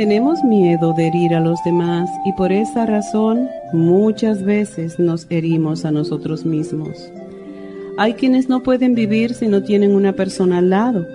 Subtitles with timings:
[0.00, 5.84] Tenemos miedo de herir a los demás y por esa razón muchas veces nos herimos
[5.84, 7.12] a nosotros mismos.
[7.98, 11.06] Hay quienes no pueden vivir si no tienen una persona al lado.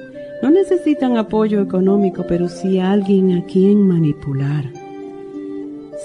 [0.44, 4.72] No necesitan apoyo económico, pero sí alguien a quien manipular.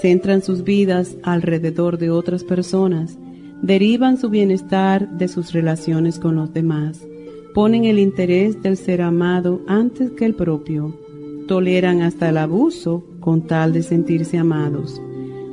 [0.01, 3.19] Centran sus vidas alrededor de otras personas,
[3.61, 7.06] derivan su bienestar de sus relaciones con los demás,
[7.53, 10.95] ponen el interés del ser amado antes que el propio,
[11.51, 15.03] toleran hasta el abuso con tal de sentirse amados,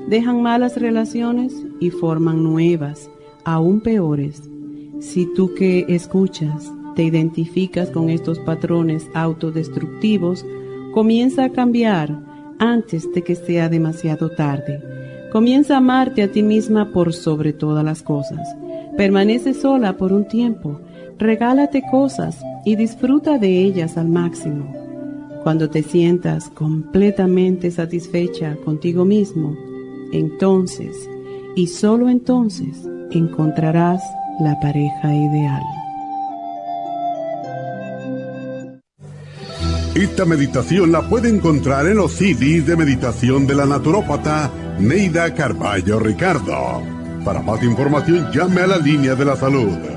[0.07, 3.09] dejan malas relaciones y forman nuevas,
[3.43, 4.47] aún peores
[4.99, 10.45] si tú que escuchas te identificas con estos patrones autodestructivos,
[10.93, 12.19] comienza a cambiar
[12.59, 14.79] antes de que sea demasiado tarde.
[15.31, 18.47] Comienza a amarte a ti misma por sobre todas las cosas.
[18.97, 20.79] Permanece sola por un tiempo.
[21.17, 24.86] Regálate cosas y disfruta de ellas al máximo.
[25.47, 29.55] Cuando te sientas completamente satisfecha contigo mismo,
[30.11, 30.93] entonces
[31.55, 34.03] y solo entonces encontrarás
[34.41, 35.61] la pareja ideal.
[39.95, 44.51] Esta meditación la puede encontrar en los CDs de meditación de la naturópata
[44.81, 46.83] Neida Carballo Ricardo.
[47.23, 49.96] Para más información llame a la línea de la salud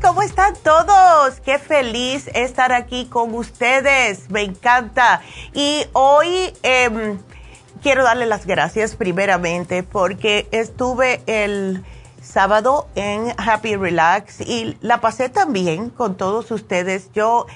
[0.00, 1.40] ¿Cómo están todos?
[1.40, 5.20] Qué feliz estar aquí con ustedes, me encanta.
[5.52, 7.18] Y hoy em,
[7.82, 11.84] quiero darle las gracias primeramente porque estuve el
[12.22, 17.10] sábado en Happy Relax y la pasé también con todos ustedes.
[17.12, 17.46] Yo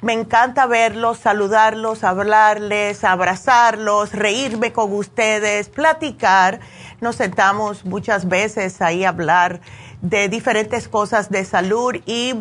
[0.00, 6.60] me encanta verlos, saludarlos, hablarles, abrazarlos, reírme con ustedes, platicar.
[7.00, 9.60] Nos sentamos muchas veces ahí a hablar
[10.04, 12.34] de diferentes cosas de salud y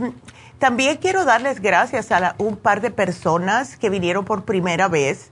[0.59, 5.31] también quiero darles gracias a un par de personas que vinieron por primera vez,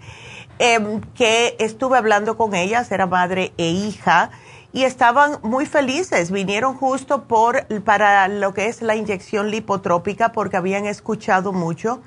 [0.57, 4.31] em, que estuve hablando con ellas, era madre e hija,
[4.72, 6.31] y estaban muy felices.
[6.31, 12.01] Vinieron justo por, para lo que es la inyección lipotrópica porque habían escuchado mucho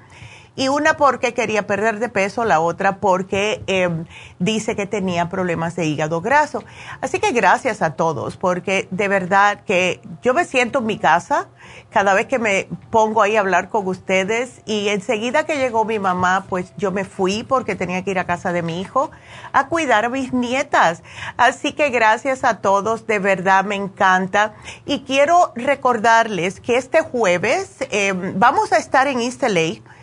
[0.56, 4.06] y una porque quería perder de peso, la otra porque em,
[4.38, 6.62] dice que tenía problemas de hígado graso.
[7.00, 11.48] Así que gracias a todos, porque de verdad que yo me siento en mi casa
[11.90, 15.98] cada vez que me pongo ahí a hablar con ustedes y enseguida que llegó mi
[15.98, 19.10] mamá, pues yo me fui porque tenía que ir a casa de mi hijo
[19.52, 21.02] a cuidar a mis nietas.
[21.36, 24.54] Así que gracias a todos, de verdad me encanta.
[24.86, 29.93] Y quiero recordarles que este jueves em, vamos a estar en East LA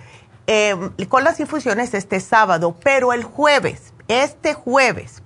[0.53, 0.75] eh,
[1.07, 5.24] con las infusiones este sábado, pero el jueves, este jueves,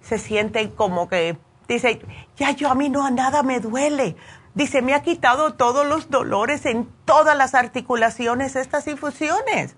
[0.00, 1.38] se sienten como que,
[1.68, 2.00] dice,
[2.36, 4.16] ya yo a mí no a nada me duele.
[4.54, 9.76] Dice, me ha quitado todos los dolores en todas las articulaciones estas infusiones.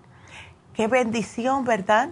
[0.73, 2.09] Qué bendición, ¿verdad?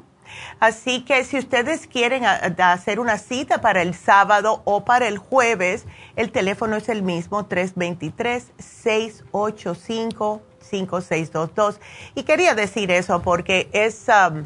[0.59, 5.85] Así que si ustedes quieren hacer una cita para el sábado o para el jueves,
[6.15, 10.41] el teléfono es el mismo, 323 685
[10.75, 11.79] 5622.
[12.15, 14.45] Y quería decir eso porque es, um,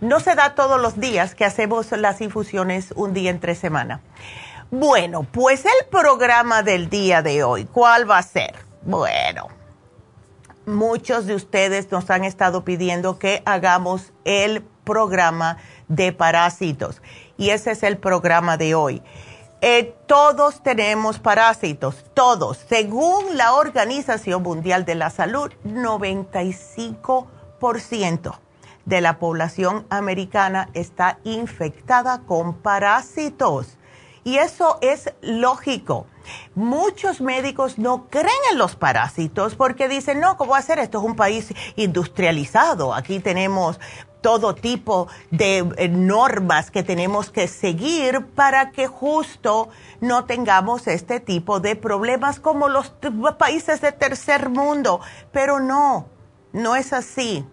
[0.00, 4.00] no se da todos los días que hacemos las infusiones un día entre semana.
[4.70, 8.54] Bueno, pues el programa del día de hoy, ¿cuál va a ser?
[8.82, 9.48] Bueno,
[10.66, 17.02] muchos de ustedes nos han estado pidiendo que hagamos el programa de parásitos
[17.36, 19.02] y ese es el programa de hoy.
[19.66, 22.58] Eh, todos tenemos parásitos, todos.
[22.68, 28.38] Según la Organización Mundial de la Salud, 95%
[28.84, 33.78] de la población americana está infectada con parásitos.
[34.22, 36.08] Y eso es lógico.
[36.54, 40.78] Muchos médicos no creen en los parásitos porque dicen, no, ¿cómo va a ser?
[40.78, 42.92] Esto es un país industrializado.
[42.92, 43.80] Aquí tenemos
[44.24, 49.68] todo tipo de eh, normas que tenemos que seguir para que justo
[50.00, 52.94] no tengamos este tipo de problemas como los
[53.36, 55.02] países de tercer mundo.
[55.30, 56.08] Pero no,
[56.54, 57.44] no es así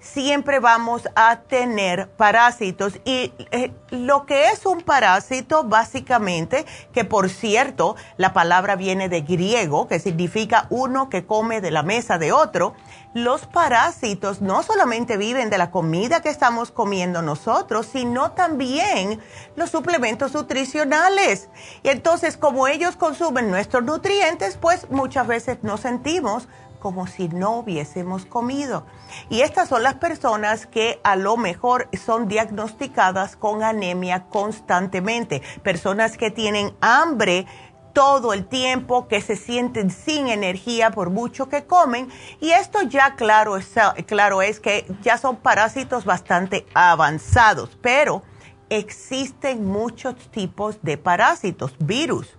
[0.00, 2.94] siempre vamos a tener parásitos.
[3.04, 9.20] Y eh, lo que es un parásito, básicamente, que por cierto, la palabra viene de
[9.20, 12.74] griego, que significa uno que come de la mesa de otro,
[13.12, 19.20] los parásitos no solamente viven de la comida que estamos comiendo nosotros, sino también
[19.56, 21.48] los suplementos nutricionales.
[21.82, 26.46] Y entonces, como ellos consumen nuestros nutrientes, pues muchas veces nos sentimos
[26.80, 28.84] como si no hubiésemos comido.
[29.28, 36.16] Y estas son las personas que a lo mejor son diagnosticadas con anemia constantemente, personas
[36.16, 37.46] que tienen hambre
[37.92, 42.08] todo el tiempo, que se sienten sin energía por mucho que comen.
[42.40, 43.72] Y esto ya claro es,
[44.06, 48.22] claro es que ya son parásitos bastante avanzados, pero
[48.68, 52.36] existen muchos tipos de parásitos, virus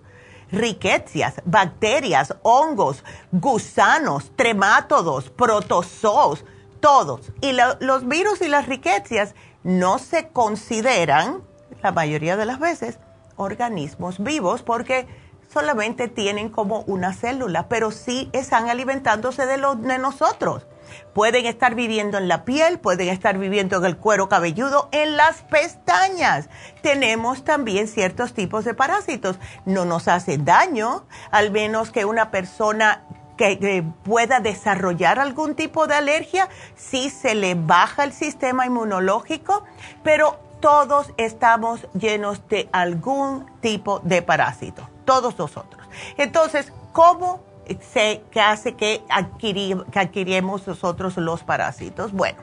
[0.52, 6.44] riquecias, bacterias, hongos, gusanos, tremátodos, protozoos,
[6.80, 7.32] todos.
[7.40, 11.42] Y los virus y las riquecias no se consideran,
[11.82, 12.98] la mayoría de las veces,
[13.36, 15.06] organismos vivos porque
[15.52, 20.66] solamente tienen como una célula, pero sí están alimentándose de, los, de nosotros.
[21.14, 25.42] Pueden estar viviendo en la piel, pueden estar viviendo en el cuero cabelludo, en las
[25.42, 26.48] pestañas.
[26.80, 29.38] Tenemos también ciertos tipos de parásitos.
[29.66, 33.02] No nos hacen daño, al menos que una persona
[33.36, 39.64] que, pueda desarrollar algún tipo de alergia, sí se le baja el sistema inmunológico,
[40.02, 45.86] pero todos estamos llenos de algún tipo de parásito, todos nosotros.
[46.16, 47.40] Entonces, ¿cómo
[47.80, 52.12] se, que hace que, adquirimos nosotros los parásitos.
[52.12, 52.38] Bueno,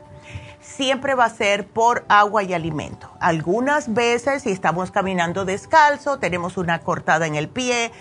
[0.59, 3.09] siempre va a ser por agua y alimento.
[3.19, 7.91] Algunas veces si estamos caminando descalzo, tenemos una cortada en el pie,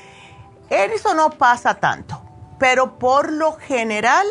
[0.71, 2.21] eso no pasa tanto,
[2.59, 4.27] pero por lo general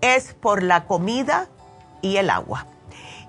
[0.00, 1.48] es por la comida
[2.02, 2.66] y el agua.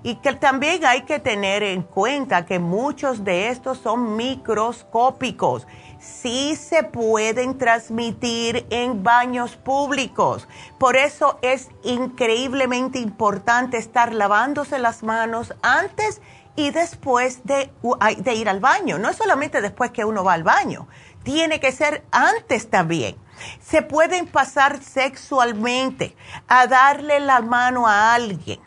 [0.02, 5.66] Y que también hay que tener en cuenta que muchos de estos son microscópicos.
[6.04, 10.46] Sí se pueden transmitir en baños públicos.
[10.78, 16.20] Por eso es increíblemente importante estar lavándose las manos antes
[16.56, 17.70] y después de,
[18.18, 18.98] de ir al baño.
[18.98, 20.88] No es solamente después que uno va al baño,
[21.22, 23.16] tiene que ser antes también.
[23.60, 26.14] Se pueden pasar sexualmente
[26.48, 28.60] a darle la mano a alguien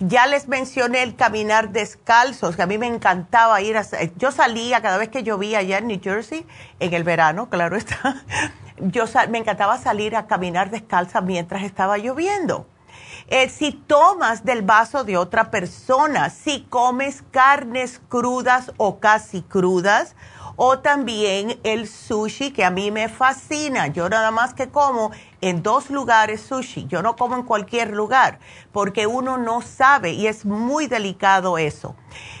[0.00, 3.84] ya les mencioné el caminar descalzos, que a mí me encantaba ir a...
[4.16, 6.46] Yo salía cada vez que llovía allá en New Jersey,
[6.80, 8.22] en el verano, claro está.
[8.78, 12.66] Yo me encantaba salir a caminar descalza mientras estaba lloviendo.
[13.28, 20.16] Eh, si tomas del vaso de otra persona, si comes carnes crudas o casi crudas,
[20.56, 23.88] o también el sushi, que a mí me fascina.
[23.88, 26.86] Yo nada más que como en dos lugares sushi.
[26.86, 28.38] Yo no como en cualquier lugar
[28.72, 31.94] porque uno no sabe y es muy delicado eso.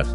[0.00, 0.14] Yes.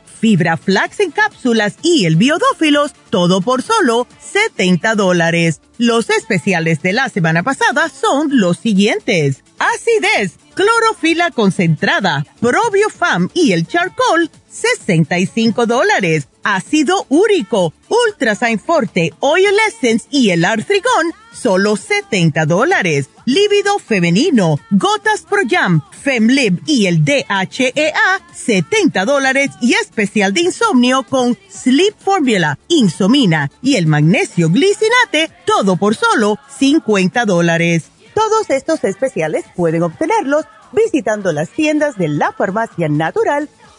[0.21, 5.61] Fibra Flax en cápsulas y el Biodófilos, todo por solo 70 dólares.
[5.79, 9.43] Los especiales de la semana pasada son los siguientes.
[9.57, 20.07] Acidez, clorofila concentrada, probiofam y el charcoal, 65 dólares ácido úrico, Ultrasign Forte, Oil Essence
[20.09, 23.09] y el Artrigón, solo 70 dólares.
[23.25, 29.51] Líbido femenino, Gotas Pro Jam, Femlib y el DHEA, 70 dólares.
[29.61, 36.37] Y especial de insomnio con Sleep Formula, Insomina y el magnesio glicinate, todo por solo
[36.59, 37.85] 50 dólares.
[38.13, 43.49] Todos estos especiales pueden obtenerlos visitando las tiendas de la farmacia natural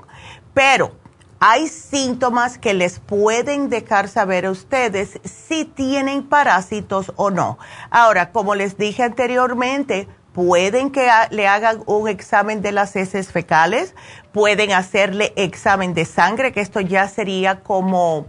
[0.55, 0.95] Pero
[1.39, 7.57] hay síntomas que les pueden dejar saber a ustedes si tienen parásitos o no.
[7.89, 13.95] Ahora, como les dije anteriormente, pueden que le hagan un examen de las heces fecales,
[14.31, 18.25] pueden hacerle examen de sangre, que esto ya sería como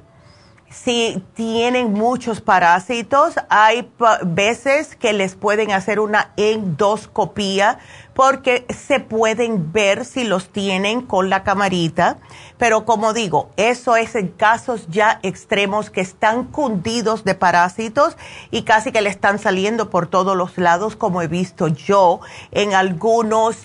[0.70, 3.88] si tienen muchos parásitos, hay
[4.24, 7.78] veces que les pueden hacer una endoscopía
[8.14, 12.18] porque se pueden ver si los tienen con la camarita,
[12.56, 18.16] pero como digo, eso es en casos ya extremos que están cundidos de parásitos
[18.50, 22.74] y casi que le están saliendo por todos los lados, como he visto yo en
[22.74, 23.56] algunos,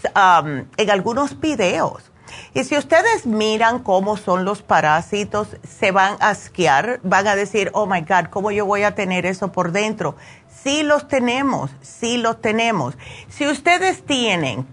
[0.77, 2.10] en algunos videos.
[2.53, 7.69] Y si ustedes miran cómo son los parásitos, se van a asquear, van a decir,
[7.73, 10.15] oh my God, ¿cómo yo voy a tener eso por dentro?
[10.63, 12.97] Sí los tenemos, sí los tenemos.
[13.29, 14.67] Si ustedes tienen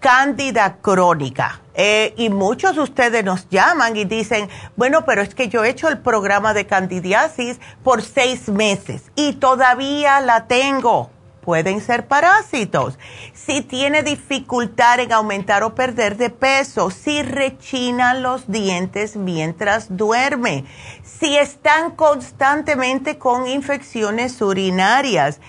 [0.00, 5.48] cándida crónica, eh, y muchos de ustedes nos llaman y dicen, bueno, pero es que
[5.48, 11.10] yo he hecho el programa de candidiasis por seis meses y todavía la tengo
[11.42, 12.98] pueden ser parásitos.
[13.34, 20.64] Si tiene dificultad en aumentar o perder de peso, si rechina los dientes mientras duerme,
[21.02, 25.40] si están constantemente con infecciones urinarias,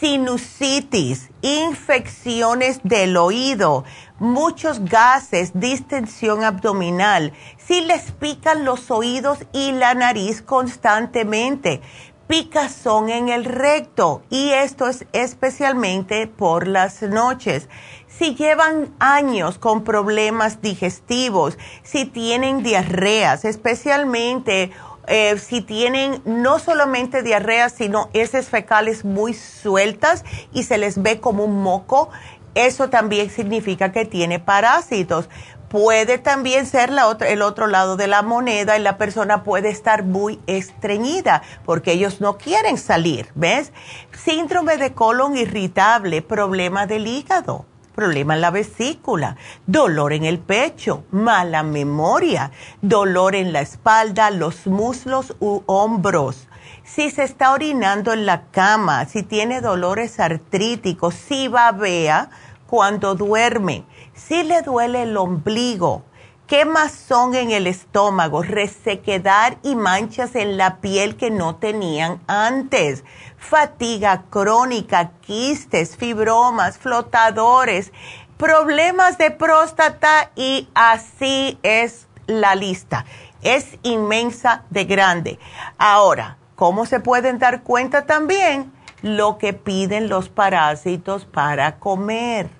[0.00, 3.84] sinusitis, infecciones del oído,
[4.18, 11.82] muchos gases, distensión abdominal, si les pican los oídos y la nariz constantemente,
[12.30, 17.68] picazón en el recto y esto es especialmente por las noches.
[18.06, 24.70] Si llevan años con problemas digestivos, si tienen diarreas, especialmente
[25.08, 31.18] eh, si tienen no solamente diarreas, sino heces fecales muy sueltas y se les ve
[31.18, 32.10] como un moco,
[32.54, 35.28] eso también significa que tiene parásitos
[35.70, 40.02] puede también ser la el otro lado de la moneda y la persona puede estar
[40.02, 43.72] muy estreñida porque ellos no quieren salir, ¿ves?
[44.12, 51.04] Síndrome de colon irritable, problema del hígado, problema en la vesícula, dolor en el pecho,
[51.12, 52.50] mala memoria,
[52.82, 56.48] dolor en la espalda, los muslos u hombros.
[56.82, 62.28] Si se está orinando en la cama, si tiene dolores artríticos, si babea
[62.66, 63.84] cuando duerme
[64.26, 66.04] si le duele el ombligo,
[66.46, 73.04] quemazón en el estómago, resequedad y manchas en la piel que no tenían antes,
[73.38, 77.92] fatiga crónica, quistes, fibromas, flotadores,
[78.36, 83.06] problemas de próstata y así es la lista.
[83.42, 85.38] Es inmensa de grande.
[85.78, 88.72] Ahora, ¿cómo se pueden dar cuenta también?
[89.02, 92.59] Lo que piden los parásitos para comer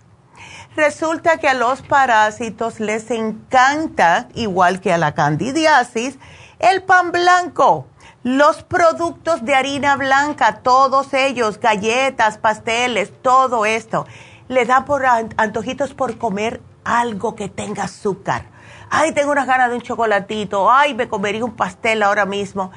[0.76, 6.16] Resulta que a los parásitos les encanta, igual que a la candidiasis,
[6.60, 7.86] el pan blanco,
[8.22, 14.06] los productos de harina blanca, todos ellos, galletas, pasteles, todo esto.
[14.46, 18.44] Le da por antojitos por comer algo que tenga azúcar.
[18.90, 20.70] Ay, tengo unas ganas de un chocolatito.
[20.70, 22.70] Ay, me comería un pastel ahora mismo.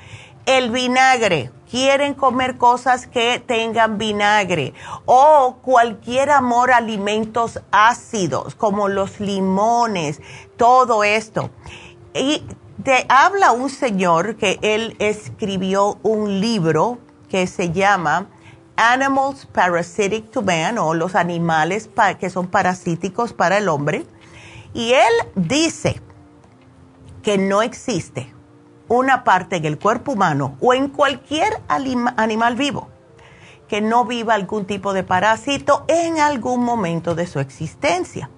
[0.46, 8.90] El vinagre quieren comer cosas que tengan vinagre o cualquier amor a alimentos ácidos como
[8.90, 10.22] los limones,
[10.56, 11.50] todo esto.
[12.14, 12.44] Y
[12.84, 18.28] te habla un señor que él escribió un libro que se llama
[18.76, 24.06] Animals Parasitic to Man o los animales que son parasíticos para el hombre.
[24.76, 26.00] Y él dice
[27.24, 28.32] que no existe
[28.88, 32.90] una parte en el cuerpo humano o en cualquier animal vivo
[33.68, 38.30] que no viva algún tipo de parásito en algún momento de su existencia.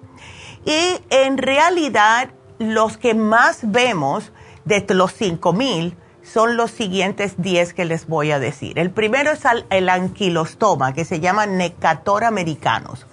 [0.64, 4.32] Y en realidad los que más vemos
[4.64, 8.78] de los 5000 son los siguientes 10 que les voy a decir.
[8.78, 13.06] El primero es el anquilostoma, que se llama Necator americanos.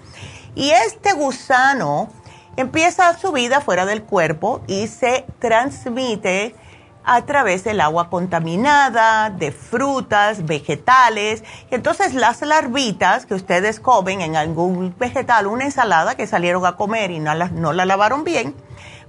[0.56, 2.10] Y este gusano
[2.56, 6.56] empieza su vida fuera del cuerpo y se transmite
[7.04, 11.44] a través del agua contaminada, de frutas, vegetales.
[11.72, 17.12] Entonces las larvitas que ustedes comen en algún vegetal, una ensalada que salieron a comer
[17.12, 18.56] y no la, no la lavaron bien,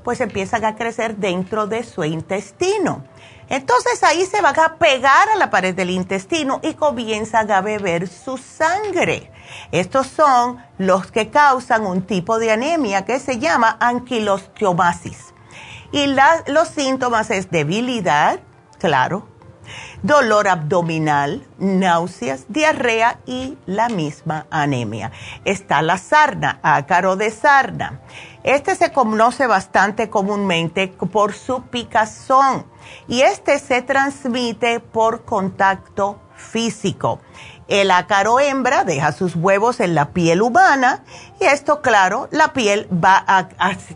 [0.02, 3.04] pues empiezan a crecer dentro de su intestino.
[3.48, 8.08] Entonces ahí se van a pegar a la pared del intestino y comienzan a beber
[8.08, 9.30] su sangre.
[9.70, 15.33] Estos son los que causan un tipo de anemia que se llama anquilostiomasis.
[15.94, 16.12] Y
[16.48, 18.40] los síntomas es debilidad,
[18.80, 19.28] claro,
[20.02, 25.12] dolor abdominal, náuseas, diarrea y la misma anemia.
[25.44, 28.00] Está la sarna, ácaro de sarna.
[28.42, 32.66] Este se conoce bastante comúnmente por su picazón
[33.06, 37.20] y este se transmite por contacto físico.
[37.68, 41.02] El ácaro hembra deja sus huevos en la piel humana
[41.40, 43.48] y esto, claro, la piel va a,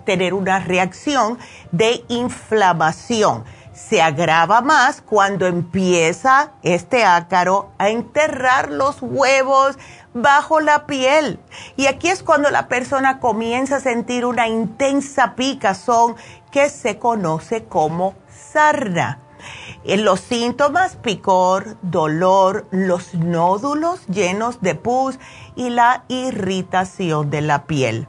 [0.07, 1.39] tener una reacción
[1.71, 3.45] de inflamación.
[3.75, 9.77] Se agrava más cuando empieza este ácaro a enterrar los huevos
[10.15, 11.39] bajo la piel.
[11.77, 16.17] Y aquí es cuando la persona comienza a sentir una intensa picazón
[16.51, 19.28] que se conoce como sarna.
[19.85, 25.19] En los síntomas, picor, dolor, los nódulos llenos de pus
[25.55, 28.09] y la irritación de la piel.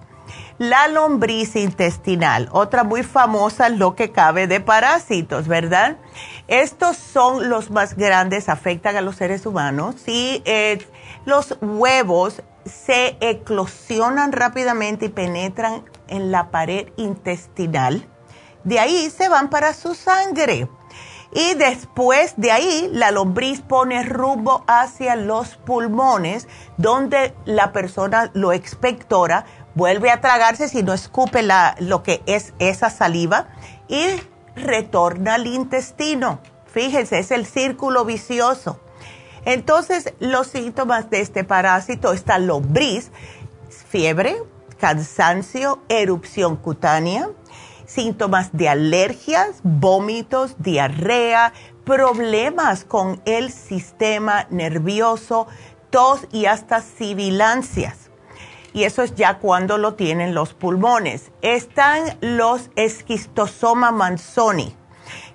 [0.57, 5.97] La lombriz intestinal, otra muy famosa, lo que cabe de parásitos, ¿verdad?
[6.47, 10.85] Estos son los más grandes, afectan a los seres humanos y eh,
[11.25, 18.05] los huevos se eclosionan rápidamente y penetran en la pared intestinal.
[18.65, 20.67] De ahí se van para su sangre
[21.31, 28.51] y después de ahí la lombriz pone rumbo hacia los pulmones donde la persona lo
[28.51, 33.49] expectora, vuelve a tragarse si no escupe la, lo que es esa saliva
[33.87, 34.05] y
[34.55, 36.39] retorna al intestino.
[36.65, 38.79] Fíjense, es el círculo vicioso.
[39.45, 43.11] Entonces, los síntomas de este parásito están lombriz,
[43.69, 44.37] fiebre,
[44.79, 47.29] cansancio, erupción cutánea,
[47.89, 55.47] síntomas de alergias, vómitos, diarrea, problemas con el sistema nervioso,
[55.89, 58.11] tos y hasta sibilancias.
[58.73, 61.31] Y eso es ya cuando lo tienen los pulmones.
[61.41, 64.75] Están los esquistosoma manzoni,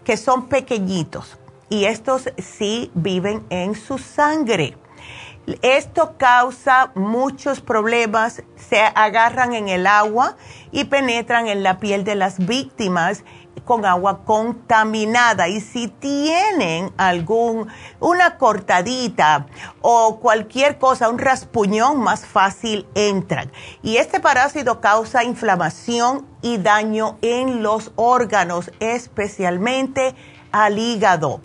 [0.05, 1.39] que son pequeñitos
[1.69, 4.77] y estos sí viven en su sangre.
[5.61, 10.37] Esto causa muchos problemas, se agarran en el agua
[10.73, 13.25] y penetran en la piel de las víctimas
[13.65, 17.69] con agua contaminada y si tienen algún
[18.01, 19.47] una cortadita
[19.81, 23.51] o cualquier cosa, un raspuñón más fácil entran.
[23.83, 30.15] Y este parásito causa inflamación y daño en los órganos, especialmente
[30.53, 31.41] al hígado.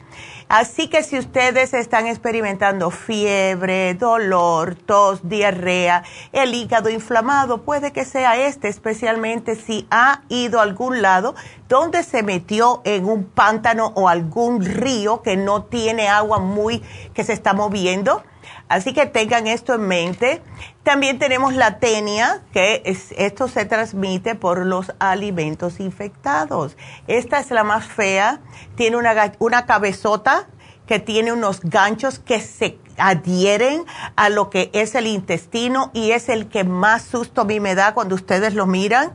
[0.49, 8.03] Así que si ustedes están experimentando fiebre, dolor, tos, diarrea, el hígado inflamado, puede que
[8.03, 11.35] sea este, especialmente si ha ido a algún lado
[11.67, 16.79] donde se metió en un pántano o algún río que no tiene agua muy
[17.13, 18.23] que se está moviendo
[18.67, 20.41] Así que tengan esto en mente.
[20.83, 26.77] También tenemos la tenia, que esto se transmite por los alimentos infectados.
[27.07, 28.39] Esta es la más fea.
[28.75, 30.47] Tiene una, una cabezota
[30.85, 33.85] que tiene unos ganchos que se adhieren
[34.15, 37.75] a lo que es el intestino y es el que más susto a mí me
[37.75, 39.13] da cuando ustedes lo miran.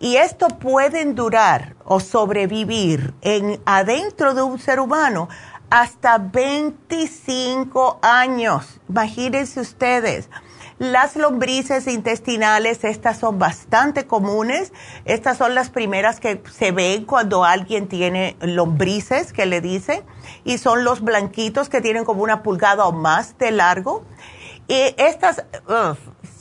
[0.00, 5.28] Y esto pueden durar o sobrevivir en adentro de un ser humano
[5.72, 8.78] hasta 25 años.
[8.90, 10.28] Imagínense ustedes.
[10.78, 14.74] Las lombrices intestinales, estas son bastante comunes.
[15.06, 20.02] Estas son las primeras que se ven cuando alguien tiene lombrices, que le dicen,
[20.44, 24.04] y son los blanquitos que tienen como una pulgada o más de largo.
[24.68, 25.42] Y estas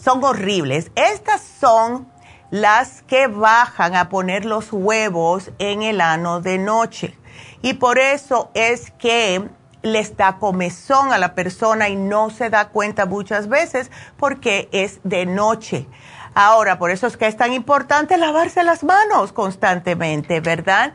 [0.04, 0.92] son horribles.
[0.96, 2.12] Estas son
[2.50, 7.18] las que bajan a poner los huevos en el ano de noche.
[7.62, 9.50] Y por eso es que
[9.84, 15.00] les da comezón a la persona y no se da cuenta muchas veces porque es
[15.04, 15.88] de noche.
[16.34, 20.94] Ahora, por eso es que es tan importante lavarse las manos constantemente, ¿verdad?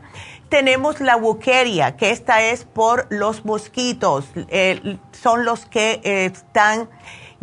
[0.49, 4.25] Tenemos la wukeria, que esta es por los mosquitos,
[5.11, 6.89] son los que están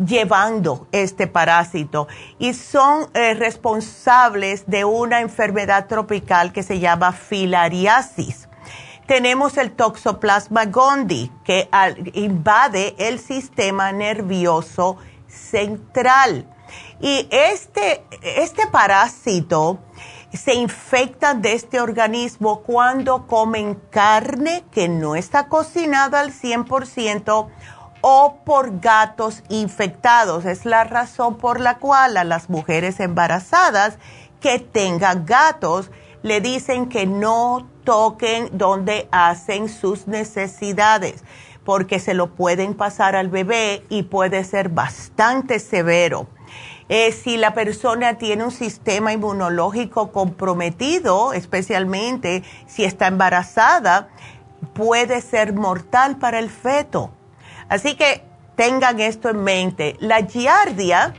[0.03, 8.44] llevando este parásito y son eh, responsables de una enfermedad tropical que se llama filariasis
[9.07, 11.69] tenemos el toxoplasma gondii, que
[12.13, 16.47] invade el sistema nervioso central.
[16.99, 19.79] Y este, este parásito
[20.33, 27.47] se infecta de este organismo cuando comen carne que no está cocinada al 100%
[28.01, 30.45] o por gatos infectados.
[30.45, 33.97] Es la razón por la cual a las mujeres embarazadas
[34.41, 35.91] que tengan gatos
[36.21, 41.23] le dicen que no toquen donde hacen sus necesidades,
[41.63, 46.27] porque se lo pueden pasar al bebé y puede ser bastante severo.
[46.87, 54.09] Eh, si la persona tiene un sistema inmunológico comprometido, especialmente si está embarazada,
[54.73, 57.11] puede ser mortal para el feto.
[57.69, 58.23] Así que
[58.55, 59.95] tengan esto en mente.
[59.99, 61.15] La giardia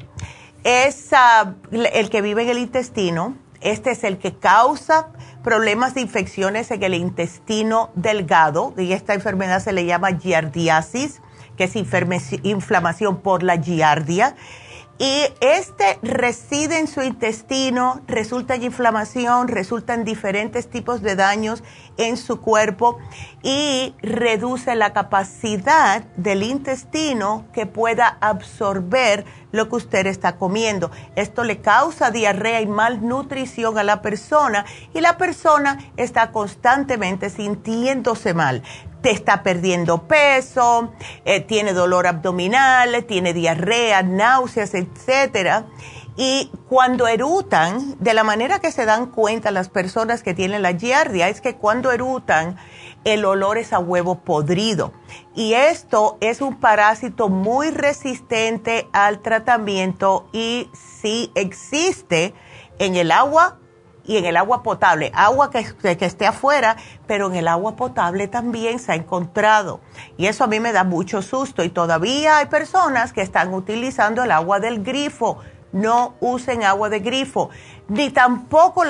[0.62, 3.36] es ah, el que vive en el intestino.
[3.60, 5.08] Este es el que causa
[5.46, 11.22] problemas de infecciones en el intestino delgado, y esta enfermedad se le llama giardiasis,
[11.56, 14.34] que es inflamación por la giardia.
[14.98, 21.62] Y este reside en su intestino, resulta en inflamación, resulta en diferentes tipos de daños
[21.98, 22.98] en su cuerpo
[23.42, 30.90] y reduce la capacidad del intestino que pueda absorber lo que usted está comiendo.
[31.14, 38.32] Esto le causa diarrea y malnutrición a la persona y la persona está constantemente sintiéndose
[38.32, 38.62] mal
[39.06, 40.92] te está perdiendo peso,
[41.24, 45.66] eh, tiene dolor abdominal, tiene diarrea, náuseas, etcétera.
[46.16, 50.72] Y cuando erutan, de la manera que se dan cuenta las personas que tienen la
[50.72, 52.56] giardia, es que cuando erutan,
[53.04, 54.92] el olor es a huevo podrido.
[55.36, 62.34] Y esto es un parásito muy resistente al tratamiento y si existe
[62.80, 63.60] en el agua
[64.06, 65.64] y en el agua potable, agua que,
[65.96, 69.80] que, esté afuera, pero en el agua potable también se ha encontrado.
[70.16, 74.22] Y eso a mí me da mucho susto y todavía hay personas que están utilizando
[74.22, 75.38] el agua del grifo.
[75.72, 77.50] No usen agua de grifo,
[77.88, 78.84] ni tampoco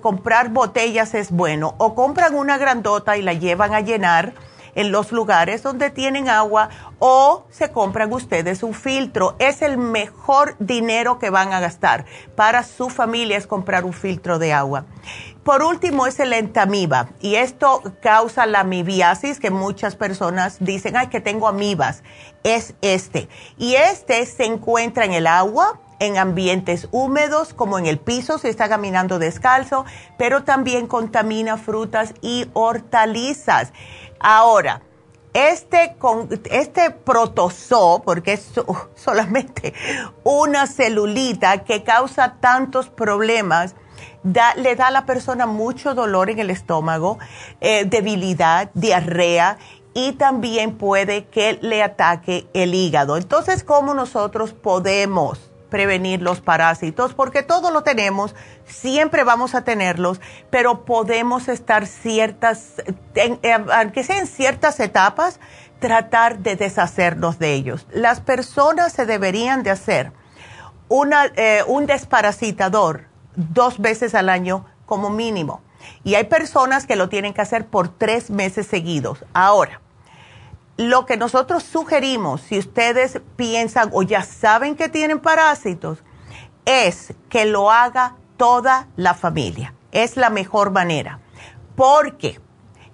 [0.00, 1.74] comprar botellas es bueno.
[1.78, 4.34] O compran una grandota y la llevan a llenar
[4.74, 9.36] en los lugares donde tienen agua o se compran ustedes un filtro.
[9.38, 12.04] Es el mejor dinero que van a gastar
[12.36, 14.84] para su familia es comprar un filtro de agua.
[15.44, 21.08] Por último es el entamiba y esto causa la amibiasis que muchas personas dicen, ay,
[21.08, 22.04] que tengo amibas.
[22.44, 23.28] Es este.
[23.58, 28.48] Y este se encuentra en el agua, en ambientes húmedos como en el piso si
[28.48, 29.84] está caminando descalzo,
[30.16, 33.72] pero también contamina frutas y hortalizas.
[34.22, 34.82] Ahora,
[35.34, 38.52] este, con, este protozoo, porque es
[38.94, 39.74] solamente
[40.24, 43.74] una celulita que causa tantos problemas,
[44.56, 47.18] le da a la persona mucho dolor en el estómago,
[47.60, 49.58] eh, debilidad, diarrea
[49.94, 53.16] y también puede que le ataque el hígado.
[53.16, 58.34] Entonces, ¿cómo nosotros podemos prevenir los parásitos, porque todo lo tenemos,
[58.66, 62.74] siempre vamos a tenerlos, pero podemos estar ciertas,
[63.72, 65.40] aunque sea en ciertas etapas,
[65.80, 67.86] tratar de deshacernos de ellos.
[67.90, 70.12] Las personas se deberían de hacer
[70.88, 75.62] una, eh, un desparasitador dos veces al año como mínimo.
[76.04, 79.24] Y hay personas que lo tienen que hacer por tres meses seguidos.
[79.32, 79.80] Ahora,
[80.88, 85.98] lo que nosotros sugerimos, si ustedes piensan o ya saben que tienen parásitos,
[86.64, 89.74] es que lo haga toda la familia.
[89.90, 91.20] Es la mejor manera.
[91.76, 92.40] Porque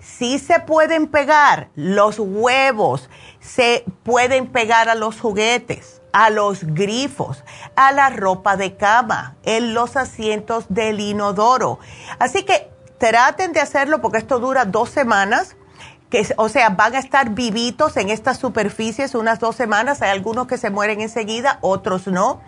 [0.00, 7.44] si se pueden pegar los huevos, se pueden pegar a los juguetes, a los grifos,
[7.76, 11.78] a la ropa de cama, en los asientos del inodoro.
[12.18, 15.56] Así que traten de hacerlo porque esto dura dos semanas
[16.10, 20.00] que, o sea, van a estar vivitos en estas superficies unas dos semanas.
[20.02, 22.40] Hay algunos que se mueren enseguida, otros no.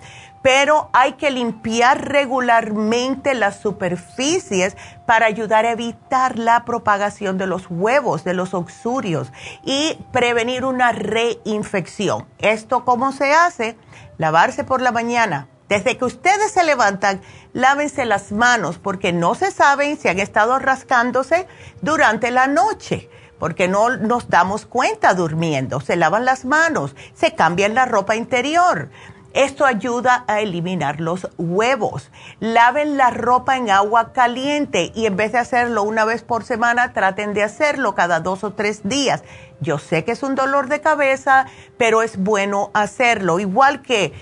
[0.42, 7.66] Pero hay que limpiar regularmente las superficies para ayudar a evitar la propagación de los
[7.68, 9.30] huevos, de los oxurios
[9.62, 12.26] y prevenir una reinfección.
[12.38, 13.76] ¿Esto cómo se hace?
[14.16, 15.48] Lavarse por la mañana.
[15.68, 17.20] Desde que ustedes se levantan,
[17.52, 21.46] lávense las manos porque no se saben si han estado rascándose
[21.82, 25.80] durante la noche porque no nos damos cuenta durmiendo.
[25.80, 28.90] Se lavan las manos, se cambian la ropa interior.
[29.32, 32.10] Esto ayuda a eliminar los huevos.
[32.40, 36.92] Laven la ropa en agua caliente y en vez de hacerlo una vez por semana,
[36.92, 39.22] traten de hacerlo cada dos o tres días.
[39.60, 41.46] Yo sé que es un dolor de cabeza,
[41.78, 43.40] pero es bueno hacerlo.
[43.40, 44.12] Igual que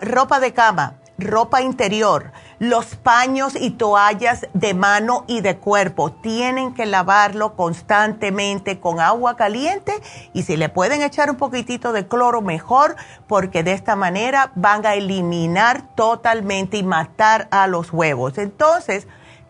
[0.00, 6.74] ropa de cama, ropa interior los paños y toallas de mano y de cuerpo tienen
[6.74, 9.92] que lavarlo constantemente con agua caliente
[10.32, 14.86] y si le pueden echar un poquitito de cloro mejor porque de esta manera van
[14.86, 18.38] a eliminar totalmente y matar a los huevos.
[18.38, 19.06] Entonces,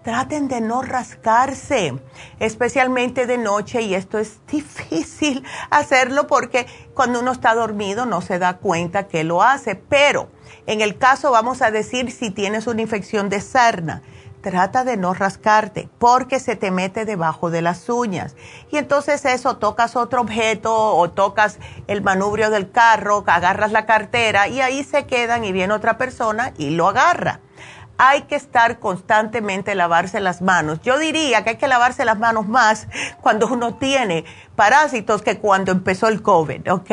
[0.06, 2.00] traten de no rascarse,
[2.38, 8.38] especialmente de noche, y esto es difícil hacerlo porque cuando uno está dormido no se
[8.38, 10.28] da cuenta que lo hace, pero
[10.66, 14.02] en el caso, vamos a decir, si tienes una infección de sarna,
[14.50, 18.36] trata de no rascarte porque se te mete debajo de las uñas.
[18.70, 24.46] Y entonces eso, tocas otro objeto o tocas el manubrio del carro, agarras la cartera
[24.46, 27.40] y ahí se quedan y viene otra persona y lo agarra.
[27.98, 30.80] Hay que estar constantemente lavarse las manos.
[30.82, 32.86] Yo diría que hay que lavarse las manos más
[33.22, 36.90] cuando uno tiene parásitos que cuando empezó el COVID, ¿ok?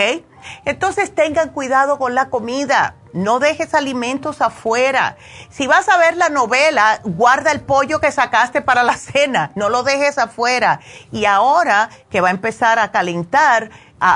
[0.66, 5.18] Entonces tengan cuidado con la comida no dejes alimentos afuera.
[5.50, 9.70] Si vas a ver la novela, guarda el pollo que sacaste para la cena, no
[9.70, 10.80] lo dejes afuera.
[11.12, 13.70] Y ahora que va a empezar a calentar,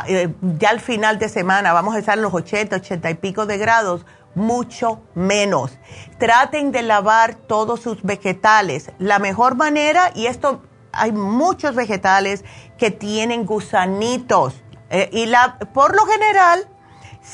[0.07, 3.45] eh, ya al final de semana vamos a estar en los 80, 80 y pico
[3.45, 4.05] de grados,
[4.35, 5.77] mucho menos.
[6.19, 8.91] Traten de lavar todos sus vegetales.
[8.99, 12.43] La mejor manera, y esto hay muchos vegetales
[12.77, 14.63] que tienen gusanitos.
[14.89, 16.67] Eh, y la, por lo general,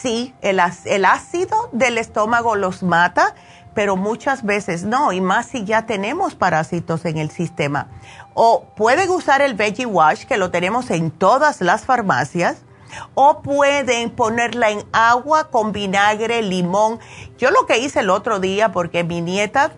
[0.01, 3.35] sí, el, ácido del estómago los mata,
[3.73, 7.87] pero muchas veces no, y más si ya tenemos parásitos en el sistema.
[8.33, 12.57] O pueden usar el Veggie Wash, que lo tenemos en todas las farmacias,
[13.15, 16.99] o pueden ponerla en agua con vinagre, limón.
[17.37, 19.71] Yo lo que hice el otro día, porque mi nieta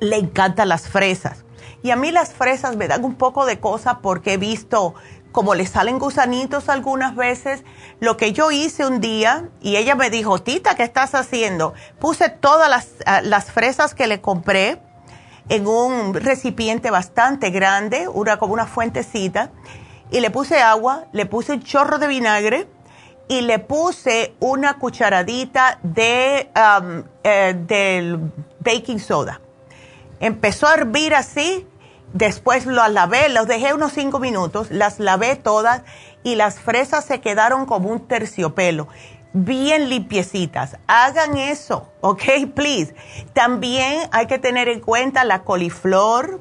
[0.00, 1.44] le encantan las fresas,
[1.82, 4.94] y a mí las fresas me dan un poco de cosa porque he visto
[5.32, 7.62] como le salen gusanitos algunas veces,
[8.00, 11.74] lo que yo hice un día, y ella me dijo, Tita, ¿qué estás haciendo?
[11.98, 14.80] Puse todas las, ah, las fresas que le compré
[15.48, 19.50] en un recipiente bastante grande, una, como una fuentecita,
[20.10, 22.68] y le puse agua, le puse un chorro de vinagre
[23.28, 26.50] y le puse una cucharadita de
[27.22, 28.18] eh,
[28.58, 29.40] baking soda.
[30.18, 31.66] Empezó a hervir así
[32.12, 35.82] Después las lavé, los dejé unos cinco minutos, las lavé todas
[36.24, 38.88] y las fresas se quedaron como un terciopelo,
[39.32, 40.76] bien limpiecitas.
[40.88, 42.22] Hagan eso, ¿ok?
[42.54, 42.94] Please.
[43.32, 46.40] También hay que tener en cuenta la coliflor,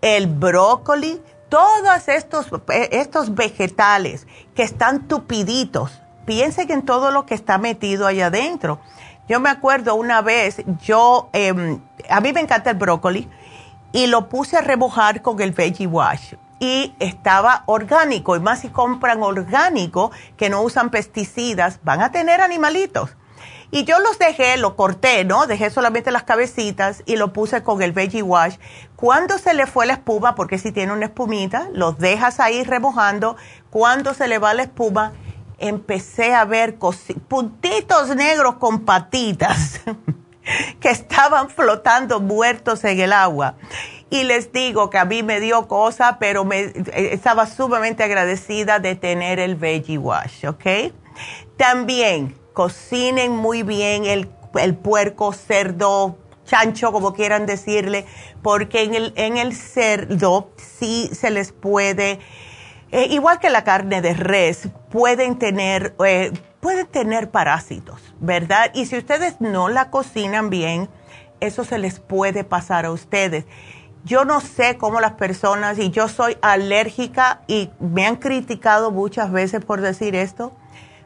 [0.00, 6.02] el brócoli, todos estos, eh, estos vegetales que están tupiditos.
[6.26, 8.80] Piensen en todo lo que está metido allá adentro.
[9.28, 11.80] Yo me acuerdo una vez, yo, em,
[12.10, 13.28] a mí me encanta el brócoli
[13.92, 18.36] y lo puse a remojar con el Veggie Wash y estaba orgánico.
[18.36, 23.16] Y más si compran orgánico, que no usan pesticidas, van a tener animalitos.
[23.70, 25.46] Y yo los dejé, lo corté, ¿no?
[25.46, 28.56] Dejé solamente las cabecitas y lo puse con el Veggie Wash.
[28.96, 33.36] Cuando se le fue la espuma, porque si tiene una espumita, los dejas ahí remojando.
[33.68, 35.12] Cuando se le va la espuma,
[35.58, 39.80] empecé a ver puntitos negros con patitas
[40.80, 43.56] que estaban flotando muertos en el agua.
[44.10, 48.78] Y les digo que a mí me dio cosa, pero me, eh, estaba sumamente agradecida
[48.78, 50.92] de tener el Veggie Wash, ¿ok?
[51.56, 56.16] También cocinen muy bien el, el puerco, cerdo,
[56.48, 58.06] chancho, como quieran decirle,
[58.42, 62.18] porque en el, en el cerdo sí se les puede,
[62.90, 68.70] eh, igual que la carne de res, pueden tener, eh, pueden tener parásitos, ¿verdad?
[68.74, 70.88] Y si ustedes no la cocinan bien,
[71.40, 73.46] eso se les puede pasar a ustedes.
[74.04, 79.30] Yo no sé cómo las personas, y yo soy alérgica y me han criticado muchas
[79.30, 80.52] veces por decir esto,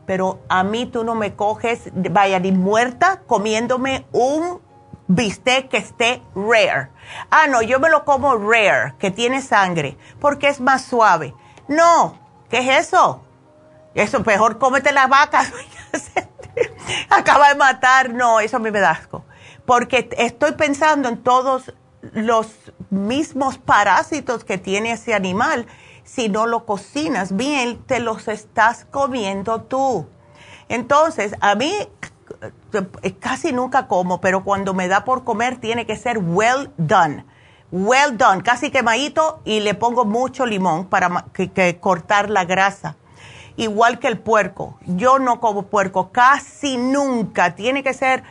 [0.07, 4.61] pero a mí tú no me coges, vaya, ni muerta comiéndome un
[5.09, 6.91] bistec que esté rare.
[7.31, 11.35] Ah, no, yo me lo como rare, que tiene sangre, porque es más suave.
[11.69, 13.23] No, ¿qué es eso?
[13.95, 15.53] Eso, mejor cómete las vacas.
[17.11, 18.13] Acaba de matar.
[18.13, 19.25] No, eso a mí me da asco.
[19.67, 21.73] Porque estoy pensando en todos
[22.13, 22.49] los
[22.91, 25.67] mismos parásitos que tiene ese animal.
[26.05, 30.09] Si no lo cocinas bien, te los estás comiendo tú.
[30.69, 31.73] Entonces, a mí
[33.03, 37.25] eh, casi nunca como, pero cuando me da por comer tiene que ser well done.
[37.71, 41.27] Well done, casi quemadito y le pongo mucho limón para
[41.81, 42.97] cortar la grasa.
[43.57, 44.79] Igual que el puerco.
[44.87, 47.55] Yo no como puerco casi nunca.
[47.55, 48.23] Tiene que ser,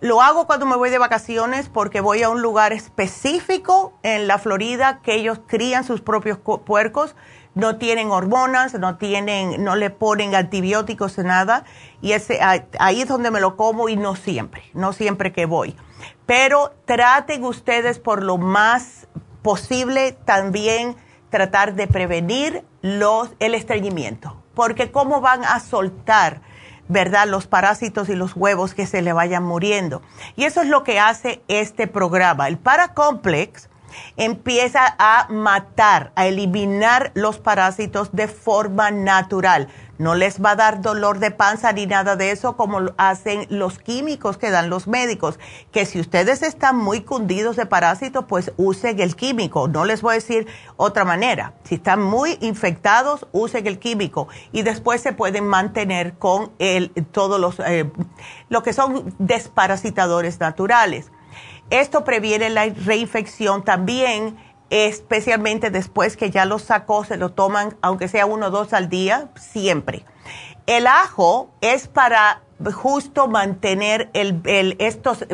[0.00, 4.38] lo hago cuando me voy de vacaciones porque voy a un lugar específico en la
[4.38, 7.14] Florida que ellos crían sus propios puercos
[7.58, 11.64] no tienen hormonas, no tienen, no le ponen antibióticos, nada,
[12.00, 12.38] y ese,
[12.78, 15.74] ahí es donde me lo como y no siempre, no siempre que voy.
[16.24, 19.08] Pero traten ustedes por lo más
[19.42, 20.94] posible también
[21.30, 26.40] tratar de prevenir los, el estreñimiento, porque cómo van a soltar,
[26.88, 27.28] ¿verdad?
[27.28, 30.02] Los parásitos y los huevos que se le vayan muriendo.
[30.34, 32.48] Y eso es lo que hace este programa.
[32.48, 33.68] El Paracomplex
[34.16, 39.68] empieza a matar, a eliminar los parásitos de forma natural.
[39.98, 43.78] No les va a dar dolor de panza ni nada de eso como hacen los
[43.78, 45.40] químicos que dan los médicos.
[45.72, 49.66] Que si ustedes están muy cundidos de parásitos, pues usen el químico.
[49.66, 50.46] No les voy a decir
[50.76, 51.54] otra manera.
[51.64, 54.28] Si están muy infectados, usen el químico.
[54.52, 57.90] Y después se pueden mantener con el, todos los, eh,
[58.48, 61.10] lo que son desparasitadores naturales.
[61.70, 64.38] Esto previene la reinfección también,
[64.70, 68.88] especialmente después que ya lo sacó, se lo toman, aunque sea uno o dos al
[68.88, 70.04] día, siempre.
[70.66, 72.42] El ajo es para
[72.72, 75.24] justo mantener el, estos,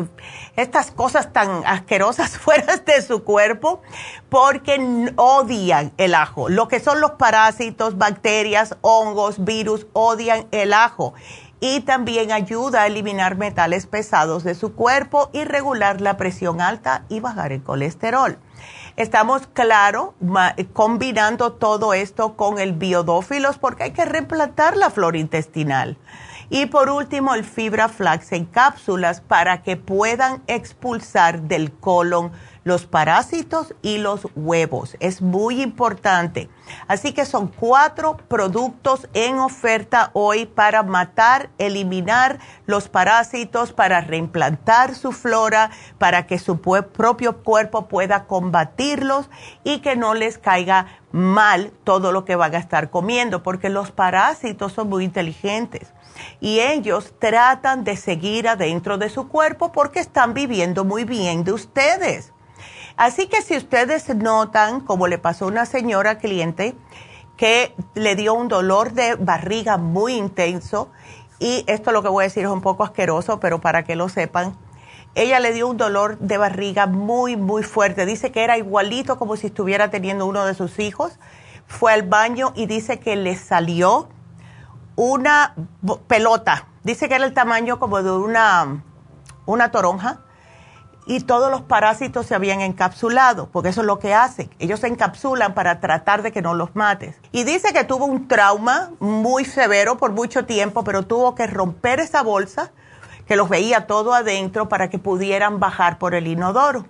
[0.55, 3.81] estas cosas tan asquerosas fuera de su cuerpo
[4.29, 6.49] porque odian el ajo.
[6.49, 11.13] Lo que son los parásitos, bacterias, hongos, virus, odian el ajo
[11.59, 17.05] y también ayuda a eliminar metales pesados de su cuerpo y regular la presión alta
[17.09, 18.37] y bajar el colesterol.
[18.97, 20.13] Estamos, claro,
[20.71, 25.97] combinando todo esto con el biodófilos porque hay que replantar la flora intestinal.
[26.49, 32.31] Y por último, el fibra flax en cápsulas para que puedan expulsar del colon
[32.65, 34.97] los parásitos y los huevos.
[34.99, 36.49] Es muy importante.
[36.87, 44.95] Así que son cuatro productos en oferta hoy para matar, eliminar los parásitos, para reimplantar
[44.95, 49.29] su flora, para que su propio cuerpo pueda combatirlos
[49.63, 53.91] y que no les caiga mal todo lo que van a estar comiendo, porque los
[53.91, 55.93] parásitos son muy inteligentes
[56.39, 61.51] y ellos tratan de seguir adentro de su cuerpo porque están viviendo muy bien de
[61.51, 62.33] ustedes.
[62.97, 66.75] Así que si ustedes notan, como le pasó a una señora cliente,
[67.35, 70.89] que le dio un dolor de barriga muy intenso,
[71.39, 74.07] y esto lo que voy a decir es un poco asqueroso, pero para que lo
[74.07, 74.55] sepan,
[75.15, 78.05] ella le dio un dolor de barriga muy, muy fuerte.
[78.05, 81.19] Dice que era igualito como si estuviera teniendo uno de sus hijos.
[81.67, 84.09] Fue al baño y dice que le salió
[84.95, 85.55] una
[86.07, 86.67] pelota.
[86.83, 88.83] Dice que era el tamaño como de una,
[89.45, 90.24] una toronja
[91.05, 94.49] y todos los parásitos se habían encapsulado, porque eso es lo que hacen.
[94.59, 97.15] Ellos se encapsulan para tratar de que no los mates.
[97.31, 101.99] Y dice que tuvo un trauma muy severo por mucho tiempo, pero tuvo que romper
[101.99, 102.71] esa bolsa,
[103.27, 106.85] que los veía todo adentro, para que pudieran bajar por el inodoro.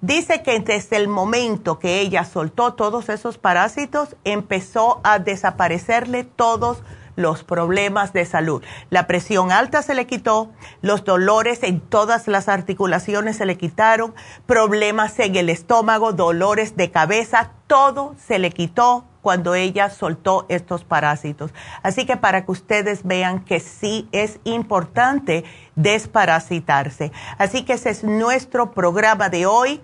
[0.00, 6.82] Dice que desde el momento que ella soltó todos esos parásitos, empezó a desaparecerle todos
[7.16, 8.62] los problemas de salud.
[8.90, 10.50] La presión alta se le quitó,
[10.80, 14.14] los dolores en todas las articulaciones se le quitaron,
[14.46, 20.84] problemas en el estómago, dolores de cabeza, todo se le quitó cuando ella soltó estos
[20.84, 21.52] parásitos.
[21.82, 25.44] Así que para que ustedes vean que sí es importante
[25.76, 27.12] desparasitarse.
[27.38, 29.80] Así que ese es nuestro programa de hoy.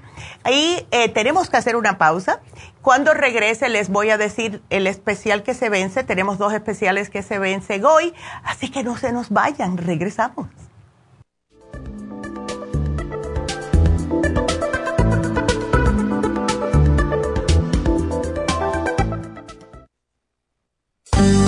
[0.51, 2.41] Y eh, tenemos que hacer una pausa.
[2.83, 6.05] Cuando regrese les voy a decir el especial que se vence.
[6.05, 8.13] Tenemos dos especiales que se vencen hoy.
[8.43, 9.79] Así que no se nos vayan.
[9.79, 10.68] Regresamos.
[21.19, 21.48] Thank you.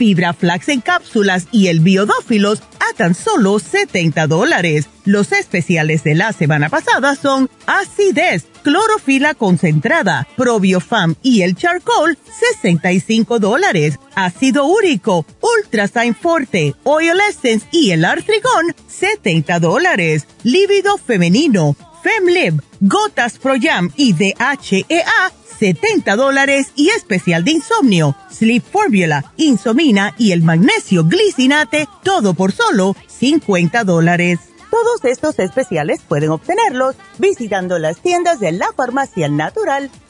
[0.00, 4.88] Fibra Flax en cápsulas y el Biodófilos a tan solo 70 dólares.
[5.04, 12.16] Los especiales de la semana pasada son Acidez, Clorofila concentrada, Probiofam y el Charcoal,
[12.54, 13.98] 65 dólares.
[14.14, 20.26] Ácido úrico, Ultrasign Forte, Oil Essence y el Artrigón, 70 dólares.
[20.44, 23.56] Lívido femenino, FemLib, Gotas Pro
[23.96, 31.86] y DHEA, 70 dólares y especial de insomnio, Sleep Formula, Insomina y el magnesio glicinate,
[32.02, 34.38] todo por solo 50 dólares.
[34.70, 39.90] Todos estos especiales pueden obtenerlos visitando las tiendas de la farmacia natural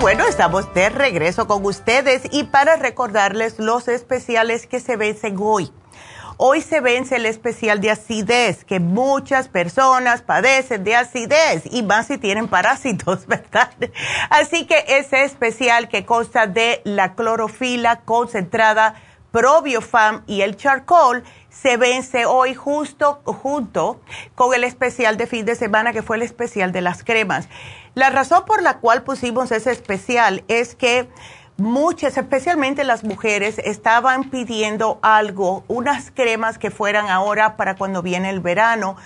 [0.00, 5.70] Bueno, estamos de regreso con ustedes y para recordarles los especiales que se vencen hoy.
[6.38, 12.06] Hoy se vence el especial de acidez, que muchas personas padecen de acidez y más
[12.06, 13.70] si tienen parásitos, ¿verdad?
[14.30, 18.94] Así que ese especial que consta de la clorofila concentrada,
[19.32, 24.00] probiofam y el charcoal se vence hoy justo junto
[24.34, 27.48] con el especial de fin de semana que fue el especial de las cremas.
[27.94, 31.08] La razón por la cual pusimos ese especial es que
[31.56, 38.30] muchas, especialmente las mujeres, estaban pidiendo algo, unas cremas que fueran ahora para cuando viene
[38.30, 38.96] el verano,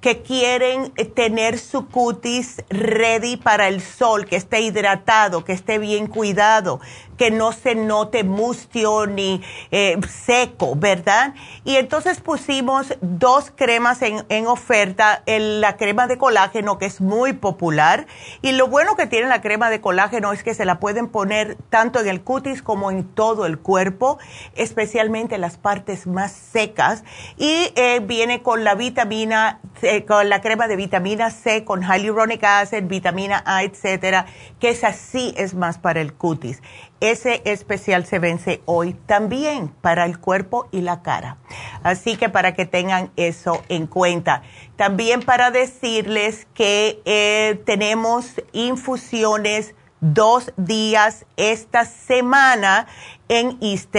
[0.00, 6.06] que quieren tener su cutis ready para el sol, que esté hidratado, que esté bien
[6.06, 6.80] cuidado,
[7.16, 11.34] que no se note mustio ni eh, seco, ¿verdad?
[11.64, 17.32] Y entonces pusimos dos cremas en, en oferta, la crema de colágeno, que es muy
[17.32, 18.06] popular,
[18.42, 21.56] y lo bueno que tiene la crema de colágeno es que se la pueden poner
[21.70, 24.18] tanto en el cutis como en todo el cuerpo,
[24.54, 27.04] especialmente las partes más secas,
[27.36, 29.60] y eh, viene con la vitamina,
[30.06, 34.26] con la crema de vitamina C, con hyaluronic acid, vitamina A, etcétera,
[34.60, 36.62] que es así es más para el cutis.
[37.00, 41.36] Ese especial se vence hoy también para el cuerpo y la cara.
[41.82, 44.42] Así que para que tengan eso en cuenta.
[44.76, 52.86] También para decirles que eh, tenemos infusiones dos días esta semana
[53.28, 53.94] en East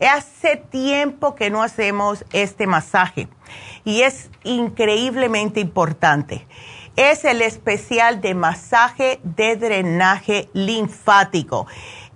[0.00, 3.28] Hace tiempo que no hacemos este masaje
[3.84, 6.46] y es increíblemente importante.
[6.96, 11.66] Es el especial de masaje de drenaje linfático.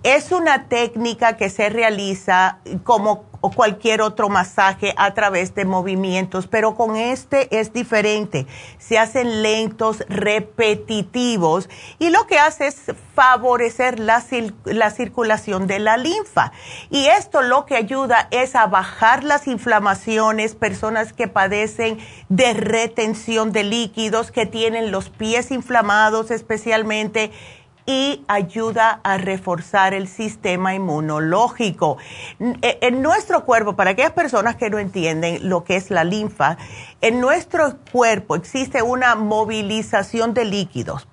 [0.05, 3.23] Es una técnica que se realiza como
[3.55, 8.45] cualquier otro masaje a través de movimientos, pero con este es diferente.
[8.77, 12.83] Se hacen lentos, repetitivos y lo que hace es
[13.15, 14.23] favorecer la,
[14.65, 16.51] la circulación de la linfa.
[16.91, 21.97] Y esto lo que ayuda es a bajar las inflamaciones, personas que padecen
[22.29, 27.31] de retención de líquidos, que tienen los pies inflamados especialmente
[27.85, 31.97] y ayuda a reforzar el sistema inmunológico.
[32.39, 36.57] E, en nuestro cuerpo, para aquellas personas que no entienden lo que es la linfa,
[37.01, 41.07] en nuestro cuerpo existe una movilización de líquidos.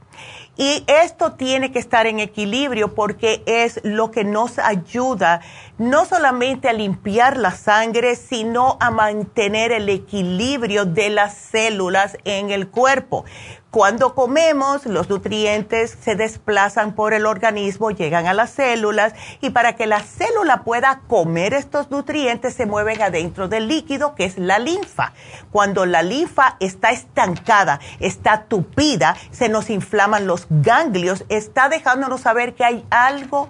[0.56, 5.40] Y esto tiene que estar en equilibrio porque es lo que nos ayuda
[5.78, 12.50] no solamente a limpiar la sangre, sino a mantener el equilibrio de las células en
[12.50, 13.24] el cuerpo.
[13.72, 19.76] Cuando comemos, los nutrientes se desplazan por el organismo, llegan a las células y para
[19.76, 24.58] que la célula pueda comer estos nutrientes se mueven adentro del líquido que es la
[24.58, 25.14] linfa.
[25.50, 32.54] Cuando la linfa está estancada, está tupida, se nos inflaman los ganglios, está dejándonos saber
[32.54, 33.48] que hay algo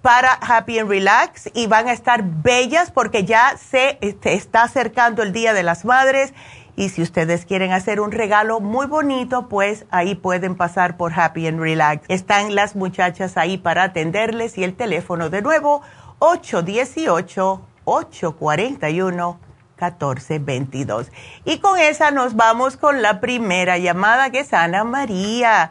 [0.01, 1.49] para Happy and Relax.
[1.53, 5.85] Y van a estar bellas porque ya se este, está acercando el Día de las
[5.85, 6.33] Madres.
[6.77, 11.47] Y si ustedes quieren hacer un regalo muy bonito, pues ahí pueden pasar por Happy
[11.47, 12.03] and Relax.
[12.09, 15.81] Están las muchachas ahí para atenderles y el teléfono de nuevo
[16.25, 19.39] 818 841
[19.77, 21.11] 1422.
[21.43, 25.69] Y con esa nos vamos con la primera llamada que es Ana María.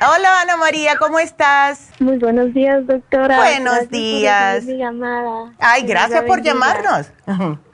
[0.00, 1.90] Hola Ana María, ¿cómo estás?
[2.00, 3.36] Muy buenos días, doctora.
[3.36, 4.64] Buenos días.
[4.64, 5.52] llamada.
[5.58, 7.10] Ay, gracias por llamarnos.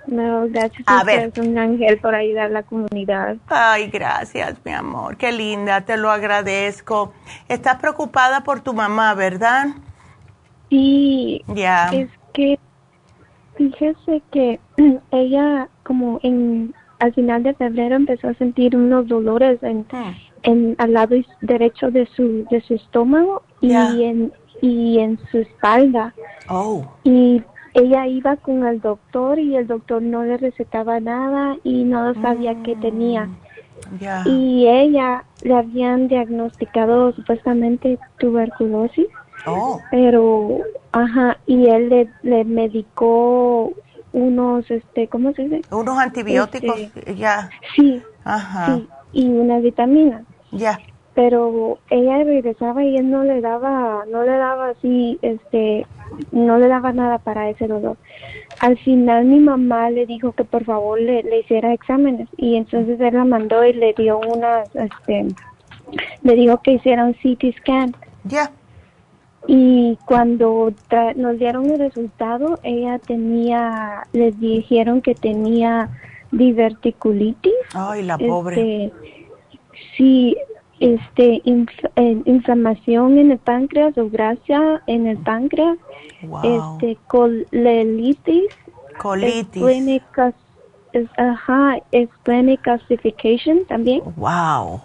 [0.07, 1.31] No, gracias a, ver.
[1.39, 3.37] un ángel por ayudar a la comunidad.
[3.47, 5.19] Ay, gracias, mi amor.
[5.19, 7.13] Qué linda, te lo agradezco.
[7.49, 9.67] Estás preocupada por tu mamá, ¿verdad?
[10.71, 11.43] Sí.
[11.55, 11.89] Ya.
[11.89, 12.59] Es que
[13.57, 14.61] fíjese que
[15.11, 20.15] ella como en al final de febrero empezó a sentir unos dolores en, hmm.
[20.43, 26.15] en al lado derecho de su de su estómago y en y en su espalda.
[26.49, 26.85] Oh.
[27.05, 27.43] Y
[27.75, 32.61] ella iba con el doctor y el doctor no le recetaba nada y no sabía
[32.63, 33.27] qué tenía.
[33.27, 39.07] Mm, y ella le habían diagnosticado supuestamente tuberculosis.
[39.53, 39.81] Oh.
[39.91, 40.59] Pero,
[40.93, 43.73] ajá, y él le, le medicó
[44.13, 45.63] unos, este, ¿cómo se dice?
[45.71, 47.51] Unos antibióticos, este, ya.
[47.75, 48.77] Sí, ajá.
[48.77, 50.25] Sí, y una vitamina.
[50.51, 50.79] Ya
[51.19, 55.85] pero ella regresaba y él no le daba, no le daba así, este,
[56.31, 57.97] no le daba nada para ese dolor.
[58.61, 63.01] Al final mi mamá le dijo que por favor le, le hiciera exámenes y entonces
[63.01, 65.27] él la mandó y le dio unas, este,
[66.23, 67.97] le dijo que hiciera un CT scan.
[68.23, 68.53] Ya.
[69.47, 70.73] Y cuando
[71.17, 75.89] nos dieron el resultado, ella tenía, les dijeron que tenía
[76.33, 77.55] diverticulitis.
[77.75, 78.85] Ay, la pobre.
[78.87, 78.93] Este,
[79.97, 80.37] sí,
[80.81, 81.43] este
[81.97, 85.79] eh, inflamación en el páncreas o grasa en el páncreas,
[86.43, 88.49] este colelitis,
[88.99, 89.63] colitis,
[91.17, 94.03] ajá, splenic calcification también.
[94.17, 94.81] Wow.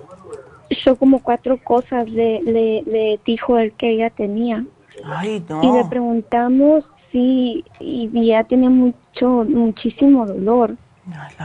[0.75, 4.65] Son como cuatro cosas le, le, le dijo el que ella tenía.
[5.05, 5.63] Ay, no.
[5.63, 10.75] Y le preguntamos si y ya tenía mucho muchísimo dolor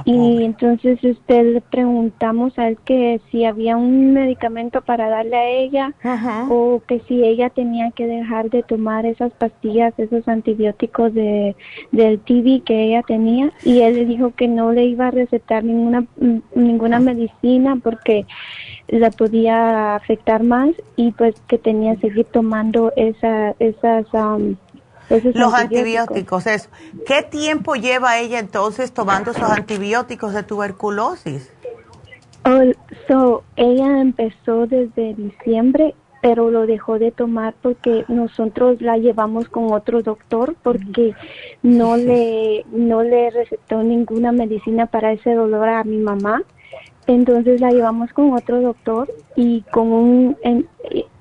[0.05, 5.49] y entonces este, le preguntamos a él que si había un medicamento para darle a
[5.49, 5.95] ella
[6.49, 11.57] o que si ella tenía que dejar de tomar esas pastillas, esos antibióticos de,
[11.91, 15.65] del TB que ella tenía y él le dijo que no le iba a recetar
[15.65, 16.07] ninguna,
[16.55, 18.27] ninguna medicina porque
[18.89, 24.07] la podía afectar más y pues que tenía que seguir tomando esa, esas...
[24.13, 24.57] Um,
[25.35, 26.47] los antibióticos.
[26.47, 26.69] eso.
[27.07, 31.51] ¿Qué tiempo lleva ella entonces tomando esos antibióticos de tuberculosis?
[32.45, 32.61] Oh,
[33.07, 39.73] so, ella empezó desde diciembre, pero lo dejó de tomar porque nosotros la llevamos con
[39.73, 41.15] otro doctor porque
[41.63, 46.43] no le no le recetó ninguna medicina para ese dolor a mi mamá.
[47.09, 50.37] Entonces la llevamos con otro doctor y con un,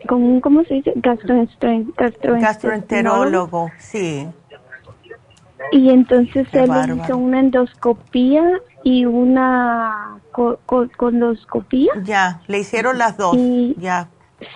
[0.05, 0.93] con un ¿cómo se dice?
[0.95, 4.27] gastroenterólogo, sí.
[5.71, 10.19] Y entonces él hizo una endoscopía y una
[10.97, 11.93] coloscopía.
[12.03, 13.37] Ya, le hicieron las dos,
[13.77, 14.09] ya.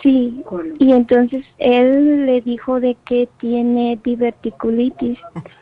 [0.04, 0.44] Sí,
[0.80, 5.18] y entonces él le dijo de que tiene diverticulitis.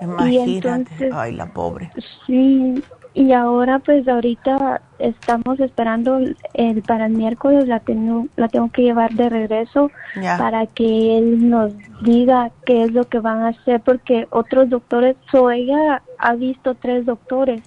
[0.00, 1.90] Imagínate, ay, la pobre.
[2.26, 2.82] Sí,
[3.18, 6.20] y ahora pues ahorita estamos esperando
[6.54, 11.50] el, para el miércoles la tengo la tengo que llevar de regreso para que él
[11.50, 15.16] nos diga qué es lo que van a hacer porque otros doctores
[15.52, 17.60] ella ha visto tres doctores.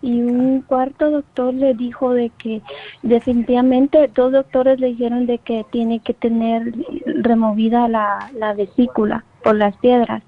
[0.00, 2.62] Y un cuarto doctor le dijo de que
[3.02, 6.72] definitivamente dos doctores le dijeron de que tiene que tener
[7.04, 10.22] removida la, la vesícula por las piedras.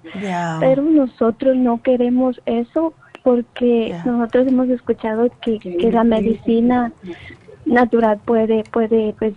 [0.61, 2.95] Pero nosotros no queremos eso
[3.29, 6.93] porque nosotros hemos escuchado que, que la medicina
[7.67, 9.35] natural puede puede pues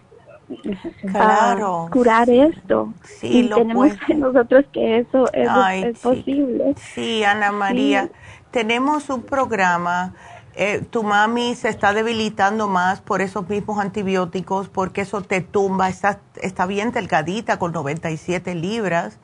[1.13, 2.93] ah, curar esto.
[3.21, 6.73] Y tenemos que nosotros que eso es, posible.
[6.77, 8.07] Sí Ana María
[8.51, 10.13] tenemos un programa
[10.55, 15.89] eh, tu mami se está debilitando más por esos mismos antibióticos porque eso te tumba
[15.89, 19.19] está está bien delgadita con 97 libras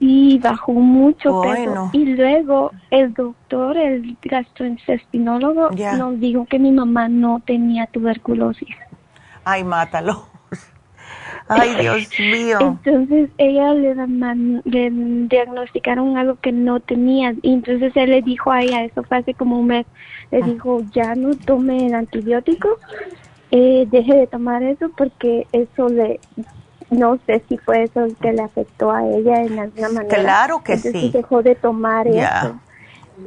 [0.00, 1.90] y bajó mucho peso.
[1.92, 8.74] Y luego el doctor, el gastrointestinólogo, nos dijo que mi mamá no tenía tuberculosis.
[9.44, 10.24] Ay, mátalo.
[11.48, 12.58] Ay, Dios mío.
[12.60, 13.94] Entonces ella le,
[14.64, 14.90] le,
[15.28, 17.34] diagnosticaron algo que no tenía.
[17.42, 19.86] Y entonces él le dijo a ella, eso fue hace como un mes,
[20.30, 20.46] le ah.
[20.46, 22.78] dijo, ya no tome el antibiótico,
[23.50, 26.20] eh, deje de tomar eso porque eso le
[26.90, 30.16] no sé si fue eso que le afectó a ella en alguna manera.
[30.16, 31.10] Claro que sí.
[31.12, 32.60] dejó de tomar eso.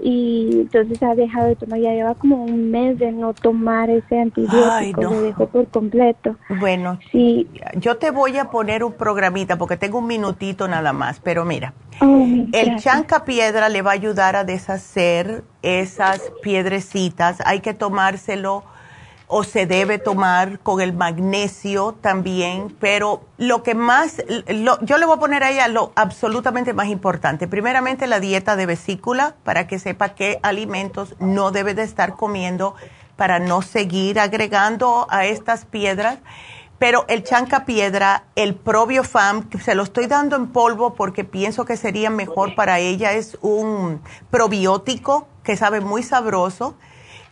[0.02, 4.20] Y entonces ha dejado de tomar, ya lleva como un mes de no tomar ese
[4.20, 6.36] antibiótico, lo dejó por completo.
[6.50, 7.48] Bueno, sí.
[7.76, 11.74] yo te voy a poner un programita porque tengo un minutito nada más, pero mira,
[12.02, 18.64] oh, el chanca piedra le va a ayudar a deshacer esas piedrecitas, hay que tomárselo
[19.36, 24.22] o se debe tomar con el magnesio también, pero lo que más,
[24.84, 27.48] yo le voy a poner a lo absolutamente más importante.
[27.48, 32.76] Primeramente la dieta de vesícula para que sepa qué alimentos no debe de estar comiendo
[33.16, 36.20] para no seguir agregando a estas piedras.
[36.78, 41.76] Pero el chanca piedra, el probiofam, se lo estoy dando en polvo porque pienso que
[41.76, 46.76] sería mejor para ella, es un probiótico que sabe muy sabroso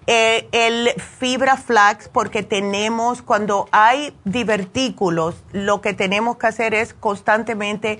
[0.07, 6.93] eh, el fibra flax, porque tenemos, cuando hay divertículos, lo que tenemos que hacer es
[6.93, 7.99] constantemente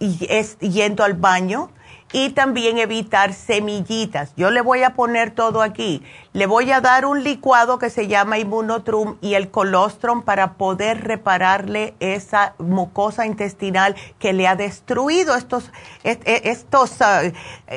[0.00, 1.70] es, yendo al baño
[2.12, 4.32] y también evitar semillitas.
[4.36, 6.02] Yo le voy a poner todo aquí.
[6.34, 11.04] Le voy a dar un licuado que se llama Immunotrum y el colostrum para poder
[11.04, 15.70] repararle esa mucosa intestinal que le ha destruido estos,
[16.04, 17.22] estos ah,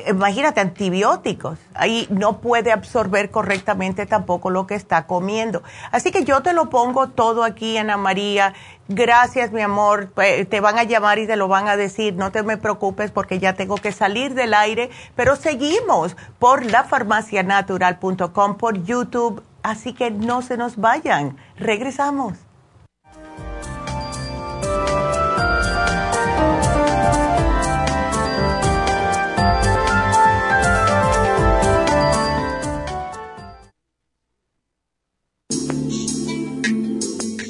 [0.07, 1.59] imagínate, antibióticos.
[1.73, 5.63] Ahí no puede absorber correctamente tampoco lo que está comiendo.
[5.91, 8.53] Así que yo te lo pongo todo aquí, Ana María
[8.87, 10.11] Gracias, mi amor.
[10.15, 12.13] Te van a llamar y te lo van a decir.
[12.13, 14.91] No te me preocupes porque ya tengo que salir del aire.
[15.15, 19.41] Pero seguimos por lafarmacianatural.com, por YouTube.
[19.63, 21.37] Así que no se nos vayan.
[21.57, 22.37] Regresamos.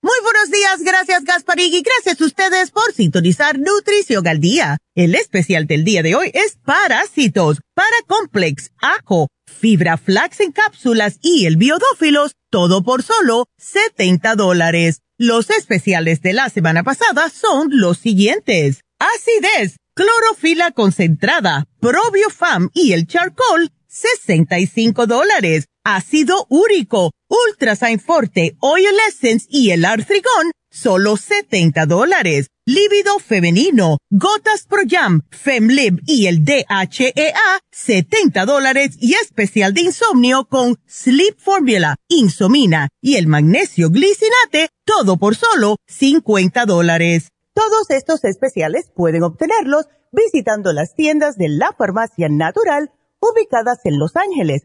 [0.00, 4.78] Muy buenos días, gracias Gasparig y gracias a ustedes por sintonizar Nutrición al Día.
[4.94, 11.46] El especial del día de hoy es parásitos, paracomplex, ajo, fibra flax en cápsulas y
[11.46, 15.00] el biodófilos, todo por solo 70 dólares.
[15.16, 18.82] Los especiales de la semana pasada son los siguientes.
[19.00, 25.66] Acidez, clorofila concentrada, probiofam y el charcoal, 65 dólares.
[25.90, 32.48] Ácido úrico, ultrasign forte, oil essence y el artrigón, solo 70 dólares.
[32.66, 40.44] Líbido femenino, gotas Pro Jam, Femlib y el DHEA, 70 dólares y especial de insomnio
[40.44, 47.30] con Sleep Formula, Insomina y el magnesio glicinate, todo por solo 50 dólares.
[47.54, 54.16] Todos estos especiales pueden obtenerlos visitando las tiendas de la farmacia natural ubicadas en Los
[54.16, 54.64] Ángeles,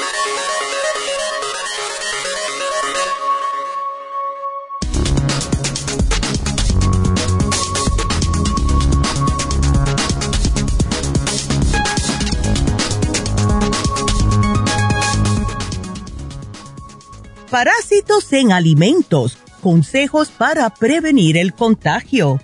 [17.51, 19.37] Parásitos en alimentos.
[19.59, 22.39] Consejos para prevenir el contagio.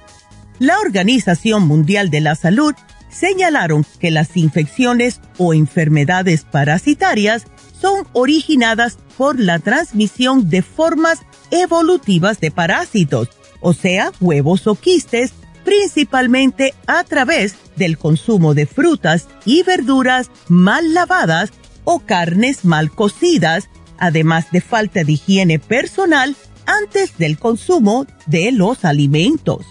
[0.60, 2.76] La Organización Mundial de la Salud
[3.10, 7.46] señalaron que las infecciones o enfermedades parasitarias
[7.80, 11.20] son originadas por la transmisión de formas
[11.52, 13.30] evolutivas de parásitos,
[13.62, 15.32] o sea, huevos o quistes
[15.64, 21.52] principalmente a través del consumo de frutas y verduras mal lavadas
[21.86, 26.36] o carnes mal cocidas, además de falta de higiene personal
[26.66, 29.66] antes del consumo de los alimentos.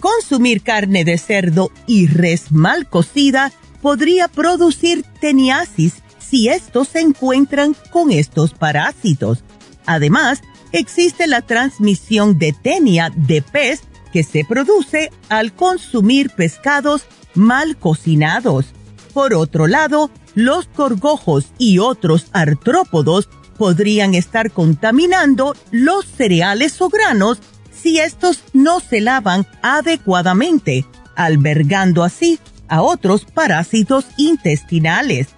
[0.00, 7.76] Consumir carne de cerdo y res mal cocida podría producir teniasis si estos se encuentran
[7.90, 9.44] con estos parásitos.
[9.86, 10.42] Además,
[10.72, 13.82] existe la transmisión de tenia de pez
[14.12, 17.02] que se produce al consumir pescados
[17.34, 18.66] mal cocinados.
[19.12, 27.38] Por otro lado, los gorgojos y otros artrópodos podrían estar contaminando los cereales o granos
[27.72, 30.86] si estos no se lavan adecuadamente,
[31.16, 32.38] albergando así
[32.68, 35.28] a otros parásitos intestinales.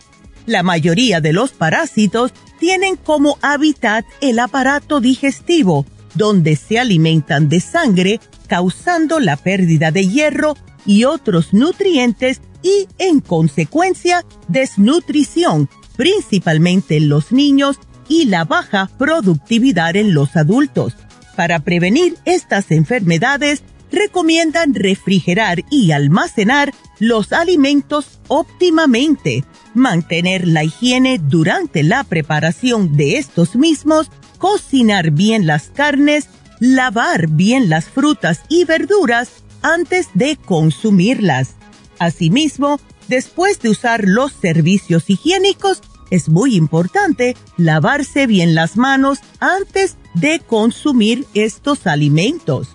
[0.46, 7.60] La mayoría de los parásitos tienen como hábitat el aparato digestivo, donde se alimentan de
[7.60, 10.56] sangre, causando la pérdida de hierro
[10.86, 17.78] y otros nutrientes y, en consecuencia, desnutrición, principalmente en los niños
[18.08, 20.94] y la baja productividad en los adultos.
[21.36, 29.44] Para prevenir estas enfermedades, recomiendan refrigerar y almacenar los alimentos óptimamente,
[29.74, 36.28] mantener la higiene durante la preparación de estos mismos, cocinar bien las carnes,
[36.60, 41.54] lavar bien las frutas y verduras antes de consumirlas.
[41.98, 49.96] Asimismo, después de usar los servicios higiénicos, es muy importante lavarse bien las manos antes
[50.14, 52.68] de consumir estos alimentos.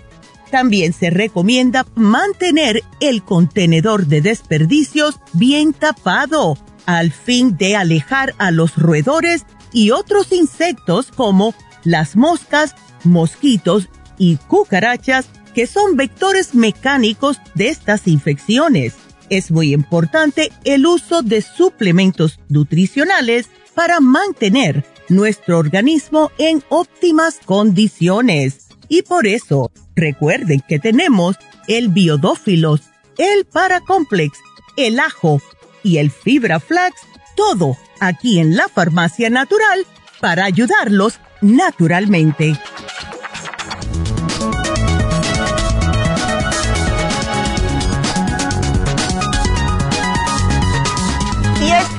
[0.51, 8.51] También se recomienda mantener el contenedor de desperdicios bien tapado al fin de alejar a
[8.51, 17.37] los roedores y otros insectos como las moscas, mosquitos y cucarachas que son vectores mecánicos
[17.55, 18.95] de estas infecciones
[19.31, 28.67] es muy importante el uso de suplementos nutricionales para mantener nuestro organismo en óptimas condiciones.
[28.89, 31.37] Y por eso, recuerden que tenemos
[31.69, 32.81] el biodófilos,
[33.17, 34.37] el paracomplex,
[34.75, 35.41] el ajo
[35.81, 37.01] y el fibra flax,
[37.37, 39.85] todo aquí en la farmacia natural
[40.19, 42.59] para ayudarlos naturalmente.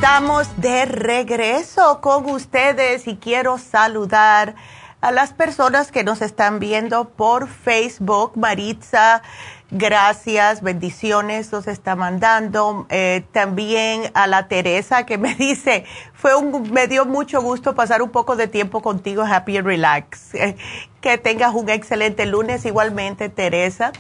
[0.03, 4.57] Estamos de regreso con ustedes y quiero saludar
[5.01, 8.33] a las personas que nos están viendo por Facebook.
[8.35, 9.23] Maritza,
[9.71, 12.85] gracias, bendiciones nos está mandando.
[12.91, 15.85] Eh, también a la Teresa que me dice,
[16.15, 20.33] fue un, me dio mucho gusto pasar un poco de tiempo contigo, happy and relax.
[21.01, 23.91] Que tengas un excelente lunes igualmente, Teresa.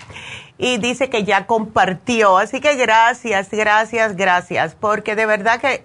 [0.63, 2.39] Y dice que ya compartió.
[2.39, 4.77] Así que gracias, gracias, gracias.
[4.77, 5.85] Porque de verdad que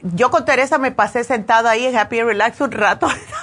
[0.00, 3.08] yo con Teresa me pasé sentada ahí en Happy Relax un rato,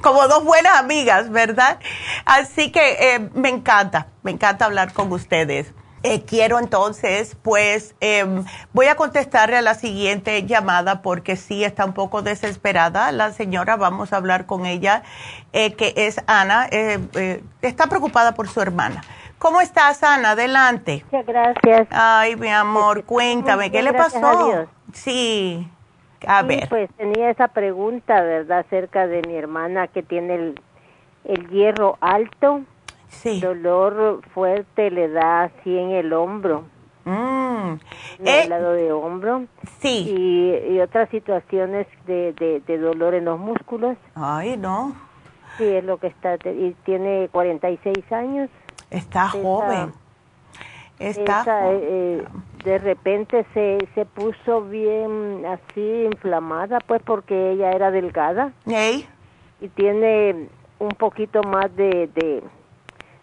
[0.00, 1.78] como dos buenas amigas, ¿verdad?
[2.24, 5.74] Así que eh, me encanta, me encanta hablar con ustedes.
[6.02, 11.84] Eh, quiero entonces, pues, em, voy a contestarle a la siguiente llamada porque sí está
[11.84, 13.10] un poco desesperada.
[13.12, 15.02] La señora, vamos a hablar con ella,
[15.52, 16.68] eh, que es Ana,
[17.62, 19.02] está preocupada por su hermana.
[19.38, 20.30] ¿Cómo estás, Ana?
[20.32, 21.04] Adelante.
[21.10, 21.88] Muchas gracias.
[21.90, 24.66] Ay, mi amor, cuéntame, ¿qué le pasó?
[24.92, 25.68] Sí,
[26.26, 26.68] a ver.
[26.68, 30.60] Pues tenía esa pregunta, ¿verdad?, acerca de mi hermana que tiene el,
[31.24, 32.62] el hierro alto.
[33.08, 33.40] Sí.
[33.40, 36.64] Dolor fuerte le da así en el hombro.
[37.04, 37.78] Mm.
[38.18, 39.46] En el eh, lado de hombro.
[39.80, 40.14] Sí.
[40.16, 43.96] Y, y otras situaciones de, de, de, dolor en los músculos.
[44.14, 44.94] Ay, no.
[45.56, 46.36] Sí, es lo que está.
[46.44, 48.50] Y tiene 46 años.
[48.90, 49.92] Está joven.
[50.98, 52.24] Está eh, eh,
[52.64, 58.52] de repente se, se puso bien así inflamada, pues porque ella era delgada.
[59.60, 60.48] Y tiene
[60.78, 62.42] un poquito más de, de,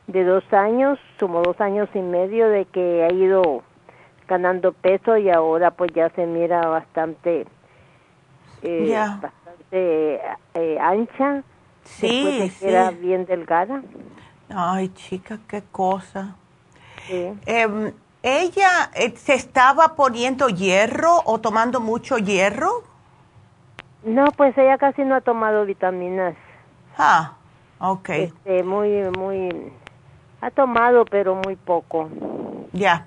[0.08, 3.64] de dos años, como dos años y medio de que ha ido
[4.28, 7.46] ganando peso y ahora pues ya se mira bastante
[8.64, 10.22] eh, bastante
[10.56, 11.44] eh, ancha
[11.84, 12.66] sí, sí.
[12.66, 13.84] era bien delgada
[14.50, 16.36] Ay, chica, qué cosa.
[17.08, 22.84] Em, ¿Ella eh, se estaba poniendo hierro o tomando mucho hierro?
[24.04, 26.36] No, pues ella casi no ha tomado vitaminas.
[26.98, 27.34] Ah,
[27.80, 28.10] ok.
[28.10, 29.72] Este, muy, muy,
[30.42, 32.10] ha tomado, pero muy poco.
[32.74, 33.06] Ya.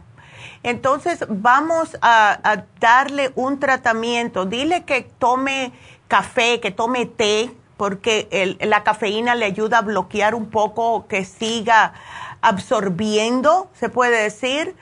[0.63, 4.45] Entonces vamos a, a darle un tratamiento.
[4.45, 5.73] Dile que tome
[6.09, 11.95] café, que tome té porque la cafeína le ayuda a bloquear un poco que siga
[12.43, 14.75] absorbiendo, se puede decir,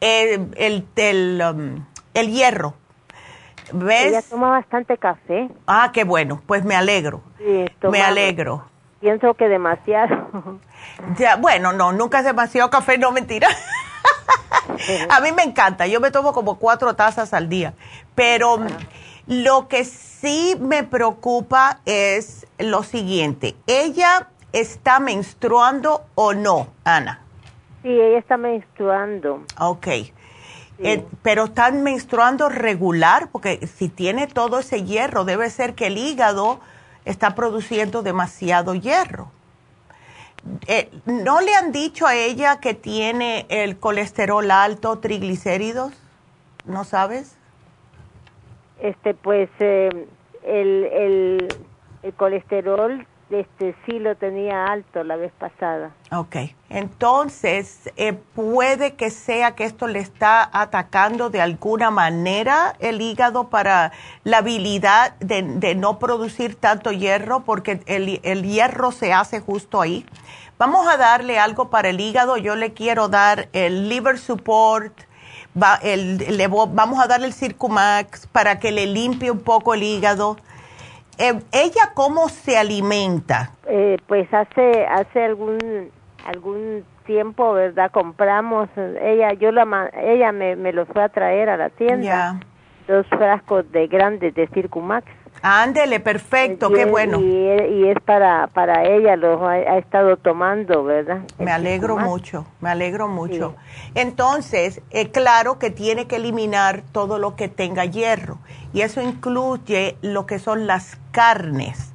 [0.00, 0.48] el,
[0.96, 2.74] el, um, el, hierro.
[3.72, 4.08] ¿Ves?
[4.08, 5.48] Ella toma bastante café.
[5.66, 7.22] Ah, qué bueno, pues me alegro.
[7.38, 8.66] Sí, me alegro.
[9.02, 10.60] Pienso que demasiado.
[11.18, 13.48] Ya, bueno, no, nunca es demasiado café, no mentira.
[15.10, 17.74] a mí me encanta, yo me tomo como cuatro tazas al día,
[18.14, 18.58] pero
[19.26, 27.22] lo que sí me preocupa es lo siguiente, ¿ella está menstruando o no, Ana?
[27.82, 29.42] Sí, ella está menstruando.
[29.58, 29.88] Ok.
[30.78, 35.98] Eh, pero están menstruando regular, porque si tiene todo ese hierro, debe ser que el
[35.98, 36.60] hígado
[37.04, 39.30] está produciendo demasiado hierro.
[40.66, 45.92] Eh, ¿No le han dicho a ella que tiene el colesterol alto, triglicéridos?
[46.64, 47.36] ¿No sabes?
[48.80, 50.08] Este, pues eh,
[50.44, 51.48] el, el,
[52.02, 53.06] el colesterol
[53.40, 55.92] este sí lo tenía alto la vez pasada.
[56.10, 56.36] Ok,
[56.68, 63.48] entonces eh, puede que sea que esto le está atacando de alguna manera el hígado
[63.48, 63.92] para
[64.24, 70.04] la habilidad de, no producir tanto hierro, porque el, hierro se hace justo ahí.
[70.58, 74.92] Vamos a darle algo para el hígado, yo le quiero dar el liver support.
[75.60, 80.38] Va, el, vamos a darle el Circumax para que le limpie un poco el hígado
[81.22, 83.52] eh, ¿Ella cómo se alimenta?
[83.68, 85.90] Eh, pues hace hace algún
[86.26, 87.90] algún tiempo, ¿verdad?
[87.90, 92.40] Compramos, ella yo la ella me, me los fue a traer a la tienda.
[92.88, 95.06] Dos frascos de grandes de Circumax.
[95.42, 97.20] Ándele, perfecto, qué bueno.
[97.20, 101.22] Y, es para, para ella, lo ha, estado tomando, ¿verdad?
[101.38, 103.56] Me alegro mucho, me alegro mucho.
[103.96, 108.38] Entonces, eh, claro que tiene que eliminar todo lo que tenga hierro.
[108.72, 111.92] Y eso incluye lo que son las carnes,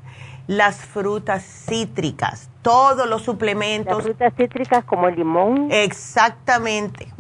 [0.48, 3.96] las frutas cítricas, todos los suplementos.
[3.96, 5.70] Las frutas cítricas como el limón.
[5.72, 7.17] Exactamente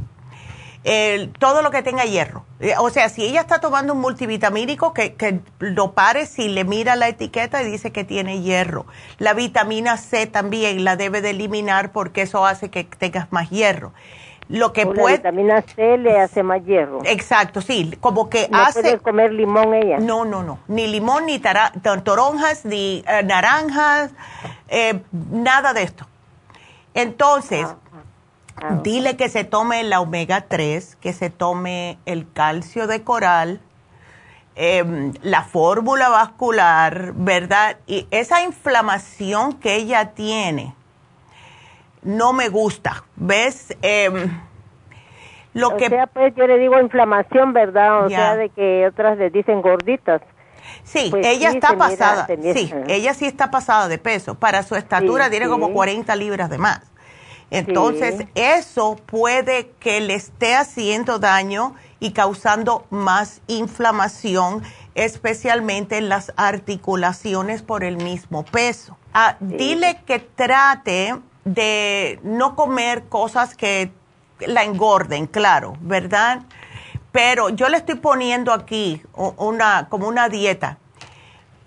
[1.40, 2.46] todo lo que tenga hierro.
[2.60, 6.64] Eh, o sea, si ella está tomando un multivitamínico, que, que lo pare si le
[6.64, 8.86] mira la etiqueta y dice que tiene hierro.
[9.18, 13.94] La vitamina C también la debe de eliminar porque eso hace que tengas más hierro.
[14.50, 15.18] Lo que puede.
[15.18, 17.02] La vitamina C le hace más hierro.
[17.04, 17.98] Exacto, sí.
[18.00, 18.82] Como que no hace.
[18.82, 20.00] puede comer limón ella.
[20.00, 20.60] No, no, no.
[20.68, 21.42] Ni limón, ni
[22.04, 24.12] toronjas, ni eh, naranjas,
[24.70, 26.08] eh, nada de esto.
[26.94, 27.78] Entonces, ah.
[28.84, 33.62] Dile que se tome la omega 3, que se tome el calcio de coral,
[34.56, 37.78] em, la fórmula vascular, ¿verdad?
[37.86, 40.74] Y esa inflamación que ella tiene
[42.02, 43.76] no me gusta, ¿ves?
[43.82, 44.10] Eh,
[45.54, 48.06] lo o sea, pues yo le digo inflamación, ¿verdad?
[48.06, 50.22] O sea, de que otras le dicen gorditas.
[50.84, 54.36] Sí, pues ella está pasada, sí, ella sí está pasada de peso.
[54.36, 56.82] Para su estatura tiene como 40 libras de más.
[57.50, 64.64] Entonces, eso puede que le esté haciendo daño y causando más inflamación,
[64.96, 68.98] especialmente en las articulaciones por el mismo peso.
[69.14, 73.92] Ah, dile que trate de no comer cosas que
[74.40, 76.42] la engorden, claro, ¿verdad?
[77.12, 80.78] Pero yo le estoy poniendo aquí una como una dieta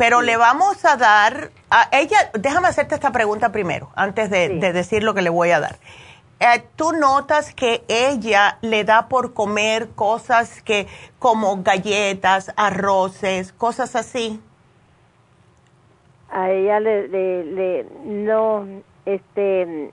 [0.01, 5.03] pero le vamos a dar a ella, déjame hacerte esta pregunta primero, antes de, decir
[5.03, 5.77] lo que le voy a dar.
[6.41, 10.87] Eh, ¿Tú notas que ella le da por comer cosas que
[11.19, 14.41] como galletas, arroces, cosas así?
[16.31, 18.67] A ella le, le, no,
[19.05, 19.91] este,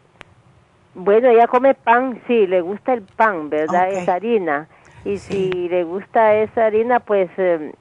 [0.95, 3.89] bueno, ella come pan, sí, le gusta el pan, ¿verdad?
[3.89, 4.69] Esa harina.
[5.03, 7.29] Y si le gusta esa harina, pues...
[7.35, 7.73] Eh,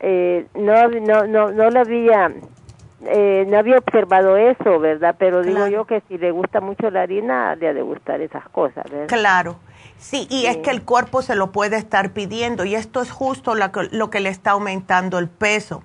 [0.00, 2.32] eh, no, no, no, no lo había,
[3.06, 5.16] eh, no había observado eso, ¿verdad?
[5.18, 8.48] Pero digo yo que si le gusta mucho la harina, le ha de gustar esas
[8.50, 9.06] cosas, ¿verdad?
[9.06, 9.56] Claro.
[9.98, 13.54] Sí, y es que el cuerpo se lo puede estar pidiendo y esto es justo
[13.54, 15.82] lo que, lo que le está aumentando el peso.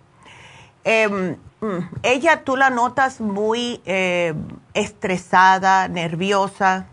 [0.84, 4.34] Em, mm, ella, tú la notas muy eh,
[4.74, 6.88] estresada, nerviosa,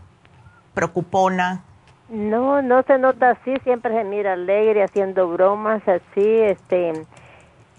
[0.75, 1.65] preocupona.
[2.09, 6.93] No, no se nota así, siempre se mira alegre, haciendo bromas así, este,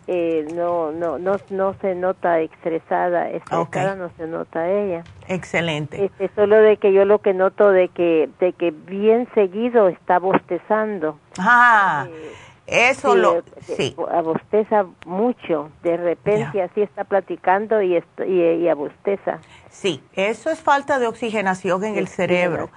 [0.06, 5.04] eh, no, no, no, no se nota estresada, estresada no se nota ella.
[5.28, 6.06] Excelente.
[6.06, 10.20] Este, solo de que yo lo que noto de que, de que bien seguido está
[10.20, 11.20] bostezando.
[11.38, 12.08] Ah.
[12.10, 12.34] Eh,
[12.72, 13.96] eso lo, sí.
[14.12, 19.40] Abosteza mucho, de repente así está platicando y, y, y, abosteza.
[19.70, 22.70] Sí, eso es falta de oxigenación en el cerebro.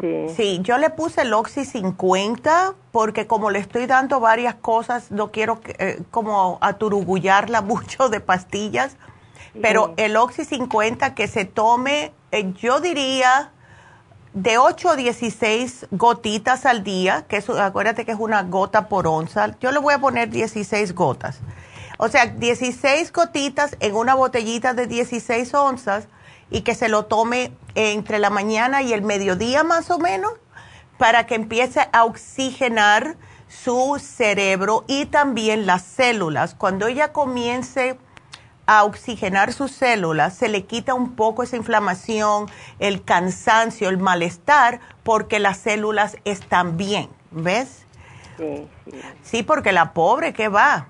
[0.00, 0.28] Sí.
[0.36, 5.30] sí, yo le puse el Oxy 50 porque como le estoy dando varias cosas, no
[5.30, 8.96] quiero eh, como aturugullarla mucho de pastillas.
[9.60, 13.52] pero el Oxy 50 que se tome, eh, yo diría
[14.34, 19.06] de 8 a 16 gotitas al día, que es, acuérdate que es una gota por
[19.06, 21.38] onza, yo le voy a poner 16 gotas.
[21.98, 26.08] O sea, 16 gotitas en una botellita de 16 onzas
[26.50, 30.32] y que se lo tome entre la mañana y el mediodía más o menos
[30.98, 33.16] para que empiece a oxigenar
[33.48, 36.54] su cerebro y también las células.
[36.54, 37.98] Cuando ella comience
[38.78, 42.46] a oxigenar sus células, se le quita un poco esa inflamación,
[42.78, 47.86] el cansancio, el malestar, porque las células están bien, ¿ves?
[48.38, 49.00] Sí, sí.
[49.22, 50.86] Sí, porque la pobre, ¿qué va?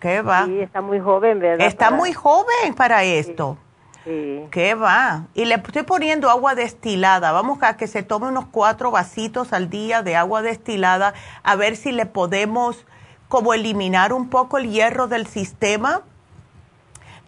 [0.00, 0.46] ¿Qué va?
[0.46, 1.66] Sí, está muy joven, ¿verdad?
[1.66, 3.58] Está muy joven para esto.
[4.04, 4.46] Sí.
[4.50, 5.24] ¿Qué va?
[5.34, 7.32] Y le estoy poniendo agua destilada.
[7.32, 11.12] Vamos a que se tome unos cuatro vasitos al día de agua destilada,
[11.42, 12.86] a ver si le podemos
[13.28, 16.02] como eliminar un poco el hierro del sistema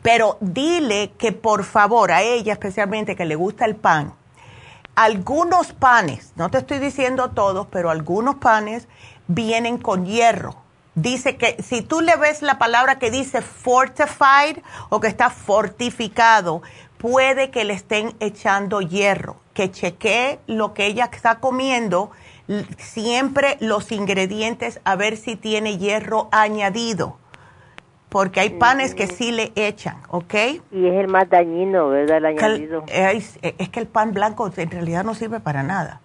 [0.02, 4.14] pero dile que por favor a ella especialmente que le gusta el pan,
[4.94, 8.88] algunos panes, no te estoy diciendo todos, pero algunos panes
[9.28, 10.56] vienen con hierro.
[10.96, 14.58] Dice que si tú le ves la palabra que dice fortified
[14.88, 16.62] o que está fortificado,
[16.96, 19.36] puede que le estén echando hierro.
[19.54, 22.10] Que chequee lo que ella está comiendo,
[22.78, 27.18] siempre los ingredientes, a ver si tiene hierro añadido
[28.08, 30.34] porque hay panes que sí le echan, ¿ok?
[30.72, 32.18] Y es el más dañino, ¿verdad?
[32.18, 32.84] El añadido.
[32.88, 36.00] Es, que el pan blanco en realidad no sirve para nada.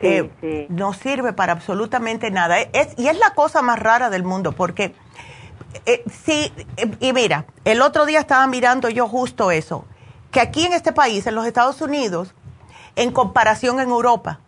[0.00, 0.66] Sí, eh, sí.
[0.68, 2.60] No sirve para absolutamente nada.
[2.60, 4.94] Es, y es la cosa más rara del mundo, porque
[5.86, 9.84] eh, sí, eh, y mira, el otro día estaba mirando yo justo eso,
[10.30, 12.34] que aquí en este país, en los Estados Unidos,
[12.96, 14.40] en comparación en Europa,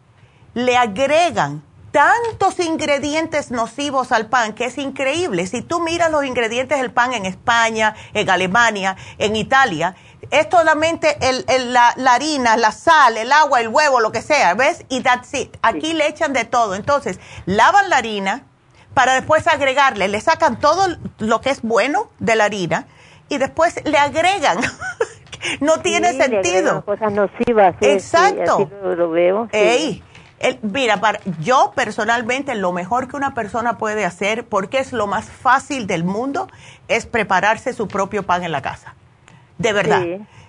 [0.55, 1.63] le agregan
[1.93, 5.47] tantos ingredientes nocivos al pan que es increíble.
[5.47, 9.95] Si tú miras los ingredientes del pan en España, en Alemania, en Italia,
[10.31, 11.17] es solamente
[11.69, 14.85] la, harina, la sal, el agua, el huevo, lo que sea, ¿ves?
[14.89, 15.57] Y that's it.
[15.63, 16.75] Aquí le echan de todo.
[16.75, 18.47] Entonces, lavan la harina
[18.95, 22.87] para después agregarle, le sacan todo lo que es bueno de la harina
[23.29, 24.59] y después le agregan.
[25.61, 26.85] no tiene sentido.
[26.85, 27.75] cosas nocivas.
[27.81, 28.71] Exacto.
[28.83, 29.49] lo, veo
[30.63, 35.27] mira, para, yo personalmente lo mejor que una persona puede hacer, porque es lo más
[35.27, 36.49] fácil del mundo,
[36.89, 38.95] es prepararse su propio pan en la casa.
[39.59, 40.03] De verdad.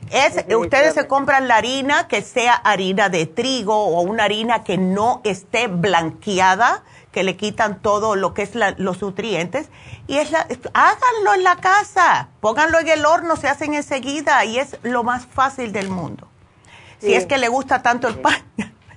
[0.09, 4.77] es, ustedes se compran la harina que sea harina de trigo o una harina que
[4.77, 9.69] no esté blanqueada, que le quitan todo lo que es los nutrientes.
[10.07, 14.57] Y es la, háganlo en la casa, pónganlo en el horno, se hacen enseguida y
[14.57, 16.27] es lo más fácil del mundo.
[16.99, 18.41] Si es que le gusta tanto el pan.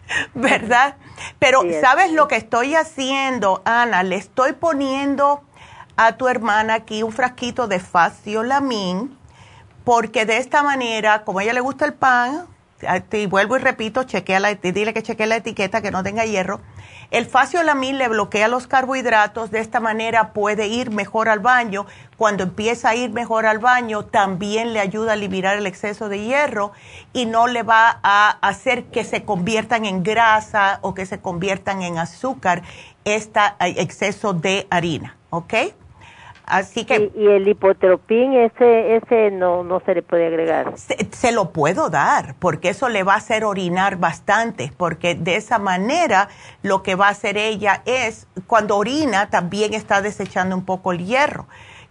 [0.34, 0.96] ¿verdad?
[1.38, 4.02] Pero ¿sabes lo que estoy haciendo, Ana?
[4.02, 5.42] Le estoy poniendo
[5.96, 9.16] a tu hermana aquí un frasquito de faciolamin,
[9.84, 12.46] porque de esta manera, como a ella le gusta el pan,
[13.12, 16.60] y vuelvo y repito, chequea la, dile que chequee la etiqueta, que no tenga hierro,
[17.10, 21.86] el faciolamin le bloquea los carbohidratos, de esta manera puede ir mejor al baño.
[22.16, 26.24] Cuando empieza a ir mejor al baño, también le ayuda a eliminar el exceso de
[26.24, 26.72] hierro
[27.12, 31.82] y no le va a hacer que se conviertan en grasa o que se conviertan
[31.82, 32.62] en azúcar
[33.04, 35.54] este exceso de harina, ¿ok?
[36.46, 37.10] Así que...
[37.16, 40.74] ¿Y, el hipotropín, ese, ese no, no se le puede agregar?
[40.76, 45.58] Se, lo puedo dar, porque eso le va a hacer orinar bastante, porque de esa
[45.58, 46.28] manera
[46.62, 51.04] lo que va a hacer ella es, cuando orina, también está desechando un poco el
[51.04, 51.46] hierro.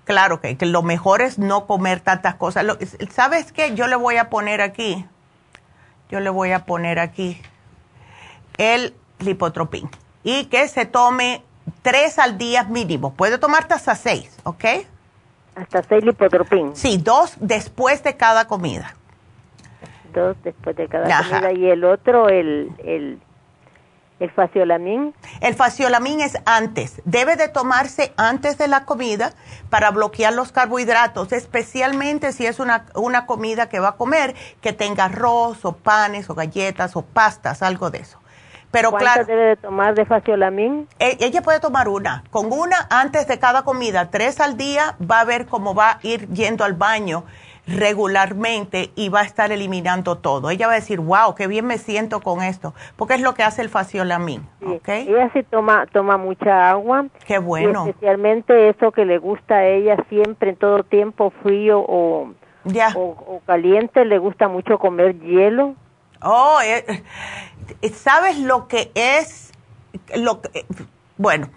[0.06, 2.66] Claro que, lo mejor es no comer tantas cosas.
[3.10, 3.76] ¿Sabes qué?
[3.76, 5.06] Yo le voy a poner aquí,
[6.10, 7.42] yo le voy a poner aquí
[8.58, 9.90] el lipotropín
[10.24, 11.44] y que se tome
[11.82, 13.14] tres al día mínimo.
[13.14, 14.66] Puede tomarte hasta seis, ¿ok?
[15.56, 16.76] Hasta seis lipotropín.
[16.76, 18.96] Sí, dos después de cada comida.
[20.14, 21.52] Dos después de cada comida.
[21.54, 23.20] Y el otro, el, el,
[24.20, 25.14] el faciolamin.
[25.42, 27.02] El faciolamin es antes.
[27.06, 29.34] Debe de tomarse antes de la comida
[29.70, 34.74] para bloquear los carbohidratos, especialmente si es una, una comida que va a comer que
[34.74, 38.20] tenga arroz o panes o galletas o pastas, algo de eso.
[38.76, 40.88] Pero claro, debe de tomar de faciolamin?
[41.00, 42.26] E, ella puede tomar una.
[42.30, 46.00] Con una antes de cada comida, tres al día, va a ver cómo va a
[46.04, 47.24] ir yendo al baño
[47.68, 50.50] regularmente y va a estar eliminando todo.
[50.50, 53.44] Ella va a decir, wow, qué bien me siento con esto, porque es lo que
[53.44, 54.46] hace el faciolamin.
[54.86, 57.06] Ella sí toma, toma mucha agua.
[57.26, 57.88] Qué bueno.
[57.88, 62.34] especialmente eso que le gusta a ella siempre, en todo tiempo, frío o,
[62.96, 65.76] o, caliente, le gusta mucho comer hielo.
[66.22, 66.86] Oh, eh,
[67.94, 69.52] ¿sabes lo que es?
[70.16, 70.42] Lo
[71.18, 71.50] bueno,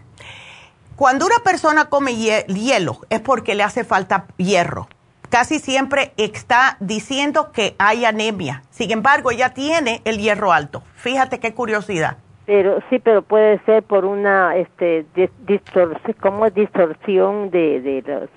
[0.98, 4.88] cuando una persona come hielo es porque le hace falta hierro.
[5.28, 8.62] casi siempre está diciendo que hay anemia.
[8.70, 10.82] Sin embargo, ella tiene el hierro alto.
[10.94, 12.16] Fíjate qué curiosidad.
[12.46, 15.04] Pero sí, pero puede ser por una este
[15.46, 18.30] distorsión, como distorsión de de los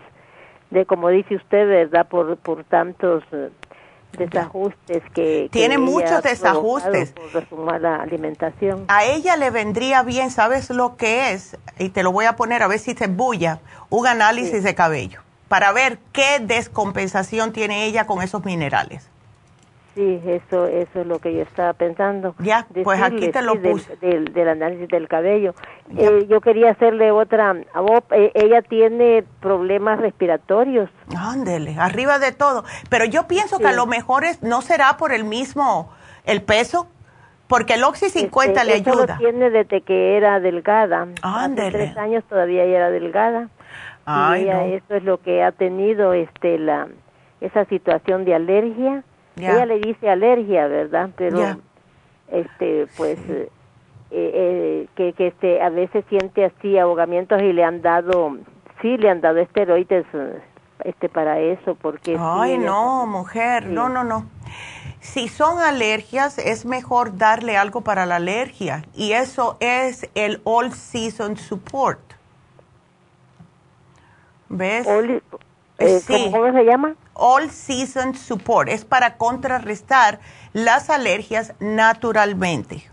[0.70, 2.08] de como dice usted, ¿verdad?
[2.10, 3.50] Por por tantos eh,
[4.18, 8.86] desajustes que tiene muchos desajustes por su mala alimentación.
[8.88, 11.58] A ella le vendría bien, ¿sabes lo que es?
[11.80, 13.60] Y te lo voy a poner a ver si se bulla,
[13.90, 15.22] un análisis de cabello
[15.52, 19.10] para ver qué descompensación tiene ella con esos minerales.
[19.94, 22.34] Sí, eso, eso es lo que yo estaba pensando.
[22.40, 23.98] Ya, pues aquí te lo puse.
[23.98, 25.54] Del, análisis del cabello.
[25.98, 27.54] Eh, yo quería hacerle otra.
[28.12, 30.90] Eh, ella tiene problemas respiratorios.
[31.18, 32.64] Ándele, arriba de todo.
[32.90, 35.92] Pero yo pienso que a lo mejor es, no será por el mismo,
[36.24, 36.88] el peso,
[37.48, 39.16] porque el Oxy 50 este, le ayuda.
[39.16, 41.08] Lo tiene desde que era delgada.
[41.22, 41.68] Ándele.
[41.68, 43.50] Hace tres años todavía ella era delgada.
[44.06, 46.88] Ay, y ella, eso es lo que ha tenido este la
[47.42, 49.04] esa situación de alergia
[49.38, 51.10] ella le dice alergia, ¿verdad?
[51.16, 51.58] Pero,
[52.32, 53.50] este, pues, eh,
[54.12, 58.38] eh, que, que este, a veces siente así ahogamientos y le han dado,
[58.82, 60.06] sí, le han dado esteroides
[60.84, 62.18] este, para eso, porque...
[62.20, 64.26] Ay, no, mujer, no, no, no.
[65.00, 70.72] Si son alergias, es mejor darle algo para la alergia y eso es el All
[70.74, 72.00] Season Support.
[74.50, 74.86] ¿Ves?
[74.88, 76.02] Eh,
[76.32, 76.96] ¿cómo, se llama?
[77.14, 78.70] All Season Support.
[78.70, 80.20] Es para contrarrestar
[80.54, 82.90] las alergias naturalmente.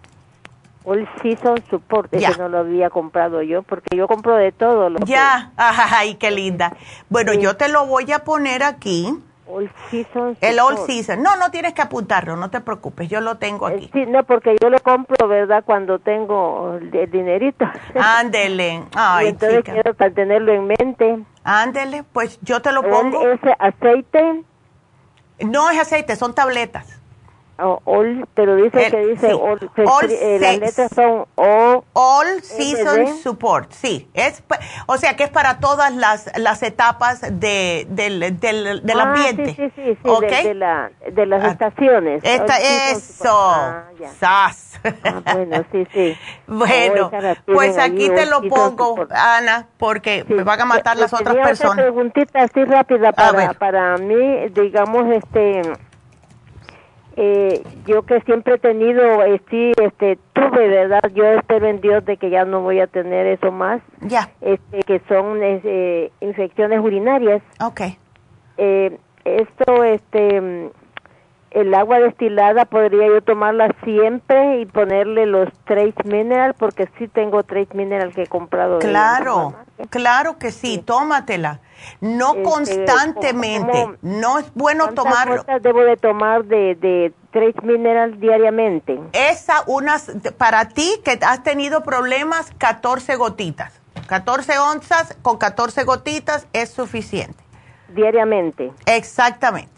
[0.85, 4.89] All Season Support, ese no lo había comprado yo, porque yo compro de todo.
[4.89, 6.75] Lo ya, ay, qué linda.
[7.11, 9.15] Bueno, yo te lo voy a poner aquí
[9.51, 10.37] All Season.
[10.41, 11.23] El All Season.
[11.23, 13.91] No, no tienes que apuntarlo, no te preocupes, yo lo tengo aquí.
[13.93, 15.65] Sí, no, porque yo lo compro, ¿verdad?
[15.65, 17.65] Cuando tengo el dinerito.
[17.95, 18.85] Ándele.
[18.95, 21.19] Ay, entonces quiero para tenerlo en mente.
[21.51, 23.27] Ándele, pues yo te lo pongo.
[23.27, 24.45] ¿Ese aceite?
[25.41, 26.98] No es aceite, son tabletas.
[27.61, 29.59] Oh, all, pero dice que dice all,
[30.11, 34.45] eh, las letras son all, all season support, sí, es
[34.87, 39.57] o sea que es para todas las, las etapas de, del, del, del ah, ambiente.
[39.57, 40.45] Sí, sí, sí, okay.
[40.45, 42.23] de, de, la, de las ah, estaciones.
[42.23, 42.59] Esta,
[42.91, 43.87] eso, ah,
[44.21, 44.81] sas.
[45.03, 46.17] Ah, bueno, sí, sí.
[46.47, 47.11] bueno,
[47.45, 51.75] pues aquí te lo pongo, Ana, porque me van a matar las otras personas.
[51.75, 55.63] Una preguntita así rápida para, para mí, digamos, este
[57.21, 61.03] eh, yo que siempre he tenido, eh, sí, este, tuve, ¿verdad?
[61.15, 63.83] Yo espero en Dios de que ya no voy a tener eso más.
[64.03, 64.31] Ya.
[64.41, 67.43] Este, que son eh, infecciones urinarias.
[67.61, 67.99] Okay.
[68.57, 70.71] Eh, esto, este,
[71.61, 77.43] el agua destilada podría yo tomarla siempre y ponerle los trace mineral porque sí tengo
[77.43, 78.79] trace mineral que he comprado.
[78.79, 79.55] Claro,
[79.91, 81.61] claro que sí, tómatela.
[82.01, 85.45] No este, constantemente, no es bueno tomarlo.
[85.45, 88.99] ¿Cuántas debo de tomar de, de trace mineral diariamente?
[89.13, 93.81] Esa, unas, para ti que has tenido problemas, 14 gotitas.
[94.07, 97.43] 14 onzas con 14 gotitas es suficiente.
[97.89, 98.73] Diariamente.
[98.87, 99.78] Exactamente.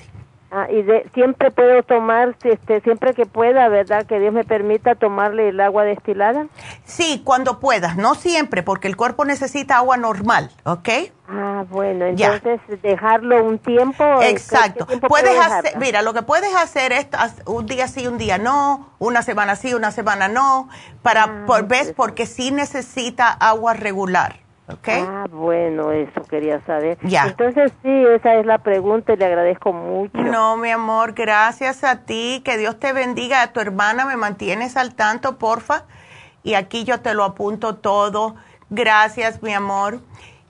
[0.53, 4.05] Ah, y de, siempre puedo tomar, este, siempre que pueda, ¿verdad?
[4.05, 6.49] Que Dios me permita tomarle el agua destilada.
[6.85, 10.89] Sí, cuando puedas, no siempre, porque el cuerpo necesita agua normal, ¿ok?
[11.29, 14.05] Ah, bueno, entonces dejarlo un tiempo.
[14.23, 14.89] Exacto.
[15.07, 17.07] puedes hacer, mira, lo que puedes hacer es
[17.47, 20.69] un día sí, un día no, una semana sí, una semana no,
[21.03, 21.93] para, ah, por, ¿ves?
[21.95, 24.41] Porque sí necesita agua regular.
[24.87, 26.99] Ah, bueno, eso quería saber.
[27.03, 27.27] Ya.
[27.27, 30.17] Entonces, sí, esa es la pregunta y le agradezco mucho.
[30.19, 32.43] No, mi amor, gracias a ti.
[32.45, 33.43] Que Dios te bendiga.
[33.43, 35.85] A tu hermana me mantienes al tanto, porfa.
[36.43, 38.37] Y aquí yo te lo apunto todo.
[38.71, 40.01] Gracias, mi amor.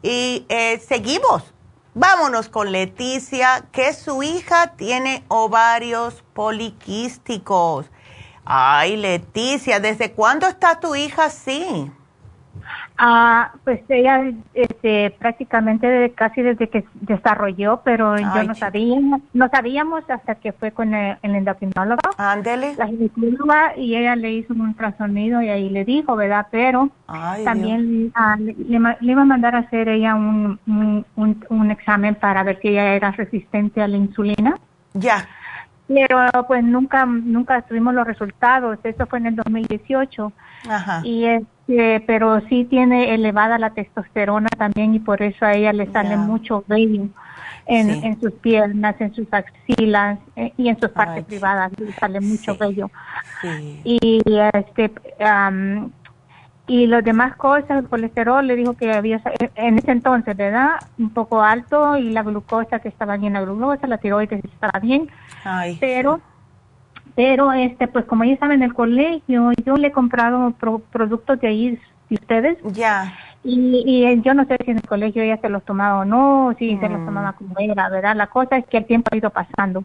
[0.03, 1.55] Y eh, seguimos.
[1.95, 7.91] Vámonos con Leticia, que su hija tiene ovarios poliquísticos.
[8.45, 11.91] Ay, Leticia, ¿desde cuándo está tu hija así?
[13.03, 18.99] Ah, pues ella este, prácticamente casi desde que desarrolló, pero yo no sabía,
[19.33, 22.03] no sabíamos hasta que fue con el, endocrinólogo.
[22.19, 22.75] Ándele.
[22.77, 26.49] La ginecóloga y ella le hizo un ultrasonido y ahí le dijo, ¿verdad?
[26.51, 26.91] Pero
[27.43, 28.55] también ah, le,
[29.01, 31.07] iba a mandar a hacer ella un, un,
[31.49, 34.59] un, examen para ver si ella era resistente a la insulina.
[34.93, 35.27] Ya.
[35.93, 38.79] Pero pues nunca nunca tuvimos los resultados.
[38.85, 40.33] Eso fue en el 2018.
[40.69, 41.01] Ajá.
[41.05, 41.43] Y es
[42.07, 46.65] pero sí tiene elevada la testosterona también y por eso a ella le sale mucho
[46.67, 47.09] vello
[47.67, 52.57] en, sus piernas, en sus axilas eh, y en sus partes privadas le sale mucho
[52.57, 52.91] vello.
[53.85, 54.21] Y
[54.53, 54.91] este
[56.71, 59.21] y las demás cosas, el colesterol le dijo que había
[59.57, 60.77] en ese entonces, ¿verdad?
[61.01, 65.11] Un poco alto y la glucosa que estaba bien, la glucosa, la tiroides estaba bien,
[65.81, 66.21] pero
[67.17, 70.55] pero este pues como ella estaba en el colegio, yo le he comprado
[70.93, 71.71] productos de ahí
[72.09, 72.57] de ustedes.
[72.63, 73.19] Ya.
[73.43, 76.55] Y, y yo no sé si en el colegio ella se los tomaba o no,
[76.57, 77.05] si se los mm.
[77.05, 78.15] tomaba como era, ¿verdad?
[78.15, 79.83] La cosa es que el tiempo ha ido pasando.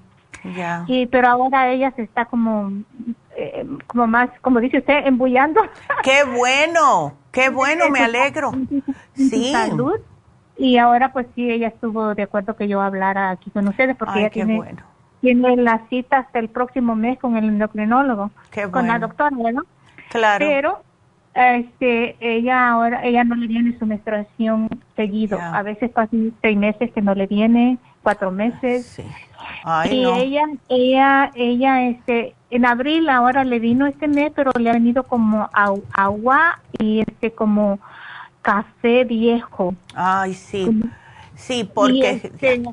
[0.56, 0.86] Ya.
[0.86, 2.72] Y pero ahora ella se está como
[3.36, 5.62] eh, como más, como dice usted, embullando.
[6.04, 7.14] ¡Qué bueno!
[7.32, 7.90] ¡Qué bueno!
[7.90, 8.52] Me alegro.
[9.14, 9.52] Sí.
[9.52, 10.00] Salud.
[10.58, 14.20] Y ahora pues sí, ella estuvo de acuerdo que yo hablara aquí con ustedes porque
[14.20, 14.62] ella tiene,
[15.20, 18.32] tiene la cita hasta el próximo mes con el endocrinólogo,
[18.72, 19.64] con la doctora, ¿no?
[20.10, 20.46] Claro.
[20.48, 20.82] Pero
[21.36, 25.38] este, ella ahora, ella no le viene su menstruación seguido.
[25.40, 28.86] A veces pasan seis meses que no le viene, cuatro meses.
[28.86, 29.04] Sí
[29.90, 34.74] y ella, ella, ella, este, en abril ahora le vino este mes, pero le ha
[34.74, 37.80] venido como agua y este como
[38.42, 39.74] café viejo.
[39.96, 40.82] Ay, sí.
[41.36, 42.22] sí, porque...
[42.24, 42.64] Este,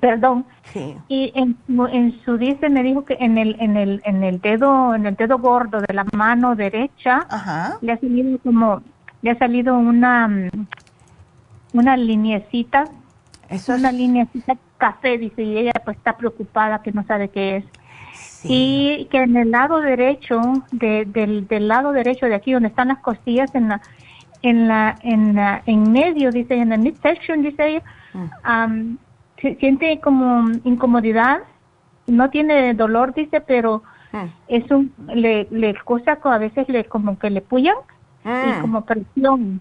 [0.00, 0.44] perdón.
[0.72, 0.96] Sí.
[1.08, 1.56] Y en,
[1.92, 5.14] en su dice me dijo que en el en el en el dedo en el
[5.14, 7.26] dedo gordo de la mano derecha
[7.80, 8.82] le ha salido como
[9.22, 10.50] le ha salido una
[11.72, 12.86] una linecita
[13.50, 17.56] eso es una linecita café, dice, y ella pues está preocupada que no sabe qué
[17.56, 17.64] es.
[18.46, 20.40] Y que en el lado derecho,
[20.70, 23.80] de, del, del lado derecho de aquí, donde están las costillas, en la,
[24.42, 28.96] en la, en la, en medio, dice, en la midsection, dice ella, mm.
[29.40, 31.38] se siente como incomodidad,
[32.06, 34.24] no tiene dolor, dice, pero mm.
[34.48, 37.76] es un, le, le cosa a veces le, como que le puyan
[38.24, 38.60] y mm.
[38.60, 39.60] como presión.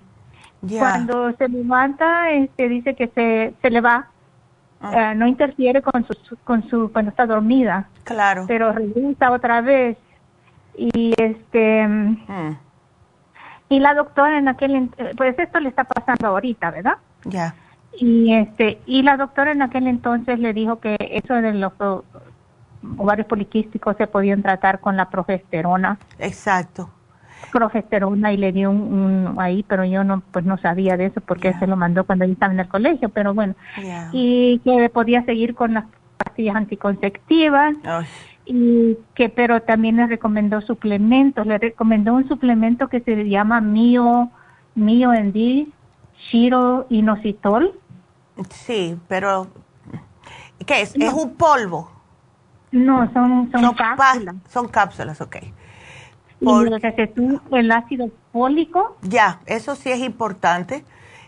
[0.67, 4.07] Cuando se levanta, este, dice que se, se le va
[4.83, 5.11] Ah.
[5.11, 7.87] Eh, no interfiere con su, con su cuando está dormida.
[8.03, 8.43] Claro.
[8.47, 9.97] Pero regresa otra vez
[10.75, 12.57] y este mm.
[13.69, 16.97] y la doctora en aquel pues esto le está pasando ahorita, ¿verdad?
[17.23, 17.55] Ya.
[17.93, 21.71] Y este y la doctora en aquel entonces le dijo que eso de los
[22.97, 25.97] ovarios poliquísticos se podían tratar con la progesterona.
[26.19, 26.89] Exacto
[27.51, 31.53] progesterona y le dio un, ahí, pero yo no pues no sabía de eso porque
[31.53, 33.55] se lo mandó cuando yo estaba en el colegio, pero bueno.
[34.11, 35.85] Y que podía seguir con las
[36.17, 37.75] pastillas anticonceptivas.
[38.45, 44.31] Y que pero también le recomendó suplementos, le recomendó un suplemento que se llama Mio
[44.75, 45.71] Mio Endi
[46.29, 47.79] Shiro Inositol.
[48.49, 49.47] Sí, pero
[50.65, 50.95] ¿qué es?
[50.95, 51.91] ¿Es un polvo?
[52.71, 54.35] No, son, son, cápsulas.
[54.49, 55.37] Son cápsulas, ok.
[56.43, 58.97] Y el ácido fólico.
[59.01, 60.83] Ya, eso sí es importante,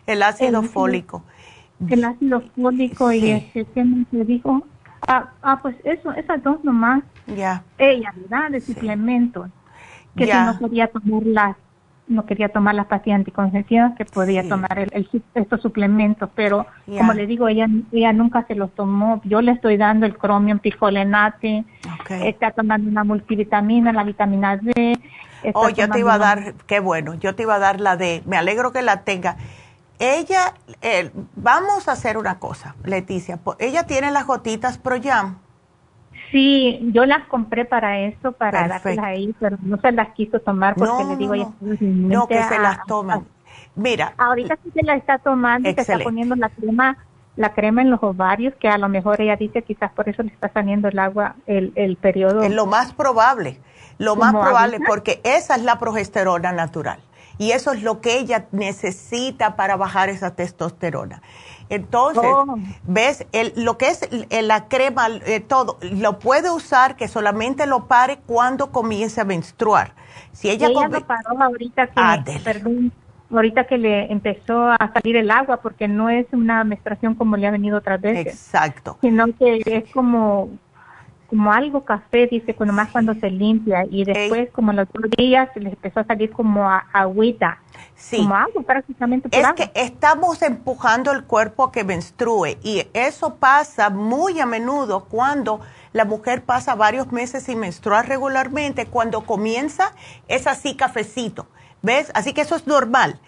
[0.06, 1.24] el ácido fólico.
[1.90, 4.66] El ácido fólico y este, ¿qué me dijo?
[5.08, 7.04] Ah, ah, pues eso, esas dos nomás.
[7.28, 7.64] Ya.
[7.78, 8.52] Ella, ¿verdad?
[8.52, 9.50] De suplementos.
[10.16, 11.58] Que si no quería tomar las,
[12.08, 17.26] no quería tomar las pastillas anticonceptivas, que podía tomar el, estos suplementos, pero como le
[17.26, 19.22] digo, ella, ella nunca se los tomó.
[19.24, 21.66] Yo le estoy dando el cromium picolenate,
[22.10, 25.00] está tomando una multivitamina, la vitamina D,
[25.54, 28.24] Oh, yo te iba a dar, qué bueno, yo te iba a dar la de,
[28.26, 29.38] me alegro que la tenga.
[30.00, 35.40] Ella, eh, vamos a hacer una cosa, Leticia, ella tiene las gotitas Pro Jam.
[36.32, 40.76] Sí, yo las compré para eso, para darlas ahí, pero no se las quiso tomar
[40.76, 43.26] porque le digo, no, no que se las tomen.
[43.76, 44.14] Mira.
[44.18, 46.98] Ahorita sí se la está tomando y se está poniendo la crema
[47.36, 50.30] la crema en los ovarios, que a lo mejor ella dice quizás por eso le
[50.30, 52.42] está saliendo el agua, el, el periodo.
[52.44, 53.60] Es lo más probable.
[53.98, 57.00] Lo más probable, porque esa es la progesterona natural.
[57.38, 61.22] Y eso es lo que ella necesita para bajar esa testosterona.
[61.70, 62.58] Entonces, oh.
[62.84, 67.88] ves, el, lo que es la crema, eh, todo, lo puede usar que solamente lo
[67.88, 69.94] pare cuando comience a menstruar.
[70.32, 72.92] Si ella, ella lo paró ahorita que, perdón,
[73.32, 77.48] ahorita que le empezó a salir el agua, porque no es una menstruación como le
[77.48, 78.28] ha venido otras veces.
[78.28, 78.98] Exacto.
[79.02, 80.50] Sino que es como
[81.28, 85.50] como algo café, dice, cuando más cuando se limpia y después como los dos días
[85.56, 87.60] les empezó a salir como agüita.
[87.96, 88.18] Sí.
[88.18, 89.30] Como agua prácticamente.
[89.32, 95.06] es que estamos empujando el cuerpo a que menstrue y eso pasa muy a menudo
[95.06, 95.62] cuando
[95.94, 98.86] la mujer pasa varios meses sin menstruar regularmente.
[98.86, 99.94] Cuando comienza
[100.28, 101.48] es así cafecito,
[101.82, 102.12] ¿ves?
[102.14, 103.20] Así que eso es normal.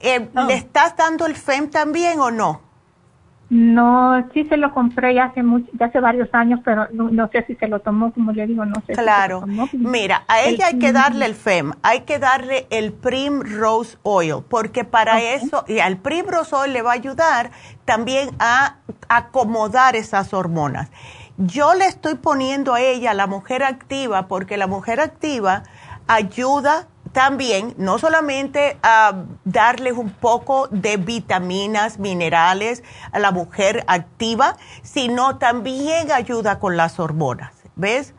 [0.00, 0.44] Eh, oh.
[0.44, 2.60] ¿Le estás dando el FEM también o no?
[3.56, 7.44] No, sí se lo compré ya hace mucho, ya hace varios años, pero no, sé
[7.46, 8.94] si se lo tomó, como le digo, no sé.
[8.94, 9.44] Claro.
[9.74, 14.82] Mira, a ella hay que darle el FEM, hay que darle el Primrose Oil, porque
[14.82, 17.52] para eso, y al Primrose Oil le va a ayudar
[17.84, 18.78] también a
[19.08, 20.90] acomodar esas hormonas.
[21.36, 25.62] Yo le estoy poniendo a ella la mujer activa, porque la mujer activa
[26.08, 32.82] ayuda también, no solamente a darles un poco de vitaminas, minerales
[33.12, 38.14] a la mujer activa, sino también ayuda con las hormonas, ¿ves?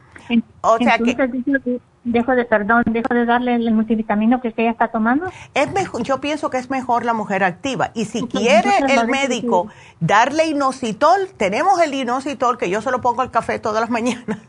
[0.62, 5.30] O sea que dejo de, perdón, dejo de darle el multivitamino que ella está tomando?
[5.54, 7.92] Es mejor, yo pienso que es mejor la mujer activa.
[7.94, 9.68] Y si quiere el médico
[10.00, 14.40] darle inositol, tenemos el inositol que yo se lo pongo al café todas las mañanas,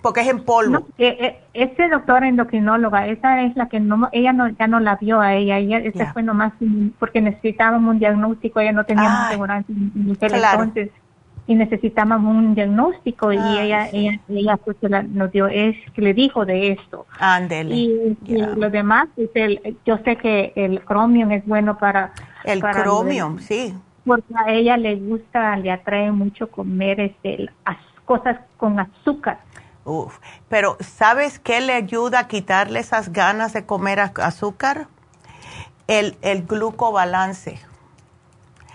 [0.00, 0.72] porque es en polvo.
[0.72, 4.96] No, eh, ese doctora endocrinóloga, esa es la que no, ella no, ya no la
[4.96, 6.52] vio a ella, ella ese fue nomás
[6.98, 9.64] porque necesitábamos un diagnóstico, ella no tenía seguridad
[10.18, 10.62] claro.
[10.62, 10.90] entonces
[11.46, 14.76] y necesitábamos un diagnóstico y ella ella ella pues
[15.08, 17.74] nos dio es que le dijo de esto Ándele.
[17.74, 18.16] y,
[18.56, 22.12] lo demás pues el, yo sé que el cromium es bueno para
[22.44, 23.74] el cromium sí
[24.06, 29.38] porque a ella le gusta le atrae mucho comer este las cosas con azúcar
[29.84, 34.86] Uf, pero ¿sabes qué le ayuda a quitarle esas ganas de comer azúcar?
[35.88, 37.58] El, el glucobalance.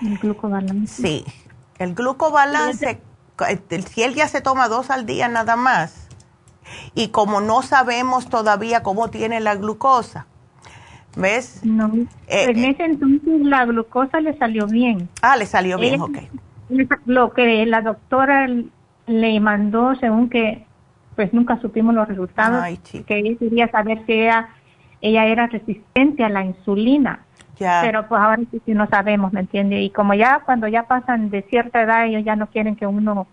[0.02, 1.02] El glucobalance.
[1.02, 1.26] Sí,
[1.79, 2.99] el glucobalance,
[3.87, 6.07] si él ya se toma dos al día nada más,
[6.95, 10.27] y como no sabemos todavía cómo tiene la glucosa,
[11.15, 11.61] ¿ves?
[11.63, 11.91] No,
[12.27, 15.09] eh, en ese entonces la glucosa le salió bien.
[15.21, 16.17] Ah, le salió bien, ok.
[17.05, 18.47] Lo que la doctora
[19.05, 20.65] le mandó, según que,
[21.15, 22.63] pues nunca supimos los resultados,
[23.05, 24.49] que ella quería saber si ella,
[25.01, 27.25] ella era resistente a la insulina.
[27.57, 29.81] Pero pues ahora sí, no sabemos, ¿me entiende?
[29.81, 33.27] Y como ya cuando ya pasan de cierta edad, ellos ya no quieren que uno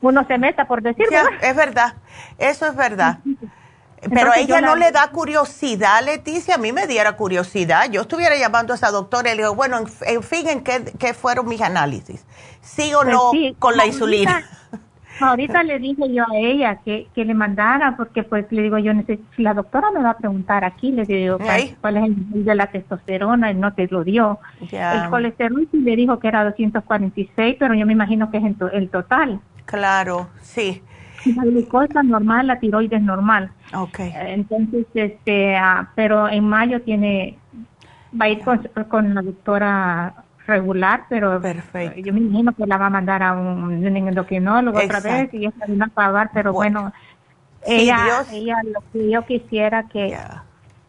[0.00, 1.18] uno se meta, por decirlo.
[1.40, 1.94] es verdad,
[2.38, 3.18] eso es verdad.
[4.12, 7.90] Pero a ella no le da curiosidad, Leticia, a mí me diera curiosidad.
[7.90, 11.48] Yo estuviera llamando a esa doctora y le digo, bueno, en, fin, ¿en qué, fueron
[11.48, 12.26] mis análisis?
[12.60, 14.32] ¿Sí o pues no con la insulina?
[14.32, 14.64] Ahorita
[15.64, 18.92] le dije yo a ella que, que le mandara, porque pues le digo yo,
[19.36, 21.38] si la doctora me va a preguntar aquí, le digo,
[21.80, 23.50] ¿cuál, es el nivel de la testosterona?
[23.50, 24.38] Y no te lo dio.
[24.60, 28.88] El colesterol sí le dijo que era 246, pero yo me imagino que es el
[28.90, 29.40] total.
[29.66, 30.82] Claro, sí.
[31.36, 33.50] La glucosa normal, la tiroides normal.
[33.72, 34.12] Okay.
[34.14, 37.38] Entonces, este, ah, pero en mayo tiene,
[38.20, 42.86] va a ir con, con la doctora regular, pero yo me imagino que la va
[42.86, 46.92] a mandar a un, endocrinólogo otra vez y ella va a pagar, pero bueno,
[47.66, 50.16] ella, ella lo que yo quisiera que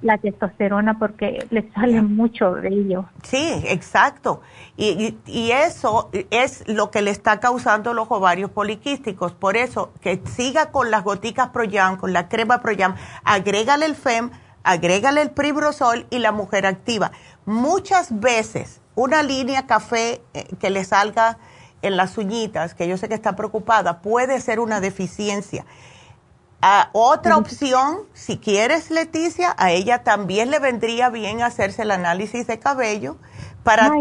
[0.02, 3.06] la testosterona porque le sale mucho de ello.
[3.24, 4.42] Sí, exacto.
[4.78, 9.34] Y, y, eso es lo que le está causando los ovarios poliquísticos.
[9.34, 14.30] Por eso, que siga con las goticas Proyam, con la crema Proyam, agrégale el FEM,
[14.64, 17.12] agrégale el Pribrosol y la mujer activa.
[17.46, 21.38] Muchas veces una línea café eh, que le salga
[21.82, 25.66] en las uñitas, que yo sé que está preocupada, puede ser una deficiencia.
[26.62, 32.48] Ah, otra opción, si quieres, Leticia, a ella también le vendría bien hacerse el análisis
[32.48, 33.18] de cabello
[33.64, 33.92] para,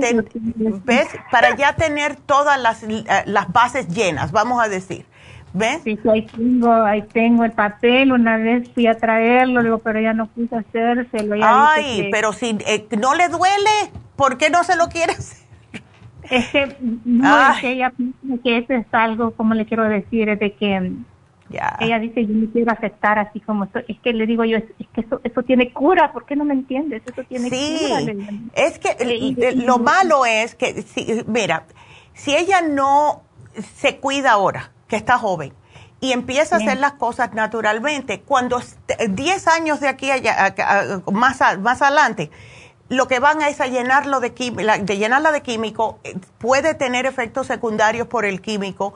[1.30, 5.04] para ya tener todas las, eh, las bases llenas, vamos a decir.
[5.52, 5.82] ¿Ves?
[5.84, 8.10] Sí, ahí tengo, ahí tengo el papel.
[8.10, 11.36] Una vez fui a traerlo, digo, pero ya no quise hacérselo.
[11.40, 13.70] Ay, pero si eh, no le duele,
[14.16, 15.44] ¿por qué no se lo quiere hacer?
[16.30, 20.28] Es que no es que ella piensa que eso es algo, como le quiero decir,
[20.28, 20.92] es de que
[21.80, 23.84] ella dice, yo no quiero aceptar así como estoy.
[23.88, 26.54] Es que le digo yo, es, que eso, eso tiene cura, ¿por qué no me
[26.54, 27.02] entiendes?
[27.06, 28.00] Eso tiene cura.
[28.54, 31.66] Es que lo malo es que, si, mira,
[32.14, 33.22] si ella no
[33.76, 35.52] se cuida ahora, que está joven,
[36.00, 38.20] y empieza a hacer las cosas naturalmente.
[38.20, 38.60] Cuando
[39.08, 40.54] 10 años de aquí allá,
[41.10, 42.30] más, más adelante,
[42.88, 47.46] lo que van es a llenarlo de, de llenarla de químico, eh, puede tener efectos
[47.46, 48.94] secundarios por el químico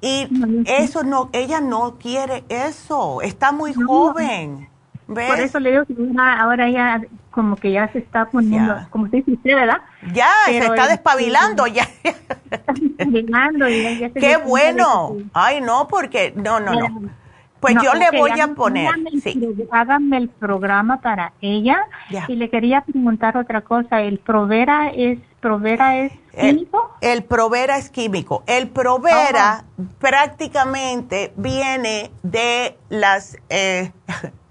[0.00, 0.28] y
[0.66, 4.68] eso no, ella no quiere eso, está muy joven.
[5.06, 7.00] Por eso le digo que ahora ya
[7.30, 9.82] como que ya se está poniendo, como se dice usted, ¿verdad?
[10.12, 11.86] Ya, se está despabilando ya.
[12.98, 15.16] despabilando y ya, Qué bueno.
[15.32, 17.10] Ay, no, porque, no, no, no.
[17.72, 18.88] Pues yo le voy a poner,
[19.70, 21.78] háganme, el programa para ella
[22.28, 26.96] y le quería preguntar otra cosa, ¿el Provera es Provera es químico?
[27.00, 28.42] El, Provera es químico.
[28.46, 29.64] El Provera
[29.98, 33.92] prácticamente viene de las eh,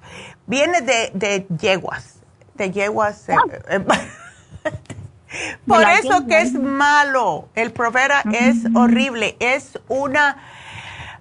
[0.48, 2.20] Viene de, de yeguas,
[2.54, 3.30] de yeguas.
[3.30, 3.56] Eh, ah.
[3.70, 3.80] eh,
[5.68, 7.50] por eso que es malo.
[7.56, 9.38] El Provera es horrible.
[9.40, 10.38] Es una,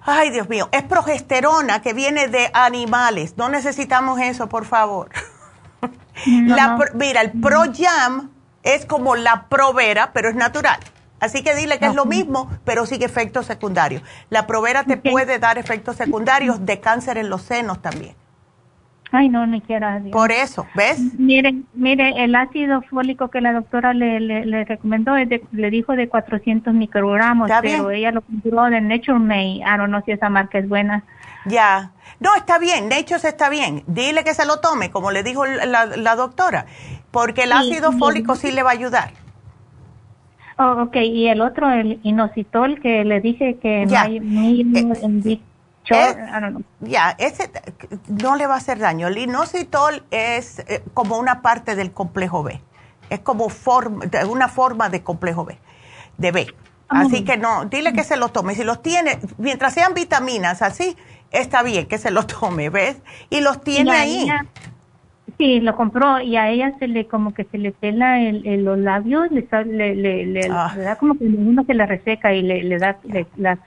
[0.05, 3.35] ay Dios mío, es progesterona que viene de animales.
[3.37, 5.09] No necesitamos eso, por favor.
[6.25, 8.31] mira, el ProYam
[8.63, 10.79] es como la Provera, pero es natural.
[11.19, 14.03] Así que dile que es lo mismo, pero sigue efectos secundarios.
[14.29, 18.15] La Provera te puede dar efectos secundarios de cáncer en los senos también.
[19.15, 20.01] Ay, no, ni quiera.
[20.11, 20.99] Por eso, ¿ves?
[21.17, 26.73] Mire, mire, el ácido fólico que la doctora le, le, recomendó, le dijo de 400
[26.73, 29.61] microgramos, pero ella lo compró de Nature May.
[29.63, 31.03] Ah, no, no si esa marca es buena.
[31.45, 31.91] Ya.
[32.19, 33.83] No, está bien, Nature está bien.
[33.87, 36.65] Dile que se lo tome, como le dijo la, doctora,
[37.11, 39.11] porque el ácido fólico sí le va a ayudar.
[40.57, 45.39] Oh, ok, y el otro, el inositol, que le dije que no hay, eh,
[46.81, 47.51] ya, ese
[48.07, 49.07] no le va a hacer daño.
[49.07, 52.61] El inositol es eh, como una parte del complejo B.
[53.09, 55.57] Es como forma, una forma de complejo B,
[56.17, 56.47] de B.
[56.87, 58.55] Así que no, dile que se lo tome.
[58.55, 60.95] Si los tiene, mientras sean vitaminas así,
[61.31, 63.01] está bien que se lo tome, ¿ves?
[63.29, 64.27] Y los tiene ahí.
[65.37, 68.77] sí, lo compró y a ella se le como que se le pela el, los
[68.77, 69.41] labios, le,
[69.95, 70.73] le, ah.
[70.75, 72.97] le, da como que uno se le reseca y le, da
[73.37, 73.59] las...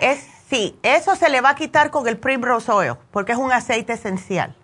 [0.00, 3.52] Es Sí, eso se le va a quitar con el Primrose Oil, porque es un
[3.52, 4.56] aceite esencial.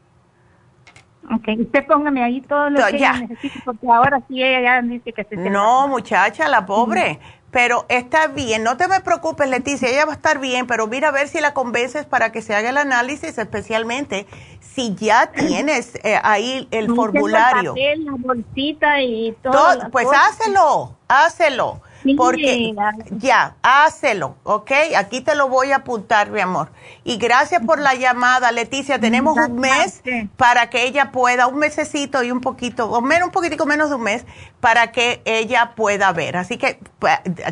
[1.33, 3.21] Ok, usted póngame ahí todo lo que ya.
[3.21, 5.37] necesito, porque ahora sí ella ya dice que se...
[5.37, 7.21] No, muchacha, la pobre.
[7.53, 11.09] Pero está bien, no te me preocupes, Leticia, ella va a estar bien, pero mira
[11.09, 14.27] a ver si la convences para que se haga el análisis, especialmente
[14.61, 17.75] si ya tienes eh, ahí el formulario.
[17.77, 19.91] El papel, la bolsita y todo.
[19.91, 21.81] pues hácelo, hácelo.
[22.15, 22.75] Porque
[23.11, 24.71] ya, hácelo, ¿ok?
[24.97, 26.71] Aquí te lo voy a apuntar, mi amor.
[27.05, 28.99] Y gracias por la llamada, Leticia.
[28.99, 30.03] Tenemos un mes
[30.37, 33.97] para que ella pueda, un mesecito y un poquito, o menos, un poquitico menos de
[33.97, 34.27] un mes,
[34.61, 36.37] para que ella pueda ver.
[36.37, 36.79] Así que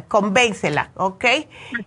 [0.09, 1.24] convéncela, ¿ok?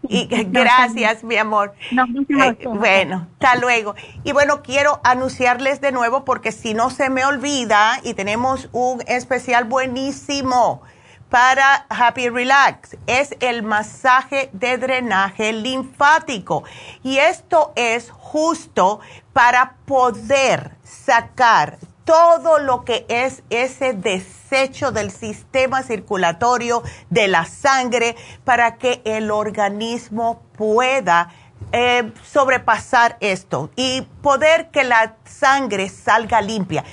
[0.07, 1.73] Y gracias, mi amor.
[1.91, 3.95] Eh, bueno, hasta luego.
[4.23, 9.03] Y bueno, quiero anunciarles de nuevo porque si no se me olvida y tenemos un
[9.07, 10.81] especial buenísimo
[11.29, 12.97] para Happy Relax.
[13.07, 16.63] Es el masaje de drenaje linfático.
[17.03, 18.99] Y esto es justo
[19.33, 28.15] para poder sacar todo lo que es ese desecho del sistema circulatorio de la sangre
[28.45, 31.29] para que el organismo pueda
[31.73, 36.85] eh, sobrepasar esto y poder que la sangre salga limpia.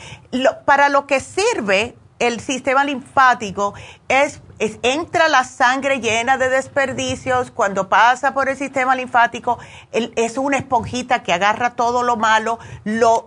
[0.65, 3.74] para lo que sirve el sistema linfático
[4.08, 4.40] es,
[4.82, 9.58] entra la sangre llena de desperdicios, cuando pasa por el sistema linfático,
[9.92, 13.26] es una esponjita que agarra todo lo malo, lo,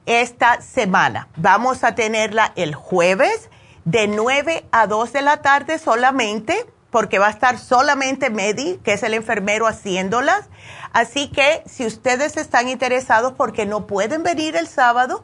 [0.06, 3.49] Esta semana vamos a tenerla el jueves
[3.85, 8.94] de 9 a 2 de la tarde solamente, porque va a estar solamente Medi, que
[8.94, 10.49] es el enfermero haciéndolas.
[10.91, 15.23] Así que si ustedes están interesados porque no pueden venir el sábado,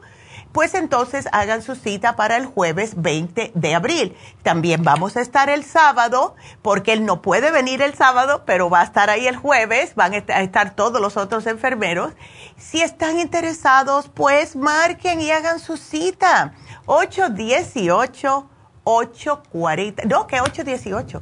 [0.54, 4.16] pues entonces hagan su cita para el jueves 20 de abril.
[4.44, 8.82] También vamos a estar el sábado, porque él no puede venir el sábado, pero va
[8.82, 12.12] a estar ahí el jueves, van a estar todos los otros enfermeros.
[12.56, 16.54] Si están interesados, pues marquen y hagan su cita.
[16.86, 18.48] 818
[18.84, 21.20] 840, no, que 818,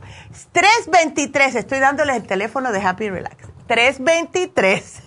[0.51, 5.03] 323, estoy dándoles el teléfono de Happy Relax, 323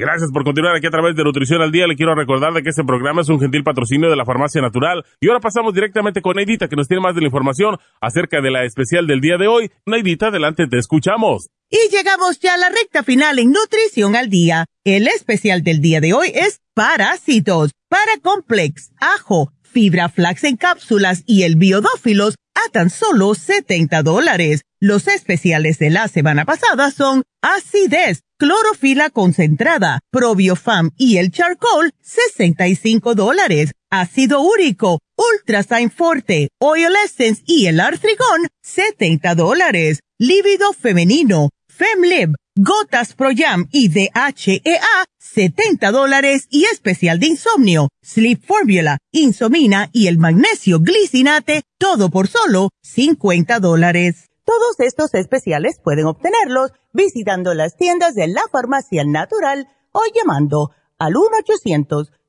[0.00, 1.88] Gracias por continuar aquí a través de Nutrición al Día.
[1.88, 5.04] Le quiero recordar de que este programa es un gentil patrocinio de la Farmacia Natural.
[5.20, 8.52] Y ahora pasamos directamente con Neidita, que nos tiene más de la información acerca de
[8.52, 9.72] la especial del día de hoy.
[9.86, 11.48] Neidita, adelante, te escuchamos.
[11.68, 14.66] Y llegamos ya a la recta final en Nutrición al Día.
[14.84, 21.42] El especial del día de hoy es Parásitos, Paracomplex, Ajo, Fibra Flax en cápsulas y
[21.42, 24.62] el Biodófilos a tan solo 70 dólares.
[24.78, 33.14] Los especiales de la semana pasada son acidez, clorofila concentrada, probiofam y el charcoal, 65
[33.14, 33.72] dólares.
[33.90, 40.00] Ácido úrico, ultrasign forte, oil essence y el artrigón, 70 dólares.
[40.18, 48.44] Lívido femenino, femlib, gotas pro jam y DHEA, 70 dólares y especial de insomnio, sleep
[48.44, 54.27] formula, insomina y el magnesio glicinate, todo por solo 50 dólares.
[54.48, 61.12] Todos estos especiales pueden obtenerlos visitando las tiendas de la farmacia natural o llamando al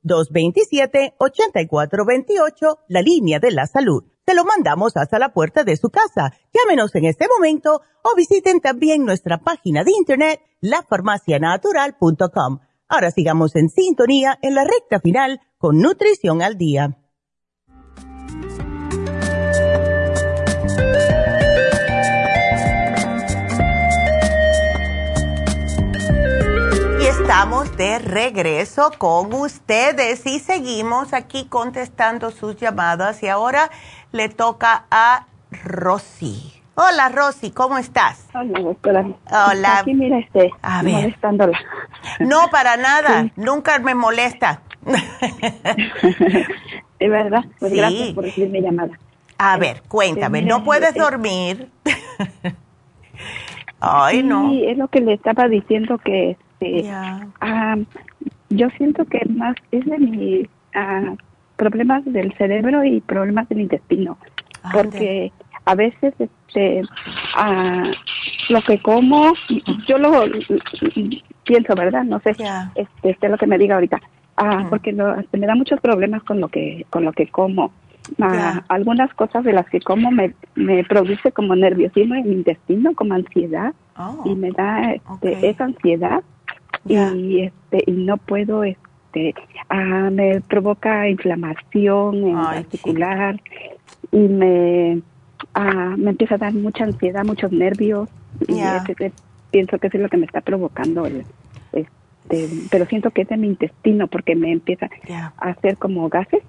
[0.04, 4.04] 1-800-227-8428, la línea de la salud.
[4.26, 6.34] Se lo mandamos hasta la puerta de su casa.
[6.52, 12.58] Llámenos en este momento o visiten también nuestra página de internet, lafarmacianatural.com.
[12.86, 16.98] Ahora sigamos en sintonía en la recta final con Nutrición al Día.
[27.30, 33.70] Estamos de regreso con ustedes y seguimos aquí contestando sus llamadas y ahora
[34.10, 35.28] le toca a
[35.62, 36.60] Rosy.
[36.74, 38.26] Hola Rosy, ¿cómo estás?
[38.34, 39.06] Hola doctora.
[39.26, 39.78] Hola.
[39.78, 40.92] Aquí mira este, a ver.
[40.92, 41.56] molestándola.
[42.18, 44.62] No, para nada, nunca me molesta.
[46.98, 48.98] de verdad, pues gracias por recibir mi llamada.
[49.38, 51.70] A ver, este, cuéntame, ¿no puedes dormir?
[53.78, 54.50] Ay, no.
[54.50, 56.90] Sí, es lo que le estaba diciendo que este,
[57.40, 57.76] ah,
[58.50, 61.14] yo siento que más es de mis ah,
[61.56, 64.18] problemas del cerebro y problemas del intestino,
[64.72, 65.32] porque
[65.64, 66.82] a veces este
[67.36, 67.90] ah,
[68.48, 69.32] lo que como
[69.86, 70.24] yo lo,
[71.44, 74.00] pienso verdad no sé este, este lo que me diga ahorita.
[74.36, 77.72] Ah, porque este, me da muchos problemas con lo que con lo que como.
[78.68, 83.14] Algunas cosas de las que como me, me produce como nerviosismo en mi intestino como
[83.14, 83.74] ansiedad.
[83.96, 86.22] Oh, y me da este, esa ansiedad
[86.86, 89.34] y este y no puedo este
[89.68, 93.40] ah, me provoca inflamación en articular
[94.12, 95.02] y me
[95.54, 98.08] ah, me empieza a dar mucha ansiedad muchos nervios
[98.48, 98.60] y
[99.50, 101.24] pienso que eso es lo que me está provocando el,
[101.72, 104.88] este pero siento que es de mi intestino porque me empieza
[105.38, 106.42] a hacer como gases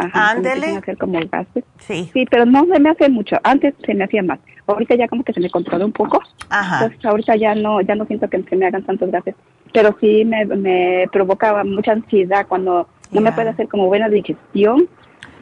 [0.00, 0.76] Ajá, Ándele.
[0.76, 1.64] hacer como gases.
[1.78, 2.08] Sí.
[2.12, 3.36] Sí, pero no se me hace mucho.
[3.42, 4.40] Antes se me hacía más.
[4.66, 6.22] Ahorita ya como que se me controló un poco.
[6.48, 6.84] Ajá.
[6.84, 9.34] Entonces ahorita ya no, ya no siento que se me hagan tantos gases.
[9.72, 14.88] Pero sí me, me provocaba mucha ansiedad cuando no me puede hacer como buena digestión.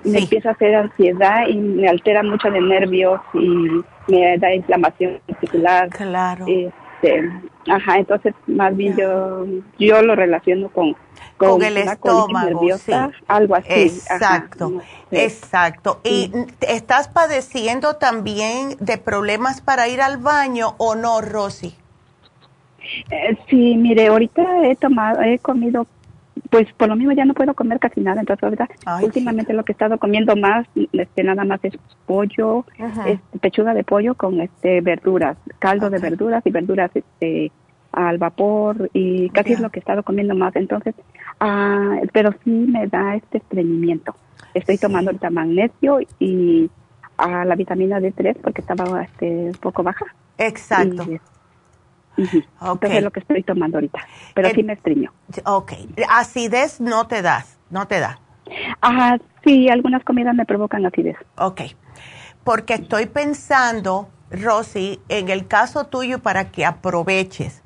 [0.05, 3.83] Me empieza a hacer ansiedad y me altera mucho de nervios y
[4.13, 5.89] me da inflamación muscular.
[5.91, 6.47] Claro.
[6.47, 7.29] Este,
[7.69, 9.45] ajá, entonces más bien yo,
[9.79, 10.95] yo lo relaciono con
[11.39, 12.93] con, el estómago, sí.
[13.29, 13.69] algo así.
[13.69, 14.81] Exacto,
[15.11, 16.01] exacto.
[16.05, 21.78] ¿Y estás padeciendo también de problemas para ir al baño o no, Rosy?
[23.11, 25.87] Eh, sí, mire, ahorita he tomado, he comido,
[26.51, 28.69] pues por lo mismo ya no puedo comer casi nada, entonces ahorita
[29.03, 31.75] últimamente lo que he estado comiendo más, este, nada más es
[32.07, 32.65] pollo,
[33.07, 37.53] este, pechuga de pollo con este verduras, caldo de verduras y verduras este
[37.93, 40.55] al vapor y casi es lo que he estado comiendo más.
[40.57, 40.95] Entonces,
[41.41, 44.15] ah, pero sí me da este estreñimiento.
[44.55, 46.71] Estoy tomando ahorita magnesio y
[47.17, 50.07] a la vitamina D3 porque estaba este, un poco baja.
[50.37, 51.07] Exacto.
[52.19, 54.01] Entonces es lo que estoy tomando ahorita,
[54.35, 55.13] pero sí me estreño.
[55.45, 55.73] Ok.
[56.09, 58.19] Acidez no te das, no te da.
[58.81, 61.17] Ajá, sí, algunas comidas me provocan acidez.
[61.37, 61.63] Ok.
[62.45, 67.63] Porque estoy pensando, Rosy, en el caso tuyo para que aproveches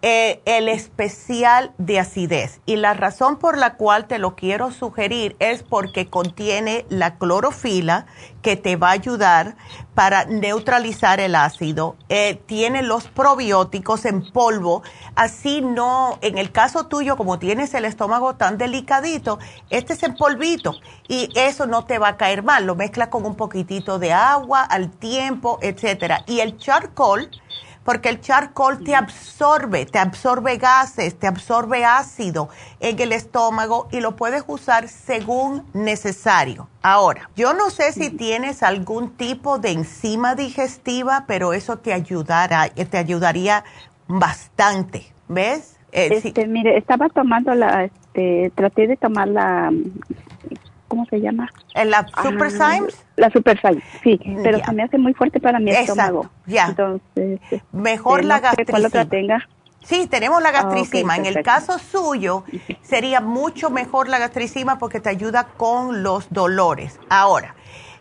[0.00, 2.60] eh, el especial de acidez.
[2.66, 8.06] Y la razón por la cual te lo quiero sugerir es porque contiene la clorofila
[8.40, 9.56] que te va a ayudar
[9.94, 11.96] para neutralizar el ácido.
[12.08, 14.84] Eh, tiene los probióticos en polvo.
[15.16, 20.14] Así no, en el caso tuyo, como tienes el estómago tan delicadito, este es en
[20.14, 20.74] polvito
[21.08, 22.66] y eso no te va a caer mal.
[22.66, 26.22] Lo mezclas con un poquitito de agua al tiempo, etcétera.
[26.28, 27.30] Y el charcoal
[27.88, 32.50] porque el charcoal te absorbe, te absorbe gases, te absorbe ácido
[32.80, 36.68] en el estómago y lo puedes usar según necesario.
[36.82, 42.68] Ahora, yo no sé si tienes algún tipo de enzima digestiva, pero eso te ayudará,
[42.68, 43.64] te ayudaría
[44.06, 45.78] bastante, ¿ves?
[45.90, 49.72] Eh, este, mire, estaba tomando la, este, traté de tomar la
[50.88, 51.48] ¿cómo se llama?
[51.74, 53.04] ¿La Super Symes?
[53.16, 56.28] La Super Symes, sí, pero se me hace muy fuerte para mi estómago.
[56.46, 56.66] Ya.
[56.66, 59.04] Entonces, este, mejor la gastricima.
[59.04, 59.48] tenga?
[59.84, 61.16] Sí, tenemos la ah, gastricima.
[61.16, 62.44] en el caso suyo,
[62.82, 66.98] sería mucho mejor la gastricima porque te ayuda con los dolores.
[67.08, 67.54] Ahora,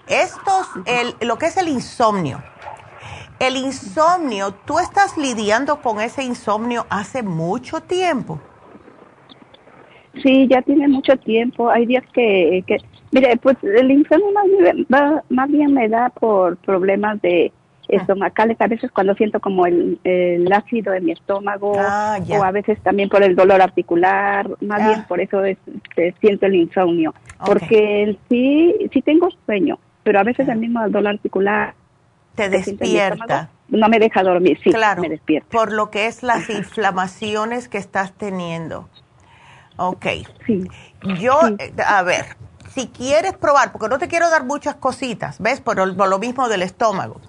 [0.08, 2.44] estos, el, lo que es el insomnio.
[3.40, 8.42] El insomnio, ¿tú estás lidiando con ese insomnio hace mucho tiempo?
[10.24, 11.70] Sí, ya tiene mucho tiempo.
[11.70, 12.78] Hay días que, que
[13.12, 14.88] mire, pues el insomnio más bien,
[15.30, 17.52] más bien me da por problemas de
[17.88, 22.52] estomacales, a veces cuando siento como el, el ácido en mi estómago ah, o a
[22.52, 25.58] veces también por el dolor articular, más bien por eso es,
[26.20, 27.14] siento el insomnio,
[27.46, 31.76] porque sí, sí tengo sueño, pero a veces el mismo dolor articular
[32.36, 33.50] te despierta.
[33.70, 35.50] No me deja dormir, sí, claro, me despierta.
[35.50, 38.88] Por lo que es las inflamaciones que estás teniendo.
[39.78, 40.06] Ok.
[40.46, 40.68] Sí.
[41.20, 42.36] Yo, eh, a ver,
[42.74, 45.62] si quieres probar, porque no te quiero dar muchas cositas, ¿ves?
[45.62, 47.22] Por, lo mismo del estómago.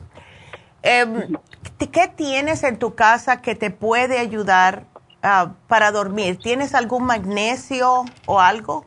[0.83, 1.37] Em,
[1.79, 4.85] ¿Qué tienes en tu casa que te puede ayudar
[5.23, 6.39] ah, para dormir?
[6.39, 8.85] ¿Tienes algún magnesio o algo?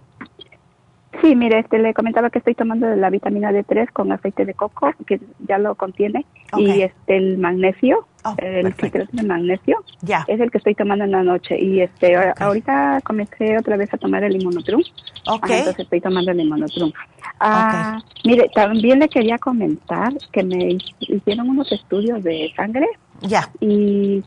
[1.20, 4.94] Sí, mire, este, le comentaba que estoy tomando la vitamina D3 con aceite de coco,
[5.06, 6.26] que ya lo contiene,
[6.58, 10.24] y este, el magnesio, oh, el citrato de magnesio, ya.
[10.28, 11.60] es el que estoy tomando en la noche.
[11.60, 14.82] Y este, ahorita comencé otra vez a tomar el limonotrum,
[15.28, 15.60] okay.
[15.60, 16.92] entonces estoy tomando el limonotrum.
[17.40, 22.88] Ah, Mire, también le quería comentar que me hicieron unos estudios de sangre.
[23.22, 23.50] Ya.
[23.60, 24.24] Y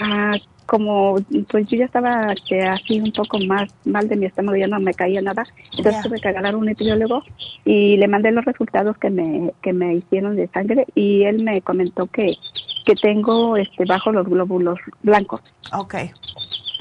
[0.00, 0.36] ah,
[0.68, 1.16] como
[1.50, 4.78] pues yo ya estaba este, así un poco más mal de mi estómago, ya no
[4.78, 5.46] me caía nada,
[5.76, 7.22] entonces tuve que agarrar un nutriólogo
[7.64, 11.62] y le mandé los resultados que me, que me hicieron de sangre y él me
[11.62, 12.34] comentó que,
[12.84, 15.40] que tengo este bajo los glóbulos blancos.
[15.72, 15.94] Ok,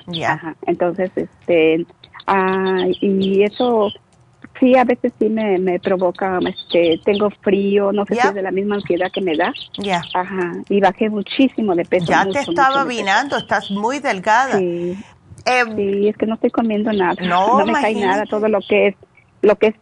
[0.08, 0.56] ya.
[0.66, 1.86] Entonces, este,
[2.28, 3.90] ah, y eso
[4.60, 8.42] Sí, a veces sí me, me provoca, este, tengo frío, no sé si es de
[8.42, 9.54] la misma ansiedad que me da.
[9.78, 10.02] Ya.
[10.14, 12.08] Ajá, y bajé muchísimo de peso.
[12.08, 14.58] Ya te estaba vinando, estás muy delgada.
[14.58, 14.98] Sí.
[15.46, 17.16] Em, sí, es que no estoy comiendo nada.
[17.22, 18.96] No, no me cae nada, todo lo que es,
[19.42, 19.76] lo que es,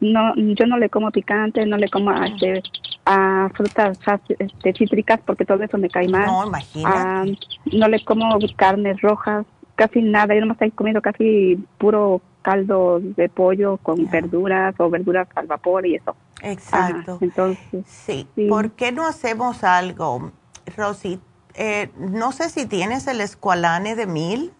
[0.00, 2.62] no, yo no le como picante, no le como este,
[3.06, 3.98] a frutas
[4.38, 6.26] este, cítricas porque todo eso me cae mal.
[6.26, 7.38] No, imagínate.
[7.72, 13.00] no le como carnes rojas, casi nada, yo no me estoy comiendo casi puro caldo
[13.00, 16.16] de pollo con verduras o verduras al vapor y eso.
[16.42, 17.18] Exacto.
[17.20, 18.26] entonces, sí.
[18.48, 20.32] ¿Por qué no hacemos algo,
[20.76, 21.20] Rosy?
[21.54, 24.52] Eh, no sé si tienes el escualane de mil,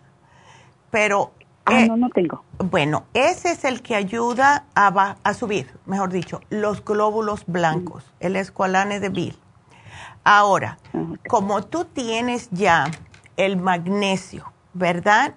[0.91, 1.33] pero
[1.67, 2.43] Ah, no, no tengo.
[2.59, 8.37] Bueno, ese es el que ayuda a, a subir, mejor dicho, los glóbulos blancos, el
[8.37, 9.39] escualane de Bill.
[10.25, 12.91] Ahora, ah, como tú tienes ya
[13.37, 15.35] el magnesio, ¿verdad?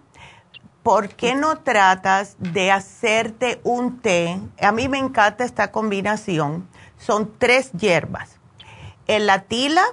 [0.83, 4.37] ¿Por qué no tratas de hacerte un té?
[4.61, 6.67] A mí me encanta esta combinación.
[6.97, 8.37] Son tres hierbas.
[9.07, 9.85] El latila,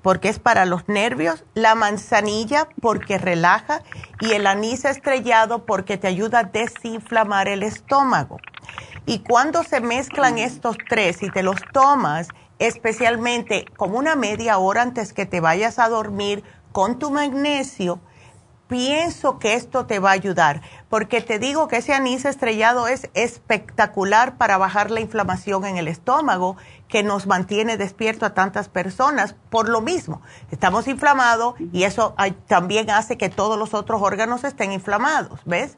[0.00, 3.82] porque es para los nervios, la manzanilla, porque relaja,
[4.20, 8.38] y el anís estrellado, porque te ayuda a desinflamar el estómago.
[9.04, 14.80] Y cuando se mezclan estos tres y te los tomas, especialmente como una media hora
[14.80, 16.42] antes que te vayas a dormir
[16.72, 18.00] con tu magnesio,
[18.68, 23.10] pienso que esto te va a ayudar, porque te digo que ese anís estrellado es
[23.14, 29.34] espectacular para bajar la inflamación en el estómago que nos mantiene despierto a tantas personas
[29.50, 30.22] por lo mismo.
[30.50, 32.14] Estamos inflamados y eso
[32.46, 35.76] también hace que todos los otros órganos estén inflamados, ¿ves?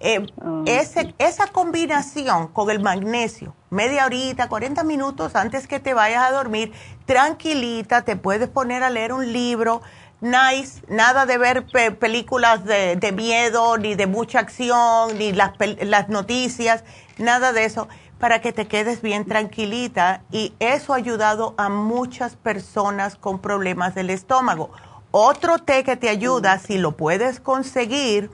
[0.00, 6.24] Eh, ah, esa combinación con el magnesio, media horita, 40 minutos antes que te vayas
[6.24, 6.72] a dormir,
[7.06, 9.82] tranquilita, te puedes poner a leer un libro,
[10.24, 11.66] nice, nada de ver
[11.98, 15.52] películas de, miedo, ni de mucha acción, ni las,
[15.82, 16.82] las noticias,
[17.18, 17.88] nada de eso,
[18.18, 20.22] para que te quedes bien tranquilita.
[20.32, 24.70] Y eso ha ayudado a muchas personas con problemas del estómago.
[25.10, 28.30] Otro té que te ayuda, si lo puedes conseguir,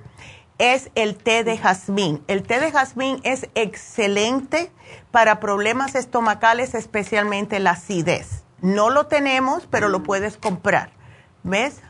[0.59, 2.23] es el té de jazmín.
[2.29, 4.71] El té de jazmín es excelente
[5.11, 8.45] para problemas estomacales, especialmente la acidez.
[8.61, 11.00] No lo tenemos, pero lo puedes comprar.
[11.43, 11.83] ¿Ves?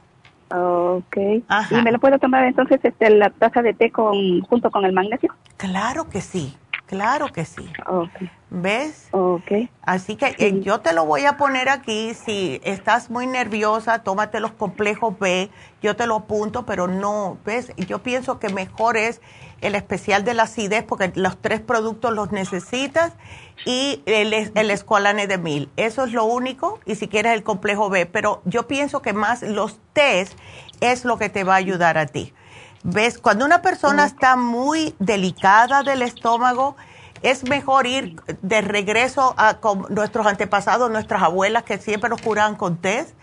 [0.53, 1.17] Ok.
[1.17, 4.93] ¿Y me lo puedo tomar entonces este, la taza de té con, junto con el
[4.93, 5.35] magnesio?
[5.57, 6.57] Claro que sí,
[6.91, 7.73] claro que sí.
[7.87, 8.31] Okay.
[8.51, 9.07] ¿Ves?
[9.13, 9.53] Ok.
[9.83, 12.15] Así que eh, yo te lo voy a poner aquí.
[12.15, 15.51] Si estás muy nerviosa, tómate los complejos B.
[15.83, 17.73] Yo te lo apunto, pero no, ¿ves?
[17.77, 19.21] Yo pienso que mejor es
[19.61, 23.13] el especial de la acidez porque los tres productos los necesitas
[23.65, 25.71] y el, el escualane de mil.
[25.77, 29.43] Eso es lo único y si quieres el complejo B, pero yo pienso que más
[29.43, 30.37] los test
[30.81, 32.33] es lo que te va a ayudar a ti.
[32.83, 33.19] ¿Ves?
[33.19, 36.77] Cuando una persona está muy delicada del estómago,
[37.23, 39.59] es mejor ir de regreso a
[39.91, 43.15] nuestros antepasados, nuestras abuelas que siempre nos curaban con test,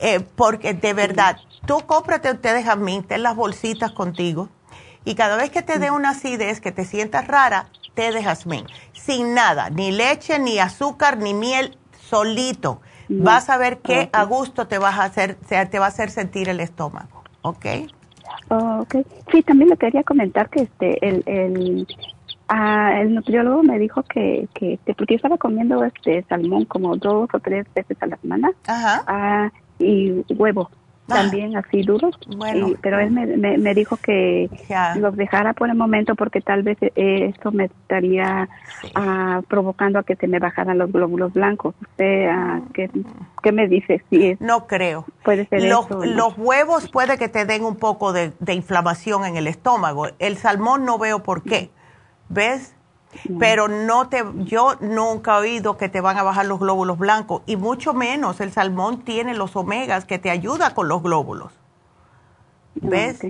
[0.00, 4.48] eh, porque de verdad, tú cómprate un té de jazmín, ten las bolsitas contigo
[5.04, 8.66] y cada vez que te dé una acidez, que te sientas rara, té de jazmín.
[8.92, 12.80] Sin nada, ni leche, ni azúcar, ni miel, solito.
[13.08, 16.48] Vas a ver qué a gusto te vas a hacer, te va a hacer sentir
[16.48, 17.66] el estómago, ¿ok?
[18.50, 18.96] Ok.
[19.30, 21.86] Sí, también le quería comentar que este el, el,
[22.48, 27.28] ah, el nutriólogo me dijo que, que, que porque estaba comiendo este salmón como dos
[27.32, 29.04] o tres veces a la semana Ajá.
[29.06, 30.70] Ah, y huevo
[31.08, 32.18] también así duros,
[32.82, 33.26] pero él me,
[33.56, 34.50] me, dijo que
[34.96, 38.48] los dejara por el momento porque tal vez eh, esto me estaría
[38.94, 41.74] ah, provocando a que se me bajaran los glóbulos blancos.
[41.80, 44.02] ¿Usted ah, ¿qué, me dice?
[44.10, 45.06] Si no creo.
[45.24, 49.36] Puede ser los, los huevos puede que te den un poco de, de inflamación en
[49.36, 50.08] el estómago.
[50.18, 51.70] El salmón no veo por qué.
[52.28, 52.77] ¿Ves?
[53.38, 57.42] Pero no te, yo nunca he oído que te van a bajar los glóbulos blancos
[57.46, 61.52] y mucho menos el salmón tiene los omegas que te ayuda con los glóbulos.
[62.76, 63.20] Ah, ¿Ves?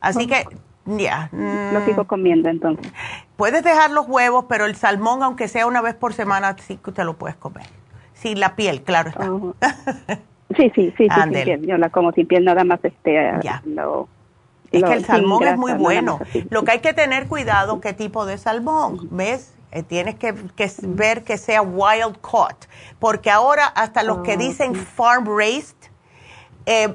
[0.00, 0.46] Así que
[0.86, 1.28] ya.
[1.32, 2.06] Lo sigo mm.
[2.06, 2.92] comiendo entonces.
[3.36, 6.92] Puedes dejar los huevos, pero el salmón, aunque sea una vez por semana, sí que
[6.92, 7.66] te lo puedes comer.
[8.14, 9.26] Sin la piel, claro está.
[10.56, 11.66] sí, sí, sí, sí, sin piel.
[11.66, 13.62] Yo la como sin piel, nada más este, ya.
[14.70, 16.18] Es que el salmón es muy bueno.
[16.50, 19.52] Lo que hay que tener cuidado, qué tipo de salmón, ¿ves?
[19.72, 20.32] Eh, tienes que,
[20.82, 22.66] ver que sea wild caught,
[22.98, 25.76] porque ahora hasta los que ah, dicen farm raised
[26.68, 26.94] eh,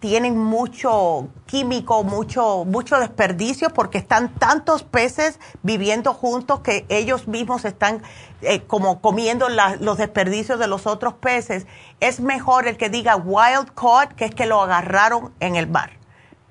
[0.00, 7.64] tienen mucho químico, mucho, mucho desperdicio, porque están tantos peces viviendo juntos que ellos mismos
[7.64, 8.02] están
[8.42, 9.48] eh, como comiendo
[9.80, 11.66] los desperdicios de los otros peces.
[12.00, 15.90] Es mejor el que diga wild caught, que es que lo agarraron en el mar.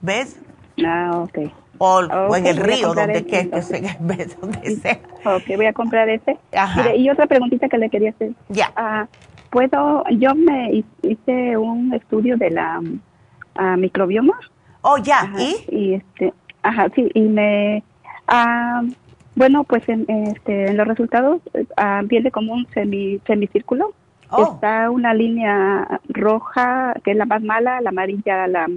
[0.02, 0.36] ¿Ves?
[0.86, 1.52] Ah, ok.
[1.78, 3.44] O, en el río, donde, que,
[4.42, 5.00] donde sea.
[5.26, 6.38] Ok, voy a comprar ese.
[6.98, 8.32] y otra preguntita que le quería hacer.
[8.50, 8.72] Ya.
[8.76, 9.08] Ah,
[9.50, 14.40] Puedo, yo me hice un estudio de la uh, microbioma.
[14.82, 15.32] Oh, ya.
[15.38, 15.76] ¿Y?
[15.76, 17.84] Y este, ajá, sí, y me,
[18.28, 18.84] ah,
[19.36, 23.94] bueno, pues en, este, en los resultados uh, viene como un semi, semicírculo.
[24.30, 24.54] Oh.
[24.54, 28.68] Está una línea roja, que es la más mala, la amarilla, la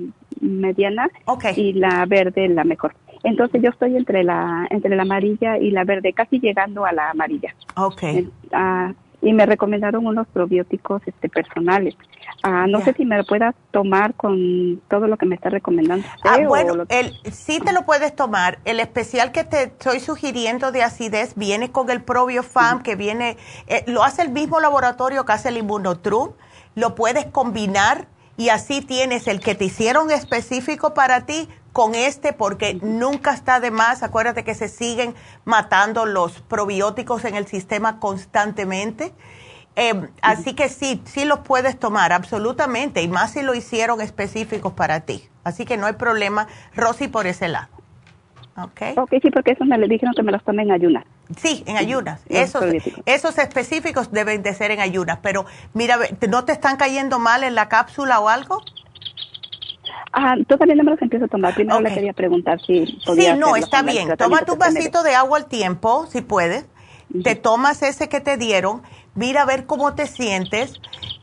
[0.43, 1.09] mediana
[1.56, 2.94] y la verde la mejor.
[3.24, 7.10] Entonces yo estoy entre la entre la amarilla y la verde, casi llegando a la
[7.10, 7.55] amarilla.
[7.77, 8.28] Okay.
[8.52, 8.93] Ah,
[9.23, 11.94] y me recomendaron unos probióticos este, personales.
[12.43, 16.05] Ah, no sé si me lo puedas tomar con todo lo que me está recomendando.
[16.24, 18.59] Ah, bueno, el, sí te lo puedes tomar.
[18.64, 23.36] El especial que te estoy sugiriendo de acidez viene con el ProbioFam, que viene,
[23.69, 26.32] eh, lo hace el mismo laboratorio que hace el Immunotrum.
[26.74, 32.32] Lo puedes combinar y así tienes el que te hicieron específico para ti con este
[32.32, 34.02] porque nunca está de más.
[34.02, 35.14] Acuérdate que se siguen
[35.44, 39.12] matando los probióticos en el sistema constantemente.
[39.74, 44.74] Em, así que sí, sí los puedes tomar, absolutamente, y más si lo hicieron específicos
[44.74, 45.28] para ti.
[45.44, 47.81] Así que no hay problema, Rosy, por ese lado.
[48.56, 48.98] ¿Ok?
[48.98, 51.04] Ok, sí, porque eso me le dijeron que me los tomé en ayunas.
[51.36, 52.22] Sí, en ayunas.
[52.28, 52.64] Esos,
[53.06, 55.98] esos específicos deben de ser en ayunas, pero mira,
[56.28, 58.60] ¿no te están cayendo mal en la cápsula o algo?
[60.12, 61.54] Ah, todavía no me los empiezo a tomar.
[61.54, 64.14] Primero le quería preguntar si podía Sí, no, está bien.
[64.18, 66.66] Toma tu vasito de agua al tiempo, si puedes.
[67.24, 68.82] Te tomas ese que te dieron
[69.14, 70.74] mira a ver cómo te sientes.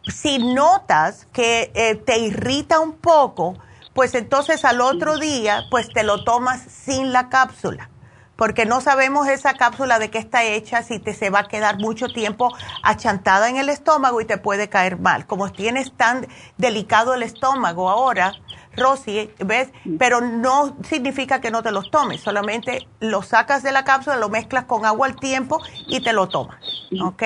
[0.07, 3.55] Si notas que eh, te irrita un poco,
[3.99, 7.89] pues entonces al otro día, pues te lo tomas sin la cápsula,
[8.37, 11.79] porque no sabemos esa cápsula de qué está hecha, si te se va a quedar
[11.79, 12.49] mucho tiempo
[12.81, 15.27] achantada en el estómago y te puede caer mal.
[15.27, 16.27] Como tienes tan
[16.57, 18.31] delicado el estómago ahora,
[18.77, 19.69] Rosy, ¿ves?
[19.97, 24.29] Pero no significa que no te los tomes, solamente lo sacas de la cápsula, lo
[24.29, 25.59] mezclas con agua al tiempo
[25.89, 26.55] y te lo tomas,
[27.03, 27.23] ¿ok?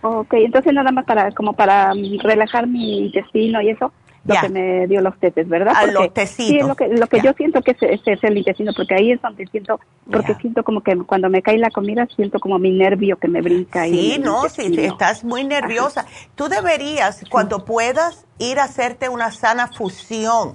[0.00, 1.92] Ok, entonces nada más para como para
[2.22, 3.92] relajar mi intestino y eso,
[4.26, 5.74] lo que me dio los tetes, ¿verdad?
[5.76, 6.46] A los tecitos.
[6.46, 9.22] Sí, lo que, lo que yo siento que es, es, el intestino, porque ahí es
[9.22, 9.80] donde siento,
[10.10, 13.40] porque siento como que cuando me cae la comida, siento como mi nervio que me
[13.40, 13.84] brinca.
[13.84, 16.06] Sí, no, sí, estás muy nerviosa.
[16.34, 20.54] Tú deberías, cuando puedas, ir a hacerte una sana fusión,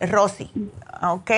[0.00, 0.50] Rosy,
[1.02, 1.30] ¿ok?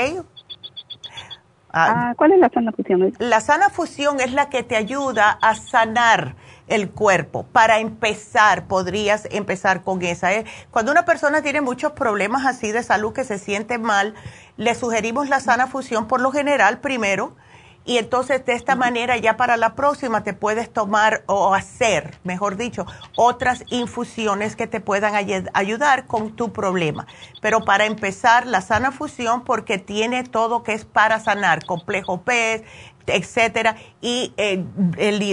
[1.77, 3.13] Ah, ah, ¿Cuál es la sana fusión?
[3.19, 6.37] La sana fusión es la que te ayuda a sanar
[6.69, 7.45] el cuerpo.
[7.45, 10.32] Para empezar, podrías empezar con esa.
[10.32, 10.45] ¿eh?
[10.70, 14.15] Cuando una persona tiene muchos problemas así de salud que se siente mal,
[14.57, 17.36] le sugerimos la sana fusión por lo general primero.
[17.85, 22.56] Y entonces de esta manera ya para la próxima te puedes tomar o hacer, mejor
[22.56, 22.86] dicho,
[23.16, 25.15] otras infusiones que te puedan
[25.52, 27.06] ayudar con tu problema.
[27.43, 32.65] Pero para empezar, la sana fusión porque tiene todo que es para sanar, complejo P,
[33.06, 34.65] etcétera, y eh,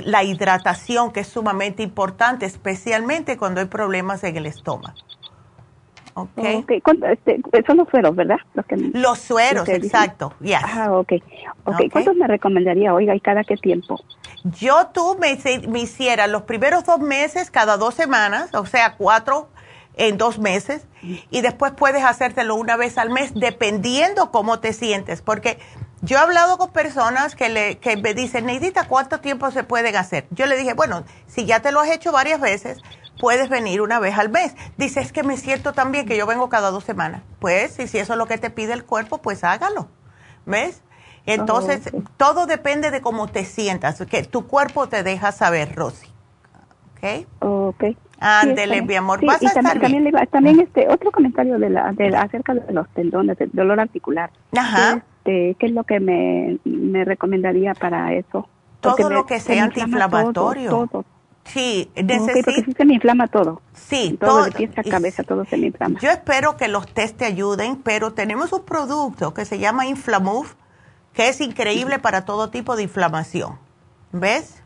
[0.06, 4.94] la hidratación que es sumamente importante, especialmente cuando hay problemas en el estómago.
[6.14, 6.58] Okay.
[6.58, 6.82] okay.
[7.12, 8.38] Este, son los sueros, ¿verdad?
[8.94, 10.34] Los, sueros, exacto.
[10.62, 11.14] Ah, ok.
[11.64, 11.90] okay.
[11.90, 14.00] ¿Cuántos me recomendaría, oiga, y cada qué tiempo?
[14.44, 19.50] Yo tú me, me hiciera los primeros dos meses, cada dos semanas, o sea, cuatro
[19.96, 25.22] en dos meses, y después puedes hacértelo una vez al mes, dependiendo cómo te sientes,
[25.22, 25.60] porque
[26.02, 29.96] yo he hablado con personas que, le, que me dicen, Neidita, ¿cuánto tiempo se pueden
[29.96, 30.26] hacer?
[30.32, 32.80] Yo le dije, bueno, si ya te lo has hecho varias veces,
[33.20, 34.56] puedes venir una vez al mes.
[34.78, 37.22] Dice, es que me siento también que yo vengo cada dos semanas.
[37.40, 39.88] Pues, y si eso es lo que te pide el cuerpo, pues hágalo.
[40.46, 40.84] ¿Ves?
[41.26, 46.08] Entonces, oh, todo depende de cómo te sientas, que tu cuerpo te deja saber, Rosy.
[46.96, 47.28] ¿Ok?
[47.40, 47.84] Ok.
[48.20, 49.24] Ándele, mi amor.
[49.26, 53.50] ¿Vas a también, también, este, otro comentario de la, de acerca de los tendones, del
[53.52, 54.30] dolor articular.
[54.56, 55.04] Ajá.
[55.18, 58.48] Este, ¿qué es lo que me, me recomendaría para eso?
[58.82, 60.70] todo lo que sea antiinflamatorio.
[60.70, 61.06] Todo,
[61.46, 62.46] Sí, necesito.
[62.46, 63.62] porque sí se me inflama todo.
[63.74, 64.46] Sí, todo.
[64.46, 66.00] de pies a cabeza, todo se me inflama.
[66.00, 70.50] Yo espero que los test te ayuden, pero tenemos un producto que se llama Inflamove,
[71.14, 73.58] que es increíble para todo tipo de inflamación.
[74.12, 74.62] ¿Ves?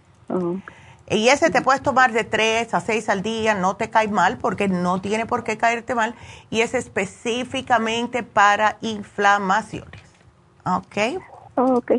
[1.08, 4.38] Y ese te puedes tomar de 3 a 6 al día, no te cae mal
[4.38, 6.16] porque no tiene por qué caerte mal
[6.50, 10.02] y es específicamente para inflamaciones.
[10.66, 11.22] ¿Ok?
[11.56, 11.92] Oh, ok.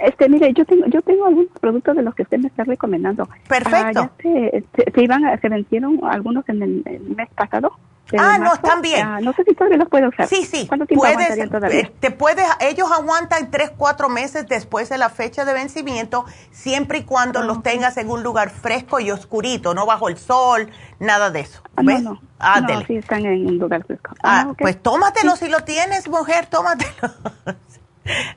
[0.00, 3.28] Este, mire, yo tengo, yo tengo algunos productos de los que usted me está recomendando.
[3.46, 4.00] Perfecto.
[4.00, 4.64] Ah, se,
[4.94, 7.72] se, iban se vencieron algunos en el, mes pasado.
[8.18, 9.06] Ah, no, están bien.
[9.06, 10.26] Ah, no sé si todavía los puedo usar.
[10.26, 10.66] Sí, sí.
[10.66, 11.80] ¿Cuánto tiempo puedes, todavía?
[11.80, 16.98] Eh, te puedes, ellos aguantan tres, cuatro meses después de la fecha de vencimiento, siempre
[16.98, 20.68] y cuando los tengas en un lugar fresco y oscurito, no bajo el sol,
[21.00, 21.62] nada de eso.
[21.76, 22.02] Ah, ¿Ves?
[22.02, 22.60] No, no.
[22.60, 24.14] no sí están en un lugar fresco.
[24.22, 27.14] Ah, pues tómatelo si lo tienes, mujer, tómatelo.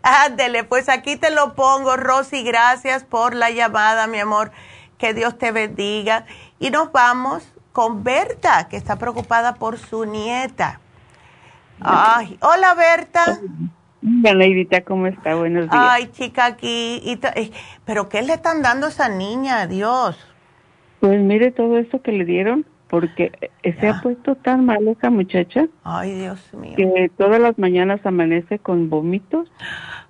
[0.03, 2.43] Ándele, pues aquí te lo pongo, Rosy.
[2.43, 4.51] Gracias por la llamada, mi amor.
[4.97, 6.25] Que Dios te bendiga.
[6.59, 10.79] Y nos vamos con Berta, que está preocupada por su nieta.
[11.81, 13.39] Ay, hola Berta.
[14.23, 15.35] Hola, ¿cómo está?
[15.35, 15.75] Buenos días.
[15.75, 17.01] Ay, chica, aquí.
[17.03, 17.51] Eh,
[17.85, 20.17] ¿Pero qué le están dando a esa niña, Dios?
[20.99, 22.65] Pues mire todo eso que le dieron
[22.95, 25.67] porque se ha puesto tan mal esa muchacha.
[25.83, 26.75] Ay, Dios mío.
[26.77, 29.51] Que todas las mañanas amanece con vómitos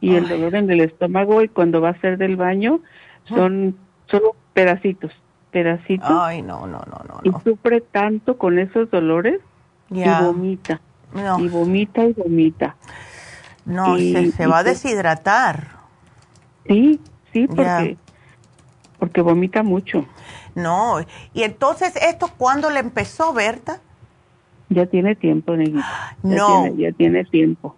[0.02, 2.82] y el dolor en el estómago y cuando va a hacer del baño
[3.28, 3.76] son
[4.06, 5.12] solo pedacitos,
[5.50, 6.12] pedacitos.
[6.12, 7.22] Ay, no, no, no, no.
[7.24, 9.42] Y sufre tanto con esos dolores
[9.90, 10.80] y vomita.
[11.40, 12.76] Y vomita y vomita.
[13.66, 15.70] No, se, va a pues deshidratar.
[16.68, 17.00] Sí,
[17.34, 17.98] sí, porque,
[19.00, 20.06] porque vomita mucho.
[20.56, 21.00] No,
[21.34, 23.82] y entonces, ¿esto cuándo le empezó, Berta?
[24.70, 26.18] Ya tiene tiempo, Neguita.
[26.24, 26.74] No.
[26.76, 27.76] ya tiene tiempo.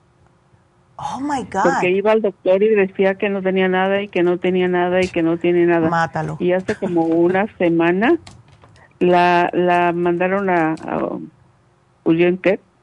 [0.95, 1.63] Oh my God.
[1.63, 5.01] Porque iba al doctor y decía que no tenía nada y que no tenía nada
[5.01, 5.89] y que no tiene nada.
[5.89, 6.37] Mátalo.
[6.39, 8.17] Y hace como una semana
[8.99, 11.09] la, la mandaron a, a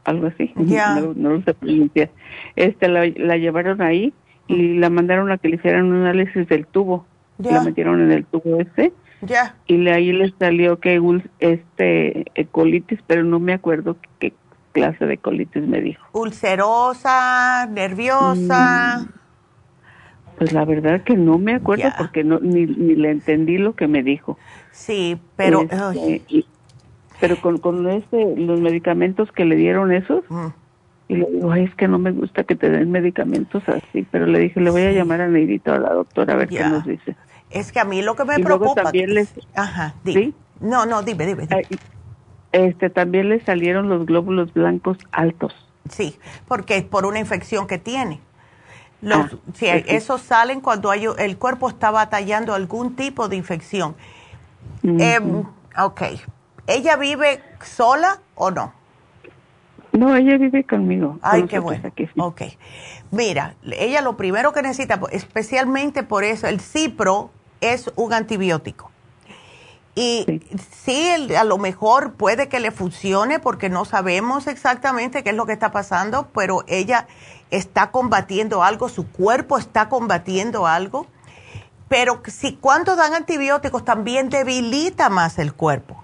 [0.05, 0.53] algo así.
[0.57, 2.11] No, no, lo sé pronunciar.
[2.57, 4.13] Este, la, la, llevaron ahí
[4.47, 7.07] y la mandaron a que le hicieran un análisis del tubo.
[7.39, 8.93] La metieron en el tubo ese.
[9.27, 9.57] Ya.
[9.67, 11.01] Y ahí le salió que
[11.41, 14.33] este colitis, pero no me acuerdo qué
[14.73, 16.05] clase de colitis me dijo.
[16.13, 19.07] Ulcerosa, nerviosa.
[19.07, 19.25] Mm.
[20.37, 23.87] Pues la verdad que no me acuerdo porque no ni, ni, le entendí lo que
[23.87, 24.37] me dijo.
[24.73, 26.45] Sí, pero este,
[27.21, 30.47] pero con con este los medicamentos que le dieron esos mm.
[31.09, 34.27] y le digo, Ay, es que no me gusta que te den medicamentos así, pero
[34.27, 36.85] le dije, le voy a llamar a Neidita a la doctora a ver qué nos
[36.85, 37.15] dice.
[37.55, 40.35] Es que a mí lo que me preocupa también les, Ajá, ¿sí?
[40.61, 41.47] No, no, dime, dime.
[41.47, 41.67] dime
[42.55, 45.53] este también le salieron los glóbulos blancos altos.
[45.91, 46.17] Sí,
[46.47, 48.21] porque es por una infección que tiene.
[49.03, 53.97] Los, ah, sí, esos salen cuando hay, el cuerpo está batallando algún tipo de infección.
[54.85, 55.45] Em,
[55.77, 56.03] ok.
[56.67, 58.73] ¿Ella vive sola o no?
[59.93, 61.19] No, ella vive conmigo.
[61.23, 61.93] Ay, qué bueno.
[62.19, 62.43] Ok.
[63.11, 67.31] Mira, ella lo primero que necesita, especialmente por eso, el cipro
[67.73, 68.91] es un antibiótico.
[69.95, 70.43] Y
[70.85, 75.47] sí, a lo mejor puede que le funcione porque no sabemos exactamente qué es lo
[75.47, 77.07] que está pasando, pero ella
[77.51, 81.07] está combatiendo algo, su cuerpo está combatiendo algo.
[81.89, 86.03] Pero si cuando dan antibióticos también debilita más el cuerpo.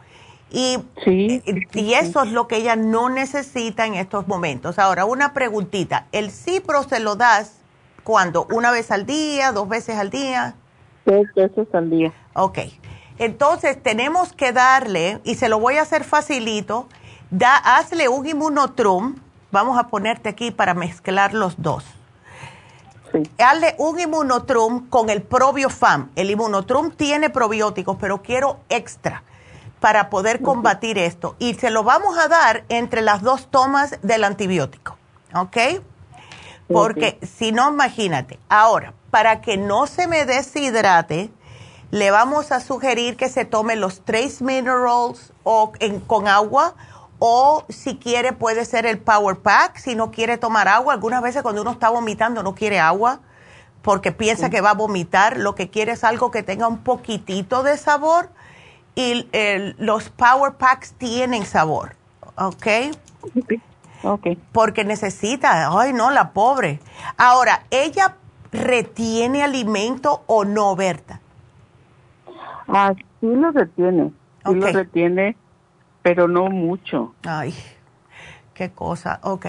[0.52, 4.78] Y, y eso es lo que ella no necesita en estos momentos.
[4.78, 6.06] Ahora, una preguntita.
[6.12, 7.54] ¿El cipro se lo das
[8.04, 8.46] cuando?
[8.52, 9.52] ¿Una vez al día?
[9.52, 10.54] ¿Dos veces al día?
[11.10, 12.12] Dos veces al día.
[12.34, 12.58] Ok.
[13.18, 16.86] Entonces tenemos que darle, y se lo voy a hacer facilito,
[17.30, 19.16] da, hazle un inmunotrum,
[19.50, 21.84] vamos a ponerte aquí para mezclar los dos.
[23.10, 23.22] Sí.
[23.38, 26.10] Hazle un inmunotrum con el probiofam.
[26.14, 29.24] El inmunotrum tiene probióticos, pero quiero extra
[29.80, 31.34] para poder combatir esto.
[31.40, 34.96] Y se lo vamos a dar entre las dos tomas del antibiótico,
[35.34, 35.56] ¿ok?
[36.68, 38.38] Porque si no, imagínate.
[38.48, 41.30] Ahora, para que no se me deshidrate,
[41.90, 45.72] le vamos a sugerir que se tome los Trace Minerals o
[46.06, 46.74] con agua
[47.18, 50.94] o si quiere puede ser el Power Pack, si no quiere tomar agua.
[50.94, 53.20] Algunas veces cuando uno está vomitando no quiere agua
[53.82, 57.62] porque piensa que va a vomitar, lo que quiere es algo que tenga un poquitito
[57.62, 58.30] de sabor
[58.94, 59.28] y
[59.78, 61.96] los Power Packs tienen sabor,
[62.36, 62.66] ¿ok?
[64.02, 64.26] Ok.
[64.52, 66.80] Porque necesita, ay no, la pobre.
[67.16, 68.16] Ahora, ¿ella
[68.52, 71.20] retiene alimento o no, Berta?
[72.68, 74.12] Ah, sí lo retiene,
[74.46, 75.36] sí lo retiene,
[76.02, 77.14] pero no mucho.
[77.24, 77.54] Ay,
[78.54, 79.46] qué cosa, ok.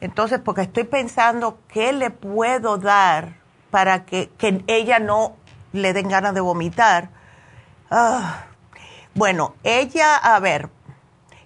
[0.00, 3.34] Entonces, porque estoy pensando qué le puedo dar
[3.70, 4.30] para que,
[4.66, 5.36] ella no
[5.72, 7.10] le den ganas de vomitar.
[7.90, 8.44] Ah,
[9.14, 10.70] bueno, ella, a ver,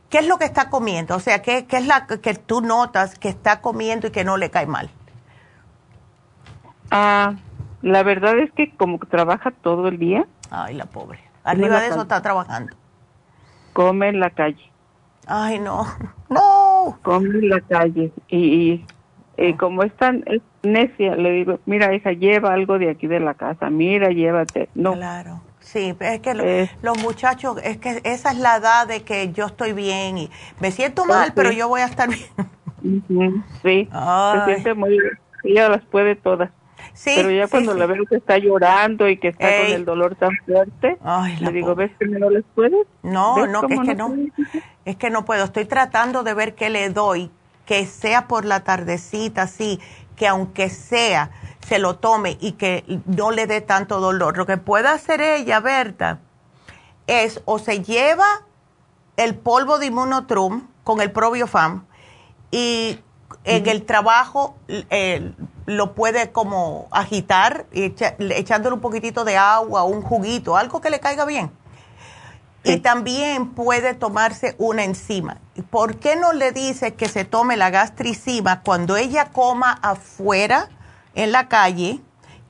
[0.09, 1.17] ¿qué es lo que está comiendo?
[1.17, 4.37] O sea, ¿qué, ¿qué, es la que tú notas que está comiendo y que no
[4.37, 4.91] le cae mal?
[6.97, 7.35] Ah,
[7.83, 10.27] la verdad es que como que trabaja todo el día.
[10.51, 11.19] Ay, la pobre.
[11.43, 12.73] Arriba de eso está trabajando.
[13.73, 14.71] Come en la calle.
[15.27, 15.85] Ay, no.
[16.31, 16.99] No.
[17.03, 18.13] Come en la calle.
[18.29, 18.85] Y,
[19.37, 20.25] y como es tan
[20.63, 23.71] necia, le digo, mira, hija, lleva algo de aquí de la casa.
[23.71, 24.69] Mira, llévate.
[24.75, 24.95] No.
[24.95, 25.41] Claro.
[25.61, 29.73] Sí, es que los muchachos, es que esa es la edad de que yo estoy
[29.73, 30.31] bien y
[30.61, 32.09] me siento mal, pero yo voy a estar
[32.83, 33.45] bien.
[33.63, 35.19] Sí, se siente muy bien.
[35.45, 36.51] Ella las puede todas.
[37.05, 40.31] Pero ya cuando la veo que está llorando y que está con el dolor tan
[40.47, 40.97] fuerte,
[41.41, 42.87] le digo, ¿ves que no les puedes?
[43.03, 44.15] No, no, que es que no.
[44.85, 45.45] Es que no puedo.
[45.45, 47.31] Estoy tratando de ver qué le doy,
[47.67, 49.81] que sea por la tardecita, sí,
[50.17, 51.31] que aunque sea,
[51.67, 54.37] se lo tome y que no le dé tanto dolor.
[54.37, 56.21] Lo que puede hacer ella, Berta,
[57.07, 58.27] es o se lleva
[59.17, 61.87] el polvo de inmunotrum con el probiofam
[62.51, 63.01] y
[63.45, 65.33] en el trabajo eh,
[65.67, 71.25] lo puede como agitar echándole un poquitito de agua, un juguito, algo que le caiga
[71.25, 71.51] bien.
[72.67, 75.39] Y también puede tomarse una enzima.
[75.69, 80.71] ¿Por qué no le dice que se tome la gastricima cuando ella coma afuera,
[81.15, 82.01] en la calle,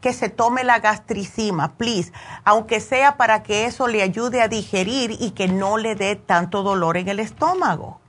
[0.01, 2.13] que se tome la gastricima, please,
[2.45, 6.63] aunque sea para que eso le ayude a digerir y que no le dé tanto
[6.63, 8.01] dolor en el estómago.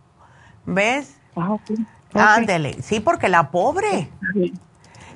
[0.65, 1.15] ¿Ves?
[1.35, 1.57] Ah,
[2.13, 4.11] Ándele, sí, porque la pobre.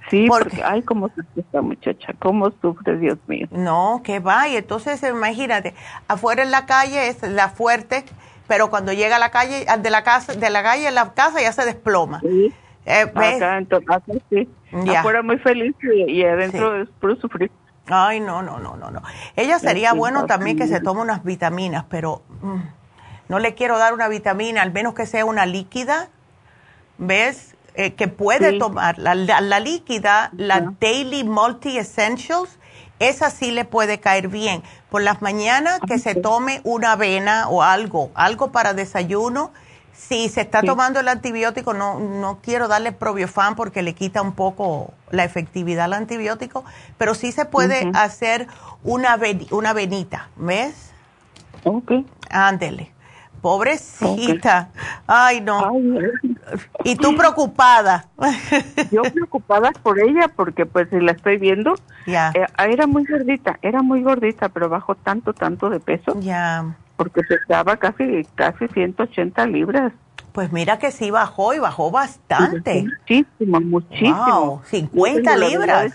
[0.09, 3.47] Sí, porque, ay, cómo sufre esta muchacha, cómo sufre, Dios mío.
[3.51, 5.75] No, que vaya, entonces imagínate,
[6.07, 8.05] afuera en la calle es la fuerte,
[8.47, 11.41] pero cuando llega a la calle, de la casa, de la calle a la casa
[11.41, 12.19] ya se desploma.
[12.21, 12.53] Sí.
[12.85, 13.67] Eh, Acá en
[14.29, 14.49] sí.
[14.97, 17.51] Afuera muy feliz y, adentro es puro sufrir.
[17.87, 19.01] Ay, no, no, no, no, no.
[19.35, 22.59] Ella sería bueno también que se tome unas vitaminas, pero mm,
[23.29, 26.09] no le quiero dar una vitamina, al menos que sea una líquida,
[26.97, 27.55] ¿ves?
[27.81, 32.59] Eh, que puede tomar la, la, líquida, la Daily Multi Essentials,
[32.99, 34.63] esa sí le puede caer bien.
[34.89, 39.53] Por las mañanas que se tome una avena o algo, algo para desayuno.
[39.93, 44.33] Si se está tomando el antibiótico, no, no quiero darle probiofan porque le quita un
[44.33, 46.65] poco la efectividad al antibiótico,
[46.97, 48.47] pero sí se puede hacer
[48.83, 49.17] una,
[49.51, 50.91] una venita, ¿ves?
[51.63, 51.93] Ok.
[52.29, 52.91] Ándele.
[53.41, 54.69] Pobrecita.
[55.07, 55.71] Ay, no.
[56.83, 58.05] y tú preocupada.
[58.91, 61.75] Yo preocupada por ella porque pues si la estoy viendo,
[62.05, 62.31] ya.
[62.33, 66.19] Eh, era muy gordita, era muy gordita, pero bajó tanto, tanto de peso.
[66.19, 66.75] Ya.
[66.97, 69.93] Porque pesaba casi, casi 180 libras.
[70.31, 72.83] Pues mira que sí bajó y bajó bastante.
[72.83, 74.39] Muchísimo, muchísimo.
[74.39, 75.93] Wow, 50 libras.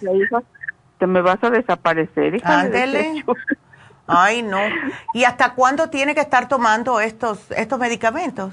[0.98, 2.60] Te me vas a desaparecer, hija.
[2.60, 3.24] Ándele.
[4.06, 4.58] Ay, no.
[5.12, 8.52] ¿Y hasta cuándo tiene que estar tomando estos, estos medicamentos?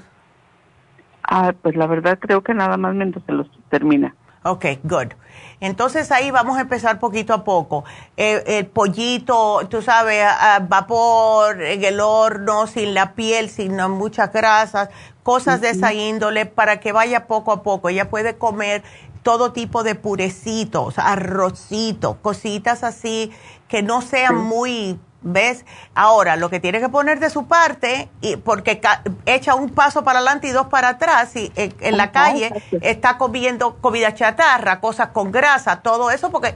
[1.22, 4.14] Ah, pues la verdad creo que nada más mientras se los termina.
[4.44, 5.12] Ok, good.
[5.60, 7.84] Entonces ahí vamos a empezar poquito a poco.
[8.16, 14.32] Eh, el pollito, tú sabes, a, vapor, en el horno, sin la piel, sin muchas
[14.32, 14.88] grasas,
[15.22, 17.88] cosas de esa índole para que vaya poco a poco.
[17.88, 18.82] Ella puede comer
[19.22, 23.30] todo tipo de purecitos, arrocitos, cositas así
[23.68, 25.64] que no sean muy ¿Ves?
[25.94, 28.80] Ahora, lo que tiene que poner de su parte, y porque
[29.26, 33.76] echa un paso para adelante y dos para atrás, y en, la calle está comiendo
[33.76, 36.54] comida chatarra, cosas con grasa, todo eso, porque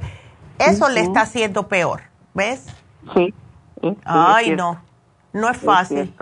[0.58, 2.02] eso le está haciendo peor.
[2.34, 2.66] ¿Ves?
[3.14, 3.32] Sí.
[4.04, 4.80] Ay, no.
[5.32, 6.14] No es fácil.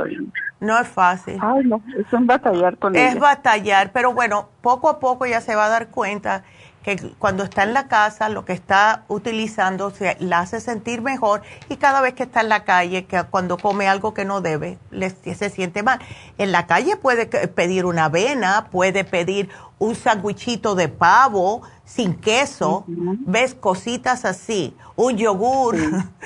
[0.60, 1.38] no es fácil.
[1.40, 1.80] Ay, no.
[1.96, 5.68] Es un batallar con Es batallar, pero bueno, poco a poco ya se va a
[5.68, 6.42] dar cuenta
[6.84, 11.40] que cuando está en la casa lo que está utilizando se la hace sentir mejor
[11.70, 14.78] y cada vez que está en la calle, que cuando come algo que no debe,
[14.90, 15.98] le, se siente mal.
[16.36, 19.48] En la calle puede pedir una avena, puede pedir
[19.78, 25.76] un sandwichito de pavo sin queso, ves cositas así, un yogur,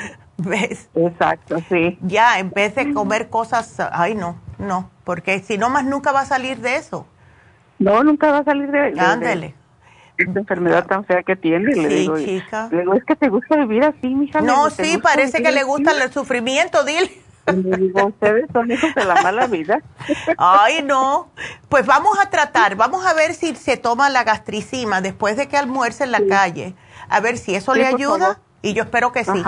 [0.39, 0.89] ves.
[0.95, 1.99] Exacto, sí.
[2.03, 6.23] Ya, en vez de comer cosas, ay no, no, porque si no más nunca va
[6.23, 7.07] a salir de eso.
[7.79, 9.01] No, nunca va a salir de, eso.
[9.01, 9.58] Ándele
[10.19, 11.75] esta enfermedad tan fea que tiene.
[11.75, 12.69] Le digo, chica.
[12.71, 14.41] Le digo, es que te gusta vivir así, mija.
[14.41, 17.11] No, sí, parece que le gusta el sufrimiento, dile.
[17.47, 19.81] Le digo, ustedes son hijos de la mala vida.
[20.37, 21.31] Ay, no.
[21.69, 25.57] Pues vamos a tratar, vamos a ver si se toma la gastricima después de que
[25.57, 26.75] almuerce en la calle.
[27.09, 28.41] A ver si eso le ayuda.
[28.61, 29.43] Y yo espero que sí.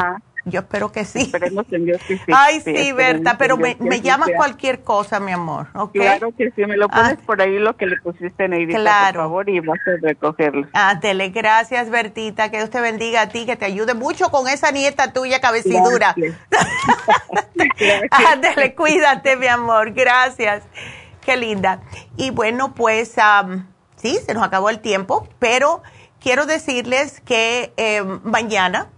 [0.45, 1.21] Yo espero que sí.
[1.21, 2.33] Esperemos en Dios que sí.
[2.35, 5.93] Ay, sí, Berta, pero me, me llamas cualquier cosa, mi amor, ¿ok?
[5.93, 7.23] Claro que sí, me lo pones ah.
[7.27, 9.21] por ahí lo que le pusiste, Neidita, claro.
[9.21, 10.67] por favor, y vas a recogerlo.
[10.73, 14.71] Ándele, gracias, Bertita, que Dios te bendiga a ti, que te ayude mucho con esa
[14.71, 16.15] nieta tuya cabecidura.
[18.11, 20.65] Ándele, cuídate, mi amor, gracias.
[21.21, 21.83] Qué linda.
[22.17, 23.15] Y bueno, pues
[23.97, 25.83] sí, se nos acabó el tiempo, pero
[26.19, 28.89] quiero decirles que eh, mañana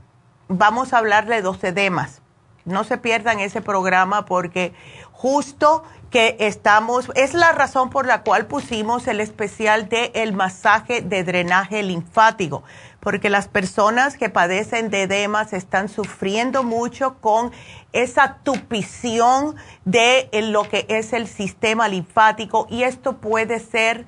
[0.52, 2.20] vamos a hablar de dos edemas.
[2.64, 4.72] No se pierdan ese programa porque
[5.10, 11.00] justo que estamos, es la razón por la cual pusimos el especial de el masaje
[11.00, 12.62] de drenaje linfático,
[13.00, 17.50] porque las personas que padecen de edemas están sufriendo mucho con
[17.92, 24.06] esa tupición de lo que es el sistema linfático y esto puede ser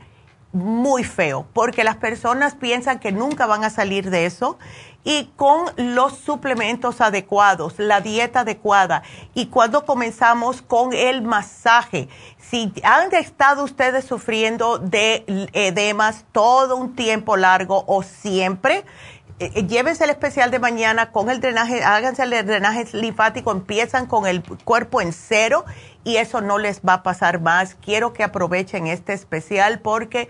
[0.52, 4.58] muy feo, porque las personas piensan que nunca van a salir de eso
[5.04, 9.02] y con los suplementos adecuados, la dieta adecuada
[9.34, 12.08] y cuando comenzamos con el masaje.
[12.38, 19.13] Si han estado ustedes sufriendo de edemas todo un tiempo largo o siempre, eh, eh,
[19.38, 24.42] llévense el especial de mañana con el drenaje, háganse el drenaje linfático, empiezan con el
[24.64, 25.64] cuerpo en cero
[26.04, 27.74] y eso no les va a pasar más.
[27.74, 30.28] Quiero que aprovechen este especial porque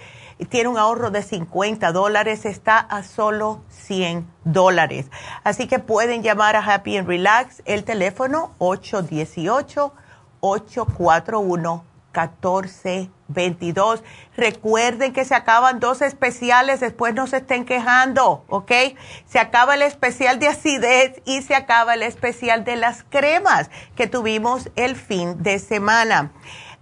[0.48, 5.06] tiene un ahorro de 50 dólares, está a solo 100 dólares.
[5.42, 9.92] Así que pueden llamar a Happy and Relax, el teléfono 818
[10.40, 14.02] 841 1422.
[14.36, 18.72] Recuerden que se acaban dos especiales, después no se estén quejando, ¿ok?
[19.26, 24.06] Se acaba el especial de acidez y se acaba el especial de las cremas que
[24.06, 26.32] tuvimos el fin de semana.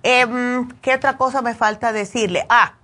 [0.02, 2.44] Em, ¿Qué otra cosa me falta decirle?
[2.48, 2.74] Ah,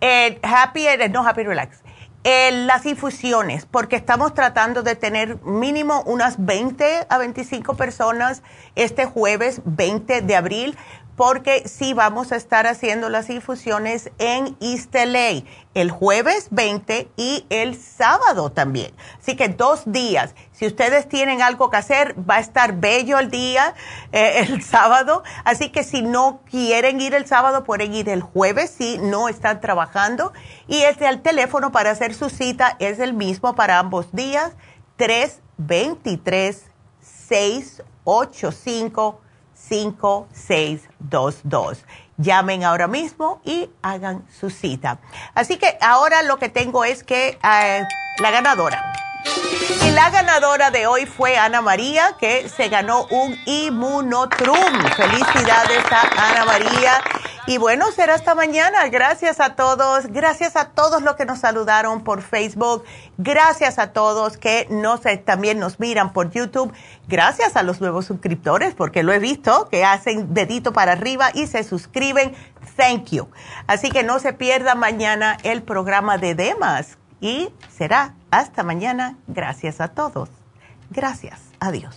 [0.00, 1.82] eh, Happy, no Happy Relax.
[2.24, 8.42] Las infusiones, porque estamos tratando de tener mínimo unas 20 a 25 personas
[8.74, 10.76] este jueves 20 de abril
[11.18, 14.94] porque sí vamos a estar haciendo las infusiones en East
[15.74, 18.92] el jueves 20 y el sábado también.
[19.20, 20.36] Así que dos días.
[20.52, 23.74] Si ustedes tienen algo que hacer, va a estar bello el día,
[24.12, 25.24] eh, el sábado.
[25.42, 29.60] Así que si no quieren ir el sábado, pueden ir el jueves si no están
[29.60, 30.32] trabajando.
[30.68, 34.52] Y este, el teléfono para hacer su cita es el mismo para ambos días,
[34.98, 36.62] 323
[37.00, 39.27] 685
[39.68, 41.84] 5622.
[42.16, 44.98] Llamen ahora mismo y hagan su cita.
[45.34, 47.84] Así que ahora lo que tengo es que eh,
[48.18, 48.92] la ganadora.
[49.84, 54.56] Y la ganadora de hoy fue Ana María, que se ganó un Inmunotrum.
[54.96, 57.00] Felicidades a Ana María.
[57.48, 58.86] Y bueno, será hasta mañana.
[58.90, 60.08] Gracias a todos.
[60.08, 62.84] Gracias a todos los que nos saludaron por Facebook.
[63.16, 66.70] Gracias a todos que eh, también nos miran por YouTube.
[67.06, 71.46] Gracias a los nuevos suscriptores, porque lo he visto, que hacen dedito para arriba y
[71.46, 72.34] se suscriben.
[72.76, 73.28] Thank you.
[73.66, 76.98] Así que no se pierda mañana el programa de Demas.
[77.22, 79.16] Y será hasta mañana.
[79.26, 80.28] Gracias a todos.
[80.90, 81.40] Gracias.
[81.60, 81.96] Adiós.